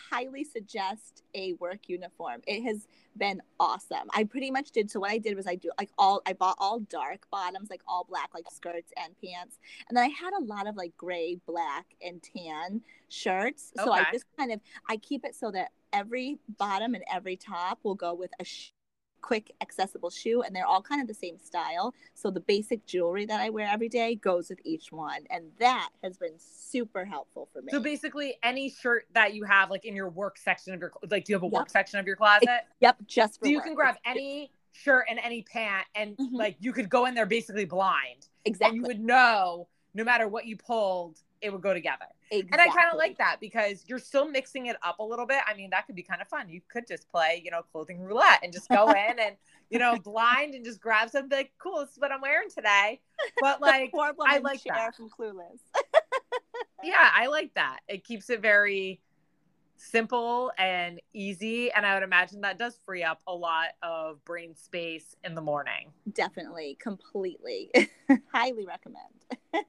highly 0.10 0.44
suggest 0.44 1.24
a 1.34 1.54
work 1.54 1.88
uniform. 1.88 2.42
It 2.48 2.64
has 2.64 2.88
been 3.18 3.42
awesome. 3.60 4.10
I 4.14 4.24
pretty 4.26 4.52
much 4.52 4.72
did. 4.72 4.92
So 4.92 5.00
what 5.00 5.12
I 5.12 5.18
did 5.18 5.36
was 5.36 5.48
I 5.48 5.56
do 5.56 5.72
like 5.78 5.90
all 5.98 6.22
I 6.26 6.34
bought 6.34 6.58
all 6.60 6.80
dark 6.80 7.28
bottoms, 7.32 7.70
like 7.70 7.82
all 7.88 8.06
black, 8.08 8.30
like 8.34 8.46
skirts 8.52 8.92
and 8.98 9.14
pants, 9.24 9.58
and 9.90 9.98
then 9.98 10.04
I 10.04 10.10
had 10.10 10.34
a 10.40 10.44
lot 10.44 10.68
of 10.68 10.76
like 10.76 10.96
gray, 10.98 11.38
black, 11.46 11.86
and 12.02 12.22
tan 12.22 12.82
shirts. 13.10 13.72
Okay. 13.78 13.86
So 13.86 13.92
I 13.94 14.06
just 14.12 14.26
kind 14.38 14.52
of 14.52 14.60
I 14.90 14.98
keep 14.98 15.26
it 15.26 15.36
so 15.36 15.52
that 15.52 15.72
every 15.94 16.38
bottom 16.58 16.94
and 16.94 17.04
every 17.12 17.38
top 17.38 17.80
will 17.84 17.96
go 17.96 18.14
with 18.14 18.32
a 18.40 18.44
sh- 18.44 18.72
quick 19.26 19.52
accessible 19.60 20.12
shoe 20.12 20.44
and 20.44 20.56
they're 20.56 20.68
all 20.68 20.84
kind 20.84 21.02
of 21.02 21.08
the 21.08 21.14
same 21.14 21.40
style. 21.40 21.96
So 22.14 22.30
the 22.30 22.40
basic 22.40 22.86
jewelry 22.86 23.26
that 23.26 23.42
i 23.42 23.50
wear 23.50 23.68
every 23.68 23.90
day 23.90 24.14
goes 24.14 24.50
with 24.50 24.60
each 24.64 24.92
one 24.92 25.22
and 25.32 25.46
that 25.60 25.90
has 26.04 26.16
been 26.18 26.36
super 26.38 27.06
helpful 27.06 27.50
for 27.52 27.64
me. 27.64 27.72
So 27.72 27.80
basically 27.80 28.38
any 28.44 28.70
shirt 28.70 29.06
that 29.14 29.34
you 29.34 29.44
have 29.44 29.72
like 29.72 29.84
in 29.84 29.96
your 29.96 30.10
work 30.10 30.38
section 30.38 30.76
of 30.76 30.80
your 30.80 30.92
like 31.10 31.26
do 31.26 31.34
you 31.34 31.36
have 31.38 31.44
a 31.44 31.48
yep. 31.48 31.54
work 31.54 31.70
section 31.72 31.98
of 32.00 32.06
your 32.06 32.16
closet? 32.16 32.44
It, 32.44 32.62
yep 32.82 32.98
just 33.08 33.44
so 33.44 33.50
you 33.50 33.62
can 33.62 33.74
grab 33.74 33.96
any 34.06 34.52
shirt 34.74 35.06
and 35.10 35.20
any 35.24 35.42
pant 35.42 35.88
and 35.96 36.16
mm-hmm. 36.16 36.36
like 36.36 36.58
you 36.60 36.72
could 36.72 36.90
go 36.90 37.08
in 37.08 37.16
there 37.16 37.26
basically 37.26 37.66
blind. 37.66 38.28
Exactly 38.46 38.78
and 38.78 38.86
you 38.86 38.88
would 38.88 39.00
know 39.00 39.68
no 39.96 40.04
matter 40.04 40.28
what 40.28 40.46
you 40.46 40.56
pulled 40.56 41.18
it 41.42 41.52
would 41.52 41.62
go 41.62 41.74
together. 41.74 42.06
Exactly. 42.32 42.50
And 42.52 42.62
I 42.62 42.74
kind 42.74 42.92
of 42.92 42.98
like 42.98 43.18
that 43.18 43.38
because 43.40 43.84
you're 43.88 44.00
still 44.00 44.28
mixing 44.28 44.66
it 44.68 44.78
up 44.84 45.00
a 45.00 45.04
little 45.04 45.28
bit. 45.28 45.40
I 45.48 45.54
mean, 45.54 45.70
that 45.72 45.86
could 45.86 45.96
be 45.96 46.04
kind 46.04 46.22
of 46.22 46.28
fun. 46.28 46.50
You 46.50 46.62
could 46.68 46.88
just 46.88 47.10
play, 47.10 47.42
you 47.44 47.52
know, 47.52 47.62
clothing 47.72 48.00
roulette 48.00 48.40
and 48.44 48.52
just 48.52 48.70
go 48.70 48.90
in 48.90 49.20
and, 49.20 49.36
you 49.70 49.80
know, 49.80 49.98
blind 49.98 50.56
and 50.56 50.66
just 50.66 50.82
grab 50.82 51.10
something 51.10 51.38
like, 51.38 51.52
cool, 51.60 51.82
this 51.82 51.92
is 51.92 52.00
what 52.00 52.12
I'm 52.12 52.22
wearing 52.22 52.50
today. 52.50 53.00
But 53.40 53.62
like, 53.62 53.92
I 53.96 54.40
like 54.40 54.64
that. 54.64 54.96
from 54.96 55.10
Clueless. 55.10 55.60
yeah, 56.84 57.12
I 57.14 57.28
like 57.28 57.54
that. 57.56 57.80
It 57.88 58.04
keeps 58.04 58.30
it 58.30 58.42
very 58.42 59.02
simple 59.78 60.52
and 60.58 61.00
easy. 61.14 61.72
And 61.72 61.86
I 61.86 61.94
would 61.94 62.04
imagine 62.04 62.42
that 62.42 62.58
does 62.58 62.80
free 62.86 63.04
up 63.04 63.22
a 63.28 63.34
lot 63.34 63.70
of 63.84 64.24
brain 64.26 64.56
space 64.56 65.16
in 65.24 65.36
the 65.36 65.42
morning. 65.42 65.92
Definitely, 66.14 66.78
completely. 66.80 67.72
Highly 68.34 68.66
recommend. 68.66 69.66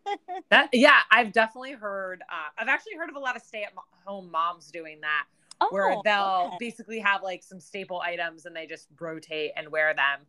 That 0.51 0.71
yeah, 0.73 1.01
I've 1.11 1.33
definitely 1.33 1.73
heard. 1.73 2.23
Uh, 2.31 2.49
I've 2.59 2.69
actually 2.69 2.95
heard 2.97 3.09
of 3.09 3.17
a 3.17 3.21
lot 3.21 3.37
of 3.37 3.43
stay-at-home 3.43 4.31
moms 4.31 4.71
doing 4.71 5.01
that, 5.01 5.25
oh, 5.61 5.69
where 5.71 5.97
they'll 6.05 6.47
okay. 6.49 6.57
basically 6.61 6.99
have 7.01 7.23
like 7.23 7.43
some 7.43 7.61
staple 7.61 8.01
items 8.01 8.47
and 8.47 8.55
they 8.55 8.67
just 8.67 8.89
rotate 8.99 9.53
and 9.57 9.69
wear 9.71 9.95
them 9.95 10.21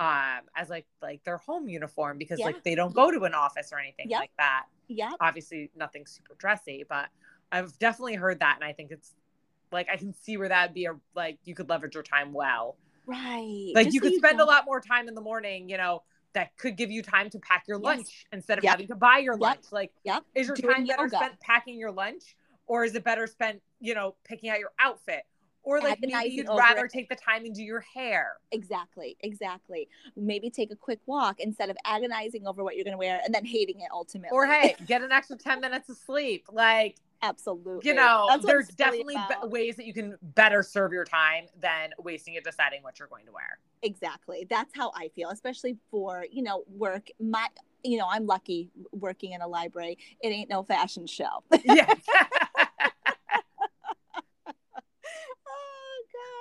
um, 0.00 0.46
as 0.56 0.70
like 0.70 0.86
like 1.02 1.22
their 1.24 1.36
home 1.36 1.68
uniform 1.68 2.16
because 2.18 2.38
yeah. 2.38 2.46
like 2.46 2.64
they 2.64 2.74
don't 2.74 2.94
go 2.94 3.10
to 3.10 3.24
an 3.24 3.34
office 3.34 3.70
or 3.72 3.78
anything 3.78 4.08
yep. 4.08 4.20
like 4.20 4.32
that. 4.38 4.64
Yeah. 4.88 5.12
Obviously, 5.20 5.70
nothing 5.76 6.06
super 6.06 6.34
dressy, 6.38 6.84
but 6.88 7.08
I've 7.52 7.78
definitely 7.78 8.14
heard 8.14 8.40
that, 8.40 8.56
and 8.56 8.64
I 8.64 8.72
think 8.72 8.90
it's 8.90 9.12
like 9.70 9.88
I 9.92 9.96
can 9.96 10.14
see 10.14 10.38
where 10.38 10.48
that'd 10.48 10.74
be 10.74 10.86
a 10.86 10.94
like 11.14 11.38
you 11.44 11.54
could 11.54 11.68
leverage 11.68 11.94
your 11.94 12.02
time 12.02 12.32
well. 12.32 12.76
Right. 13.06 13.72
Like 13.74 13.86
Just 13.86 13.94
you 13.94 14.00
could 14.00 14.14
spend 14.14 14.40
a 14.40 14.44
lot 14.44 14.64
more 14.64 14.80
time 14.80 15.08
in 15.08 15.14
the 15.14 15.20
morning, 15.20 15.68
you 15.68 15.76
know, 15.76 16.02
that 16.34 16.56
could 16.56 16.76
give 16.76 16.90
you 16.90 17.02
time 17.02 17.30
to 17.30 17.38
pack 17.38 17.64
your 17.66 17.78
yes. 17.78 17.84
lunch 17.84 18.26
instead 18.32 18.58
of 18.58 18.64
yep. 18.64 18.72
having 18.72 18.88
to 18.88 18.96
buy 18.96 19.18
your 19.18 19.34
yep. 19.34 19.40
lunch. 19.40 19.64
Like, 19.72 19.92
yep. 20.04 20.24
is 20.34 20.46
your 20.46 20.56
Doing 20.56 20.74
time 20.74 20.86
better 20.86 21.02
yoga. 21.04 21.16
spent 21.16 21.40
packing 21.40 21.78
your 21.78 21.92
lunch, 21.92 22.36
or 22.66 22.84
is 22.84 22.94
it 22.94 23.04
better 23.04 23.26
spent, 23.26 23.60
you 23.80 23.94
know, 23.94 24.14
picking 24.24 24.50
out 24.50 24.58
your 24.58 24.72
outfit? 24.78 25.24
Or 25.62 25.78
like 25.80 25.98
maybe 26.00 26.30
you'd 26.30 26.48
rather 26.48 26.86
it. 26.86 26.90
take 26.90 27.10
the 27.10 27.16
time 27.16 27.44
and 27.44 27.54
do 27.54 27.62
your 27.62 27.80
hair. 27.80 28.36
Exactly, 28.50 29.18
exactly. 29.20 29.88
Maybe 30.16 30.48
take 30.48 30.72
a 30.72 30.76
quick 30.76 31.00
walk 31.04 31.38
instead 31.38 31.68
of 31.68 31.76
agonizing 31.84 32.46
over 32.46 32.64
what 32.64 32.76
you're 32.76 32.84
going 32.84 32.94
to 32.94 32.98
wear 32.98 33.20
and 33.22 33.34
then 33.34 33.44
hating 33.44 33.80
it 33.80 33.88
ultimately. 33.92 34.34
Or 34.34 34.46
hey, 34.46 34.74
get 34.86 35.02
an 35.02 35.12
extra 35.12 35.36
10 35.36 35.60
minutes 35.60 35.90
of 35.90 35.98
sleep. 35.98 36.46
Like, 36.50 36.96
Absolutely. 37.22 37.88
You 37.88 37.94
know, 37.94 38.38
there's 38.42 38.68
definitely 38.68 39.16
be- 39.16 39.48
ways 39.48 39.76
that 39.76 39.84
you 39.84 39.92
can 39.92 40.16
better 40.22 40.62
serve 40.62 40.92
your 40.92 41.04
time 41.04 41.46
than 41.60 41.90
wasting 41.98 42.34
it 42.34 42.44
deciding 42.44 42.82
what 42.82 42.98
you're 42.98 43.08
going 43.08 43.26
to 43.26 43.32
wear. 43.32 43.58
Exactly. 43.82 44.46
That's 44.48 44.74
how 44.74 44.90
I 44.94 45.08
feel, 45.14 45.28
especially 45.30 45.76
for, 45.90 46.26
you 46.30 46.42
know, 46.42 46.64
work. 46.68 47.08
My, 47.20 47.46
you 47.84 47.98
know, 47.98 48.06
I'm 48.08 48.26
lucky 48.26 48.70
working 48.92 49.32
in 49.32 49.42
a 49.42 49.48
library. 49.48 49.98
It 50.22 50.28
ain't 50.28 50.48
no 50.48 50.62
fashion 50.62 51.06
show. 51.06 51.44
yeah. 51.64 51.92
oh, 54.46 54.54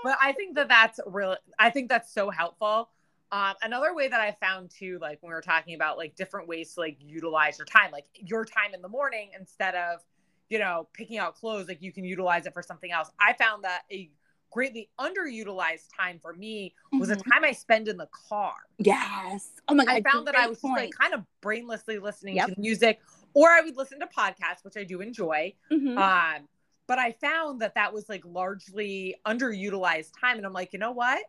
but 0.04 0.18
I 0.22 0.32
think 0.32 0.56
that 0.56 0.70
that's 0.70 1.00
really, 1.06 1.38
I 1.58 1.70
think 1.72 1.90
that's 1.90 2.14
so 2.14 2.30
helpful. 2.30 2.90
Um, 3.32 3.54
another 3.62 3.94
way 3.94 4.08
that 4.08 4.20
I 4.20 4.32
found 4.40 4.72
too, 4.72 4.98
like 5.02 5.22
when 5.22 5.30
we 5.30 5.36
were 5.36 5.42
talking 5.42 5.76
about 5.76 5.98
like 5.98 6.16
different 6.16 6.48
ways 6.48 6.74
to 6.76 6.80
like 6.80 6.98
utilize 7.00 7.58
your 7.60 7.66
time, 7.66 7.92
like 7.92 8.06
your 8.16 8.46
time 8.46 8.74
in 8.74 8.82
the 8.82 8.88
morning 8.88 9.32
instead 9.38 9.76
of, 9.76 10.00
you 10.50 10.60
know, 10.60 10.88
picking 10.94 11.18
out 11.18 11.36
clothes, 11.36 11.68
like 11.68 11.82
you 11.82 11.92
can 11.92 12.04
utilize 12.04 12.46
it 12.46 12.54
for 12.54 12.64
something 12.64 12.92
else. 12.92 13.10
I 13.20 13.34
found 13.34 13.64
that 13.64 13.84
a 13.92 14.10
greatly 14.52 14.90
underutilized 15.00 15.88
time 15.96 16.20
for 16.22 16.34
me 16.34 16.74
was 16.92 17.10
mm-hmm. 17.10 17.18
the 17.18 17.24
time 17.24 17.44
I 17.44 17.52
spend 17.52 17.88
in 17.88 17.98
the 17.98 18.10
car. 18.30 18.54
Yes. 18.80 19.52
Oh 19.68 19.76
my 19.76 19.86
god. 19.86 20.02
I 20.06 20.12
found 20.12 20.28
that 20.28 20.36
I 20.36 20.48
was 20.48 20.60
just 20.60 20.74
like 20.74 20.92
kind 20.92 21.14
of 21.14 21.24
brainlessly 21.42 22.02
listening 22.02 22.36
yep. 22.36 22.50
to 22.50 22.60
music, 22.60 23.00
or 23.34 23.50
I 23.50 23.62
would 23.62 23.78
listen 23.78 24.00
to 24.00 24.08
podcasts, 24.08 24.64
which 24.64 24.76
I 24.76 24.84
do 24.84 25.02
enjoy. 25.02 25.54
Mm-hmm. 25.72 25.98
Um, 25.98 26.48
but 26.88 26.98
I 26.98 27.12
found 27.12 27.62
that 27.62 27.76
that 27.76 27.94
was 27.94 28.10
like 28.10 28.24
largely 28.26 29.16
underutilized 29.26 30.12
time, 30.20 30.38
and 30.38 30.46
I'm 30.46 30.54
like, 30.54 30.74
you 30.74 30.80
know 30.80 30.92
what? 30.92 31.22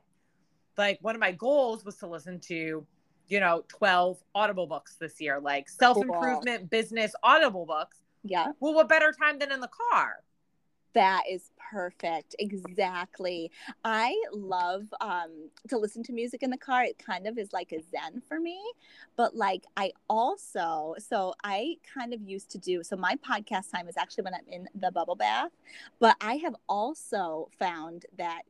Like 0.78 0.98
one 1.02 1.14
of 1.14 1.20
my 1.20 1.32
goals 1.32 1.84
was 1.84 1.96
to 1.96 2.06
listen 2.06 2.40
to, 2.48 2.86
you 3.28 3.40
know, 3.40 3.64
12 3.68 4.18
Audible 4.34 4.66
books 4.66 4.96
this 4.98 5.20
year, 5.20 5.38
like 5.38 5.68
self 5.68 5.98
improvement, 5.98 6.60
cool. 6.60 6.68
business 6.68 7.12
Audible 7.22 7.66
books 7.66 7.98
Yeah. 8.22 8.52
Well, 8.60 8.74
what 8.74 8.88
better 8.88 9.12
time 9.12 9.38
than 9.38 9.52
in 9.52 9.60
the 9.60 9.68
car? 9.68 10.16
That 10.92 11.22
is 11.30 11.50
perfect. 11.70 12.34
Exactly. 12.40 13.50
I 13.84 14.20
love 14.32 14.92
um, 15.00 15.50
to 15.68 15.78
listen 15.78 16.02
to 16.04 16.12
music 16.12 16.42
in 16.42 16.50
the 16.50 16.58
car. 16.58 16.82
It 16.82 16.98
kind 16.98 17.28
of 17.28 17.38
is 17.38 17.52
like 17.52 17.72
a 17.72 17.80
zen 17.80 18.20
for 18.26 18.40
me. 18.40 18.60
But 19.16 19.36
like, 19.36 19.64
I 19.76 19.92
also, 20.08 20.96
so 20.98 21.34
I 21.44 21.76
kind 21.94 22.12
of 22.12 22.20
used 22.22 22.50
to 22.50 22.58
do, 22.58 22.82
so 22.82 22.96
my 22.96 23.14
podcast 23.16 23.70
time 23.70 23.88
is 23.88 23.96
actually 23.96 24.24
when 24.24 24.34
I'm 24.34 24.48
in 24.48 24.68
the 24.74 24.90
bubble 24.90 25.14
bath. 25.14 25.52
But 26.00 26.16
I 26.20 26.34
have 26.36 26.56
also 26.68 27.48
found 27.56 28.06
that 28.18 28.42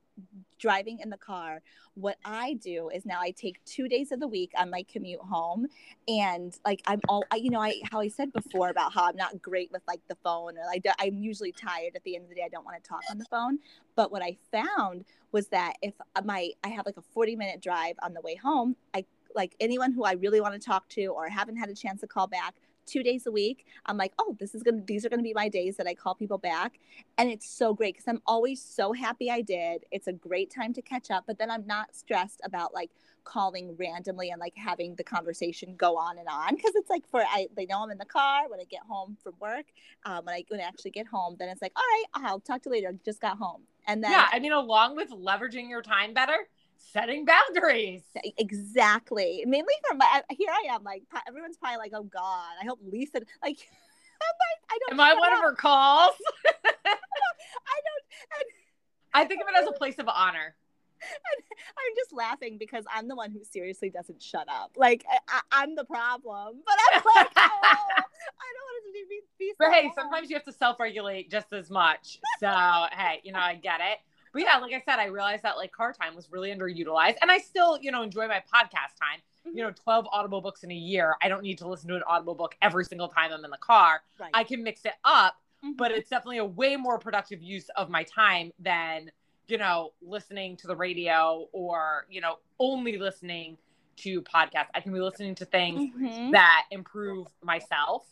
driving 0.59 0.99
in 1.01 1.11
the 1.11 1.17
car 1.17 1.63
what 1.95 2.17
i 2.25 2.55
do 2.55 2.89
is 2.91 3.05
now 3.07 3.19
i 3.21 3.31
take 3.31 3.63
two 3.65 3.89
days 3.89 4.13
of 4.13 4.21
the 4.21 4.29
week 4.29 4.53
on 4.59 4.71
my 4.71 4.85
commute 4.85 5.21
home 5.21 5.67
and 6.09 6.59
like 6.65 6.83
i'm 6.87 7.01
all 7.09 7.25
I, 7.31 7.37
you 7.37 7.51
know 7.51 7.61
i 7.61 7.75
how 7.91 8.01
i 8.01 8.09
said 8.09 8.33
before 8.33 8.69
about 8.69 8.93
how 8.93 9.07
i'm 9.07 9.17
not 9.17 9.41
great 9.41 9.71
with 9.73 9.83
like 9.89 10.01
the 10.09 10.17
phone 10.23 10.57
or 10.57 10.65
like 10.67 10.85
i'm 10.99 11.19
usually 11.19 11.53
tired 11.53 11.97
at 11.97 12.05
the 12.05 12.15
end 12.15 12.25
of 12.25 12.29
the 12.29 12.37
day 12.37 12.43
i 12.45 12.49
don't 12.49 12.65
want 12.65 12.83
to 12.83 12.89
talk 12.89 13.01
on 13.11 13.19
the 13.19 13.25
phone 13.27 13.59
but 13.97 14.13
what 14.13 14.23
i 14.23 14.37
found 14.53 15.05
was 15.33 15.49
that 15.49 15.75
if 15.83 15.95
my 16.25 16.51
i 16.65 16.69
have 16.69 16.87
like 16.87 16.97
a 16.97 17.03
40 17.03 17.37
minute 17.37 17.61
drive 17.61 17.97
on 18.03 18.15
the 18.15 18.21
way 18.21 18.35
home 18.35 18.77
i 18.95 19.05
like 19.35 19.55
anyone 19.61 19.93
who 19.93 20.05
i 20.05 20.13
really 20.13 20.41
want 20.41 20.55
to 20.55 20.61
talk 20.61 20.89
to 20.91 21.07
or 21.07 21.29
haven't 21.29 21.57
had 21.57 21.69
a 21.69 21.75
chance 21.75 22.01
to 22.01 22.07
call 22.07 22.27
back 22.27 22.55
two 22.91 23.03
days 23.03 23.27
a 23.27 23.31
week. 23.31 23.67
I'm 23.87 23.97
like, 23.97 24.13
oh, 24.19 24.37
this 24.39 24.55
is 24.55 24.63
gonna 24.63 24.83
these 24.87 25.05
are 25.05 25.09
gonna 25.09 25.23
be 25.23 25.35
my 25.35 25.49
days 25.49 25.77
that 25.77 25.87
I 25.87 25.95
call 25.95 26.15
people 26.15 26.39
back. 26.39 26.79
And 27.19 27.31
it's 27.31 27.49
so 27.49 27.75
great 27.75 27.95
because 27.95 28.09
I'm 28.09 28.23
always 28.27 28.63
so 28.63 28.93
happy 28.93 29.31
I 29.31 29.43
did. 29.43 29.85
It's 29.91 30.07
a 30.07 30.13
great 30.13 30.51
time 30.51 30.73
to 30.75 30.83
catch 30.83 31.11
up, 31.11 31.25
but 31.27 31.39
then 31.39 31.51
I'm 31.51 31.67
not 31.67 31.95
stressed 31.95 32.41
about 32.45 32.75
like 32.75 32.91
calling 33.25 33.77
randomly 33.79 34.31
and 34.31 34.41
like 34.41 34.55
having 34.57 34.95
the 34.97 35.05
conversation 35.05 35.75
go 35.77 35.97
on 35.97 36.19
and 36.19 36.29
on 36.29 36.55
because 36.57 36.73
it's 36.75 36.91
like 36.91 37.07
for 37.09 37.21
I 37.21 37.49
they 37.57 37.67
know 37.67 37.83
I'm 37.83 37.91
in 37.91 37.99
the 37.99 38.05
car 38.05 38.49
when 38.49 38.61
I 38.61 38.65
get 38.65 38.81
home 38.89 39.17
from 39.23 39.35
work. 39.41 39.67
Um, 40.05 40.25
when 40.25 40.35
I 40.35 40.45
when 40.49 40.61
I 40.61 40.65
actually 40.65 40.91
get 40.93 41.07
home, 41.07 41.37
then 41.39 41.49
it's 41.49 41.63
like, 41.63 41.73
all 41.77 41.83
right, 41.83 42.29
I'll 42.29 42.41
talk 42.41 42.63
to 42.63 42.71
you 42.71 42.77
later. 42.77 42.95
Just 43.05 43.21
got 43.21 43.39
home. 43.39 43.63
And 43.87 44.03
then 44.03 44.11
Yeah, 44.11 44.27
I 44.33 44.39
mean 44.41 44.53
along 44.53 44.97
with 44.97 45.11
leveraging 45.11 45.69
your 45.69 45.83
time 45.83 46.15
better, 46.15 46.49
setting 46.93 47.25
boundaries. 47.25 48.03
Exactly. 48.39 49.45
Mainly 49.47 49.75
for 49.89 49.97
my 49.97 50.23
here 50.31 50.51
I 50.51 50.75
am 50.75 50.83
like 50.83 51.03
everyone's 51.27 51.57
probably 51.57 51.79
like, 51.79 51.93
oh 51.95 52.05
God, 52.05 52.53
I 52.61 52.67
hope 52.67 52.81
Lisa 52.85 53.21
like. 53.43 53.59
I 54.71 54.79
don't. 54.81 54.93
Am 54.93 55.01
I 55.01 55.15
one 55.15 55.33
up. 55.33 55.39
of 55.39 55.45
her 55.45 55.55
calls? 55.55 56.15
I 56.47 56.51
don't. 56.85 58.05
And, 58.39 58.45
I 59.15 59.25
think 59.25 59.41
of 59.41 59.49
it 59.49 59.63
as 59.63 59.67
a 59.67 59.73
place 59.73 59.99
of 59.99 60.09
honor. 60.09 60.55
I'm 61.03 61.95
just 61.97 62.13
laughing 62.13 62.59
because 62.59 62.85
I'm 62.93 63.09
the 63.09 63.17
one 63.17 63.31
who 63.31 63.43
seriously 63.45 63.91
doesn't 63.91 64.23
shut 64.23 64.47
up. 64.49 64.73
Like 64.77 65.05
I, 65.53 65.63
am 65.65 65.75
the 65.75 65.85
problem, 65.85 66.61
but 66.67 66.75
I'm 66.93 67.03
like, 67.17 67.29
oh, 67.37 67.61
I 67.63 67.95
don't 67.97 68.67
want 68.67 68.85
it 68.85 69.01
to 69.01 69.09
be. 69.09 69.21
be 69.39 69.51
so 69.51 69.55
but 69.59 69.73
hey, 69.73 69.91
sometimes 69.95 70.31
you 70.31 70.37
have 70.37 70.45
to 70.45 70.53
self-regulate 70.53 71.31
just 71.31 71.53
as 71.53 71.71
much. 71.71 72.19
So 72.39 72.49
hey, 72.93 73.21
you 73.25 73.33
know 73.33 73.39
I 73.39 73.55
get 73.55 73.81
it. 73.81 73.99
But 74.33 74.43
yeah, 74.43 74.57
like 74.59 74.73
I 74.73 74.83
said, 74.85 74.99
I 74.99 75.07
realized 75.07 75.43
that 75.43 75.57
like 75.57 75.73
car 75.73 75.93
time 75.93 76.15
was 76.15 76.31
really 76.31 76.51
underutilized. 76.51 77.17
And 77.23 77.31
I 77.31 77.39
still, 77.39 77.79
you 77.81 77.91
know, 77.91 78.03
enjoy 78.03 78.29
my 78.29 78.43
podcast 78.53 78.99
time. 79.01 79.21
Mm-hmm. 79.47 79.57
You 79.57 79.65
know, 79.65 79.73
12 79.73 80.07
audible 80.13 80.41
books 80.41 80.63
in 80.63 80.71
a 80.71 80.75
year. 80.75 81.17
I 81.23 81.29
don't 81.29 81.43
need 81.43 81.59
to 81.59 81.69
listen 81.69 81.89
to 81.89 81.97
an 81.97 82.03
audible 82.07 82.35
book 82.35 82.57
every 82.63 82.85
single 82.85 83.09
time 83.09 83.33
I'm 83.33 83.45
in 83.45 83.51
the 83.51 83.57
car. 83.57 84.03
Right. 84.19 84.31
I 84.35 84.45
can 84.45 84.63
mix 84.63 84.85
it 84.85 84.93
up, 85.05 85.37
mm-hmm. 85.65 85.73
but 85.73 85.91
it's 85.91 86.11
definitely 86.11 86.39
a 86.39 86.45
way 86.45 86.77
more 86.77 86.99
productive 86.99 87.43
use 87.43 87.69
of 87.77 87.89
my 87.89 88.05
time 88.05 88.53
than, 88.59 89.11
you 89.49 89.59
know, 89.59 89.93
listening 90.03 90.57
to 90.59 90.67
the 90.67 90.77
radio 90.77 91.49
or, 91.53 92.07
you 92.11 92.21
know, 92.21 92.37
only 92.59 92.99
listening 92.99 93.57
to 93.97 94.23
podcasts. 94.23 94.69
I 94.75 94.81
can 94.81 94.93
be 94.93 95.01
listening 95.01 95.35
to 95.37 95.45
things 95.45 95.91
mm-hmm. 95.95 96.31
that 96.33 96.67
improve 96.71 97.27
myself. 97.43 98.07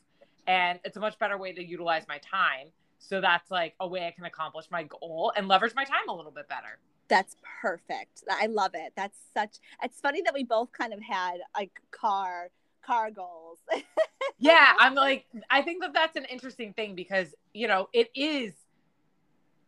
And 0.46 0.80
it's 0.84 0.96
a 0.96 1.00
much 1.00 1.18
better 1.18 1.36
way 1.36 1.52
to 1.52 1.62
utilize 1.62 2.08
my 2.08 2.18
time. 2.18 2.68
So 2.98 3.20
that's 3.20 3.50
like 3.50 3.74
a 3.80 3.86
way 3.86 4.06
I 4.06 4.10
can 4.10 4.24
accomplish 4.24 4.66
my 4.70 4.84
goal 4.84 5.32
and 5.36 5.48
leverage 5.48 5.74
my 5.74 5.84
time 5.84 6.08
a 6.08 6.14
little 6.14 6.32
bit 6.32 6.48
better. 6.48 6.78
That's 7.08 7.36
perfect. 7.62 8.24
I 8.30 8.46
love 8.46 8.72
it. 8.74 8.92
That's 8.96 9.18
such 9.34 9.56
it's 9.82 10.00
funny 10.00 10.20
that 10.22 10.34
we 10.34 10.44
both 10.44 10.72
kind 10.72 10.92
of 10.92 11.00
had 11.00 11.38
like 11.56 11.80
car 11.90 12.50
car 12.84 13.10
goals. 13.10 13.58
yeah, 14.38 14.72
I'm 14.78 14.94
like 14.94 15.26
I 15.50 15.62
think 15.62 15.82
that 15.82 15.94
that's 15.94 16.16
an 16.16 16.26
interesting 16.26 16.72
thing 16.74 16.94
because, 16.94 17.34
you 17.54 17.68
know, 17.68 17.88
it 17.92 18.10
is 18.14 18.52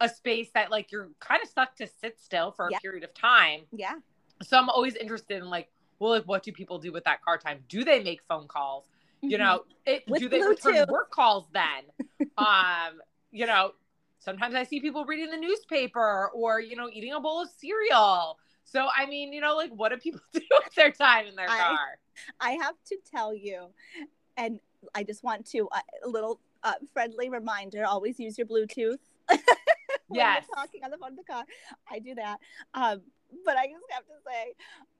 a 0.01 0.09
space 0.09 0.49
that 0.55 0.71
like 0.71 0.93
you're 0.93 1.09
kind 1.21 1.43
of 1.43 1.49
stuck 1.49 1.77
to 1.77 1.87
sit 2.01 2.19
still 2.21 2.53
for 2.53 2.67
a 2.67 2.73
yeah. 2.73 2.79
period 2.79 3.05
of 3.05 3.15
time. 3.15 3.61
Yeah. 3.73 3.95
So 4.43 4.59
I'm 4.59 4.69
always 4.69 4.97
interested 4.97 5.43
in 5.43 5.51
like, 5.51 5.69
well, 5.99 6.11
like 6.11 6.25
what 6.25 6.43
do 6.43 6.53
people 6.53 6.79
do 6.79 6.93
with 6.93 7.05
that 7.05 7.23
car 7.23 7.39
time? 7.39 7.61
Do 7.69 7.85
they 7.85 8.03
make 8.03 8.23
phone 8.29 8.49
calls? 8.49 8.85
You 9.23 9.37
mm-hmm. 9.37 9.45
know, 9.45 9.65
it, 9.85 10.05
do 10.07 10.29
they 10.29 10.41
Bluetooth. 10.41 10.65
return 10.65 10.87
work 10.89 11.11
calls 11.11 11.47
then? 11.53 12.29
um, 12.39 13.01
you 13.31 13.47
know, 13.47 13.73
sometimes 14.19 14.55
I 14.55 14.65
see 14.65 14.81
people 14.81 15.05
reading 15.05 15.31
the 15.31 15.37
newspaper 15.37 16.31
or, 16.35 16.61
you 16.61 16.77
know, 16.77 16.89
eating 16.93 17.13
a 17.13 17.21
bowl 17.21 17.43
of 17.43 17.51
cereal. 17.57 18.39
So, 18.65 18.87
I 18.97 19.07
mean, 19.07 19.33
you 19.33 19.41
know, 19.41 19.57
like 19.57 19.71
what 19.71 19.91
do 19.91 19.97
people 19.97 20.21
do 20.33 20.41
with 20.65 20.75
their 20.75 20.93
time 20.93 21.27
in 21.27 21.35
their 21.35 21.49
I, 21.49 21.59
car? 21.59 21.99
I 22.41 22.51
have 22.53 22.75
to 22.87 22.97
tell 23.11 23.35
you, 23.35 23.69
and 24.37 24.61
I 24.95 25.03
just 25.03 25.25
want 25.25 25.47
to, 25.51 25.69
uh, 25.73 25.81
a 26.05 26.09
little 26.09 26.41
uh, 26.63 26.75
friendly 26.93 27.29
reminder 27.29 27.85
always 27.85 28.19
use 28.21 28.39
your 28.39 28.47
Bluetooth. 28.47 28.99
yes. 30.13 30.45
talking 30.55 30.85
on 30.85 30.91
the 30.91 30.99
phone 30.99 31.11
in 31.11 31.17
the 31.17 31.25
car. 31.25 31.45
I 31.91 31.99
do 31.99 32.15
that. 32.15 32.39
Um, 32.75 33.03
but 33.45 33.57
I 33.57 33.67
just 33.67 33.85
have 33.91 34.05
to 34.05 34.15
say, 34.27 34.55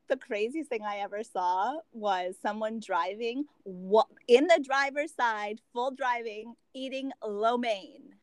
the 0.09 0.17
craziest 0.17 0.69
thing 0.69 0.83
I 0.85 0.97
ever 0.97 1.23
saw 1.23 1.77
was 1.93 2.35
someone 2.43 2.81
driving 2.81 3.45
in 3.65 4.47
the 4.47 4.61
driver's 4.63 5.15
side, 5.15 5.61
full 5.73 5.93
driving, 5.93 6.55
eating 6.75 7.13
lo 7.25 7.57
mein. 7.57 8.17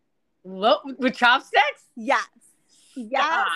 Lo- 0.44 0.80
with 0.98 1.16
chopsticks? 1.16 1.84
Yes. 1.96 2.28
Yes. 2.96 3.48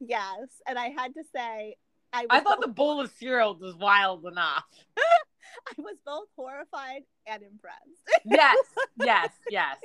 Yes. 0.00 0.48
And 0.66 0.78
I 0.78 0.88
had 0.88 1.14
to 1.14 1.22
say, 1.34 1.76
I, 2.12 2.26
I 2.30 2.40
thought 2.40 2.60
the 2.60 2.68
bowl 2.68 3.00
of 3.00 3.10
cereal 3.18 3.56
was 3.60 3.74
wild 3.76 4.24
enough. 4.24 4.64
I 4.98 5.72
was 5.78 5.96
both 6.06 6.28
horrified 6.36 7.02
and 7.26 7.42
impressed. 7.42 7.78
yes. 8.24 8.56
Yes. 8.98 9.30
Yes. 9.50 9.76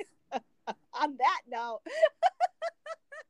On 0.94 1.16
that 1.18 1.40
note. 1.48 1.80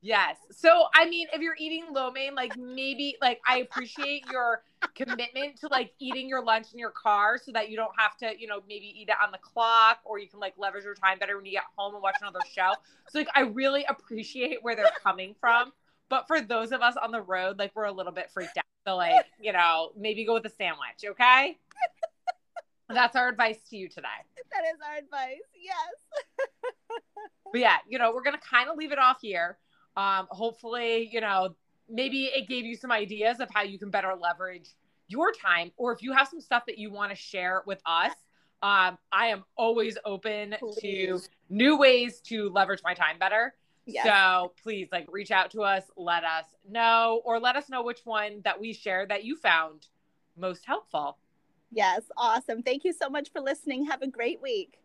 yes. 0.05 0.37
So, 0.51 0.85
I 0.93 1.09
mean, 1.09 1.27
if 1.33 1.41
you're 1.41 1.55
eating 1.57 1.85
lo 1.91 2.11
mein, 2.11 2.35
like 2.35 2.57
maybe, 2.57 3.15
like, 3.21 3.41
I 3.47 3.59
appreciate 3.59 4.25
your 4.31 4.63
commitment 4.93 5.59
to 5.59 5.67
like 5.67 5.93
eating 5.99 6.29
your 6.29 6.43
lunch 6.43 6.67
in 6.73 6.79
your 6.79 6.91
car 6.91 7.37
so 7.43 7.51
that 7.51 7.69
you 7.69 7.75
don't 7.75 7.91
have 7.97 8.15
to, 8.17 8.39
you 8.39 8.47
know, 8.47 8.61
maybe 8.67 8.93
eat 8.95 9.09
it 9.09 9.15
on 9.23 9.31
the 9.31 9.37
clock 9.37 9.99
or 10.05 10.19
you 10.19 10.27
can 10.27 10.39
like 10.39 10.53
leverage 10.57 10.83
your 10.83 10.93
time 10.93 11.17
better 11.17 11.35
when 11.35 11.45
you 11.45 11.51
get 11.51 11.63
home 11.75 11.93
and 11.93 12.03
watch 12.03 12.15
another 12.21 12.39
show. 12.53 12.71
So 13.09 13.19
like 13.19 13.29
I 13.35 13.41
really 13.41 13.85
appreciate 13.89 14.59
where 14.61 14.75
they're 14.75 14.91
coming 15.03 15.35
from. 15.39 15.71
But 16.09 16.27
for 16.27 16.39
those 16.39 16.71
of 16.71 16.81
us 16.81 16.95
on 17.01 17.11
the 17.11 17.21
road, 17.21 17.57
like 17.57 17.71
we're 17.75 17.85
a 17.85 17.91
little 17.91 18.11
bit 18.11 18.29
freaked 18.31 18.57
out. 18.57 18.63
So 18.87 18.95
like, 18.95 19.25
you 19.41 19.51
know, 19.51 19.91
maybe 19.97 20.23
go 20.25 20.35
with 20.35 20.45
a 20.45 20.49
sandwich, 20.49 21.03
okay? 21.03 21.57
That's 22.89 23.15
our 23.15 23.27
advice 23.27 23.57
to 23.71 23.77
you 23.77 23.89
today. 23.89 24.07
That 24.53 24.63
is 24.71 24.79
our 24.87 24.97
advice. 24.97 25.41
Yes. 25.59 27.01
but 27.51 27.59
yeah, 27.59 27.77
you 27.89 27.97
know, 27.97 28.11
we're 28.13 28.21
gonna 28.21 28.37
kind 28.37 28.69
of 28.69 28.77
leave 28.77 28.91
it 28.91 28.99
off 28.99 29.17
here. 29.21 29.57
Um, 29.97 30.27
hopefully, 30.29 31.09
you 31.11 31.21
know, 31.21 31.55
maybe 31.89 32.25
it 32.25 32.47
gave 32.47 32.65
you 32.65 32.75
some 32.75 32.91
ideas 32.91 33.39
of 33.39 33.49
how 33.53 33.61
you 33.63 33.77
can 33.77 33.89
better 33.89 34.13
leverage 34.19 34.69
your 35.07 35.31
time 35.31 35.71
or 35.77 35.93
if 35.93 36.01
you 36.01 36.11
have 36.13 36.27
some 36.27 36.41
stuff 36.41 36.63
that 36.65 36.77
you 36.77 36.91
want 36.91 37.11
to 37.11 37.15
share 37.15 37.61
with 37.65 37.81
us 37.85 38.11
um, 38.63 38.97
i 39.11 39.27
am 39.27 39.43
always 39.55 39.97
open 40.05 40.55
please. 40.59 40.77
to 40.81 41.21
new 41.49 41.77
ways 41.77 42.19
to 42.21 42.49
leverage 42.49 42.81
my 42.83 42.93
time 42.93 43.19
better. 43.19 43.53
Yes. 43.87 44.05
so 44.05 44.53
please 44.63 44.87
like 44.91 45.05
reach 45.11 45.29
out 45.29 45.51
to 45.51 45.61
us 45.61 45.83
let 45.95 46.23
us 46.23 46.45
know 46.67 47.21
or 47.23 47.39
let 47.39 47.55
us 47.55 47.69
know 47.69 47.83
which 47.83 47.99
one 48.03 48.41
that 48.43 48.59
we 48.59 48.73
share 48.73 49.05
that 49.05 49.23
you 49.23 49.35
found 49.35 49.87
most 50.35 50.65
helpful. 50.65 51.19
Yes 51.71 52.01
awesome. 52.17 52.63
Thank 52.63 52.83
you 52.83 52.93
so 52.93 53.09
much 53.09 53.31
for 53.31 53.41
listening. 53.41 53.85
Have 53.85 54.01
a 54.01 54.07
great 54.07 54.41
week 54.41 54.79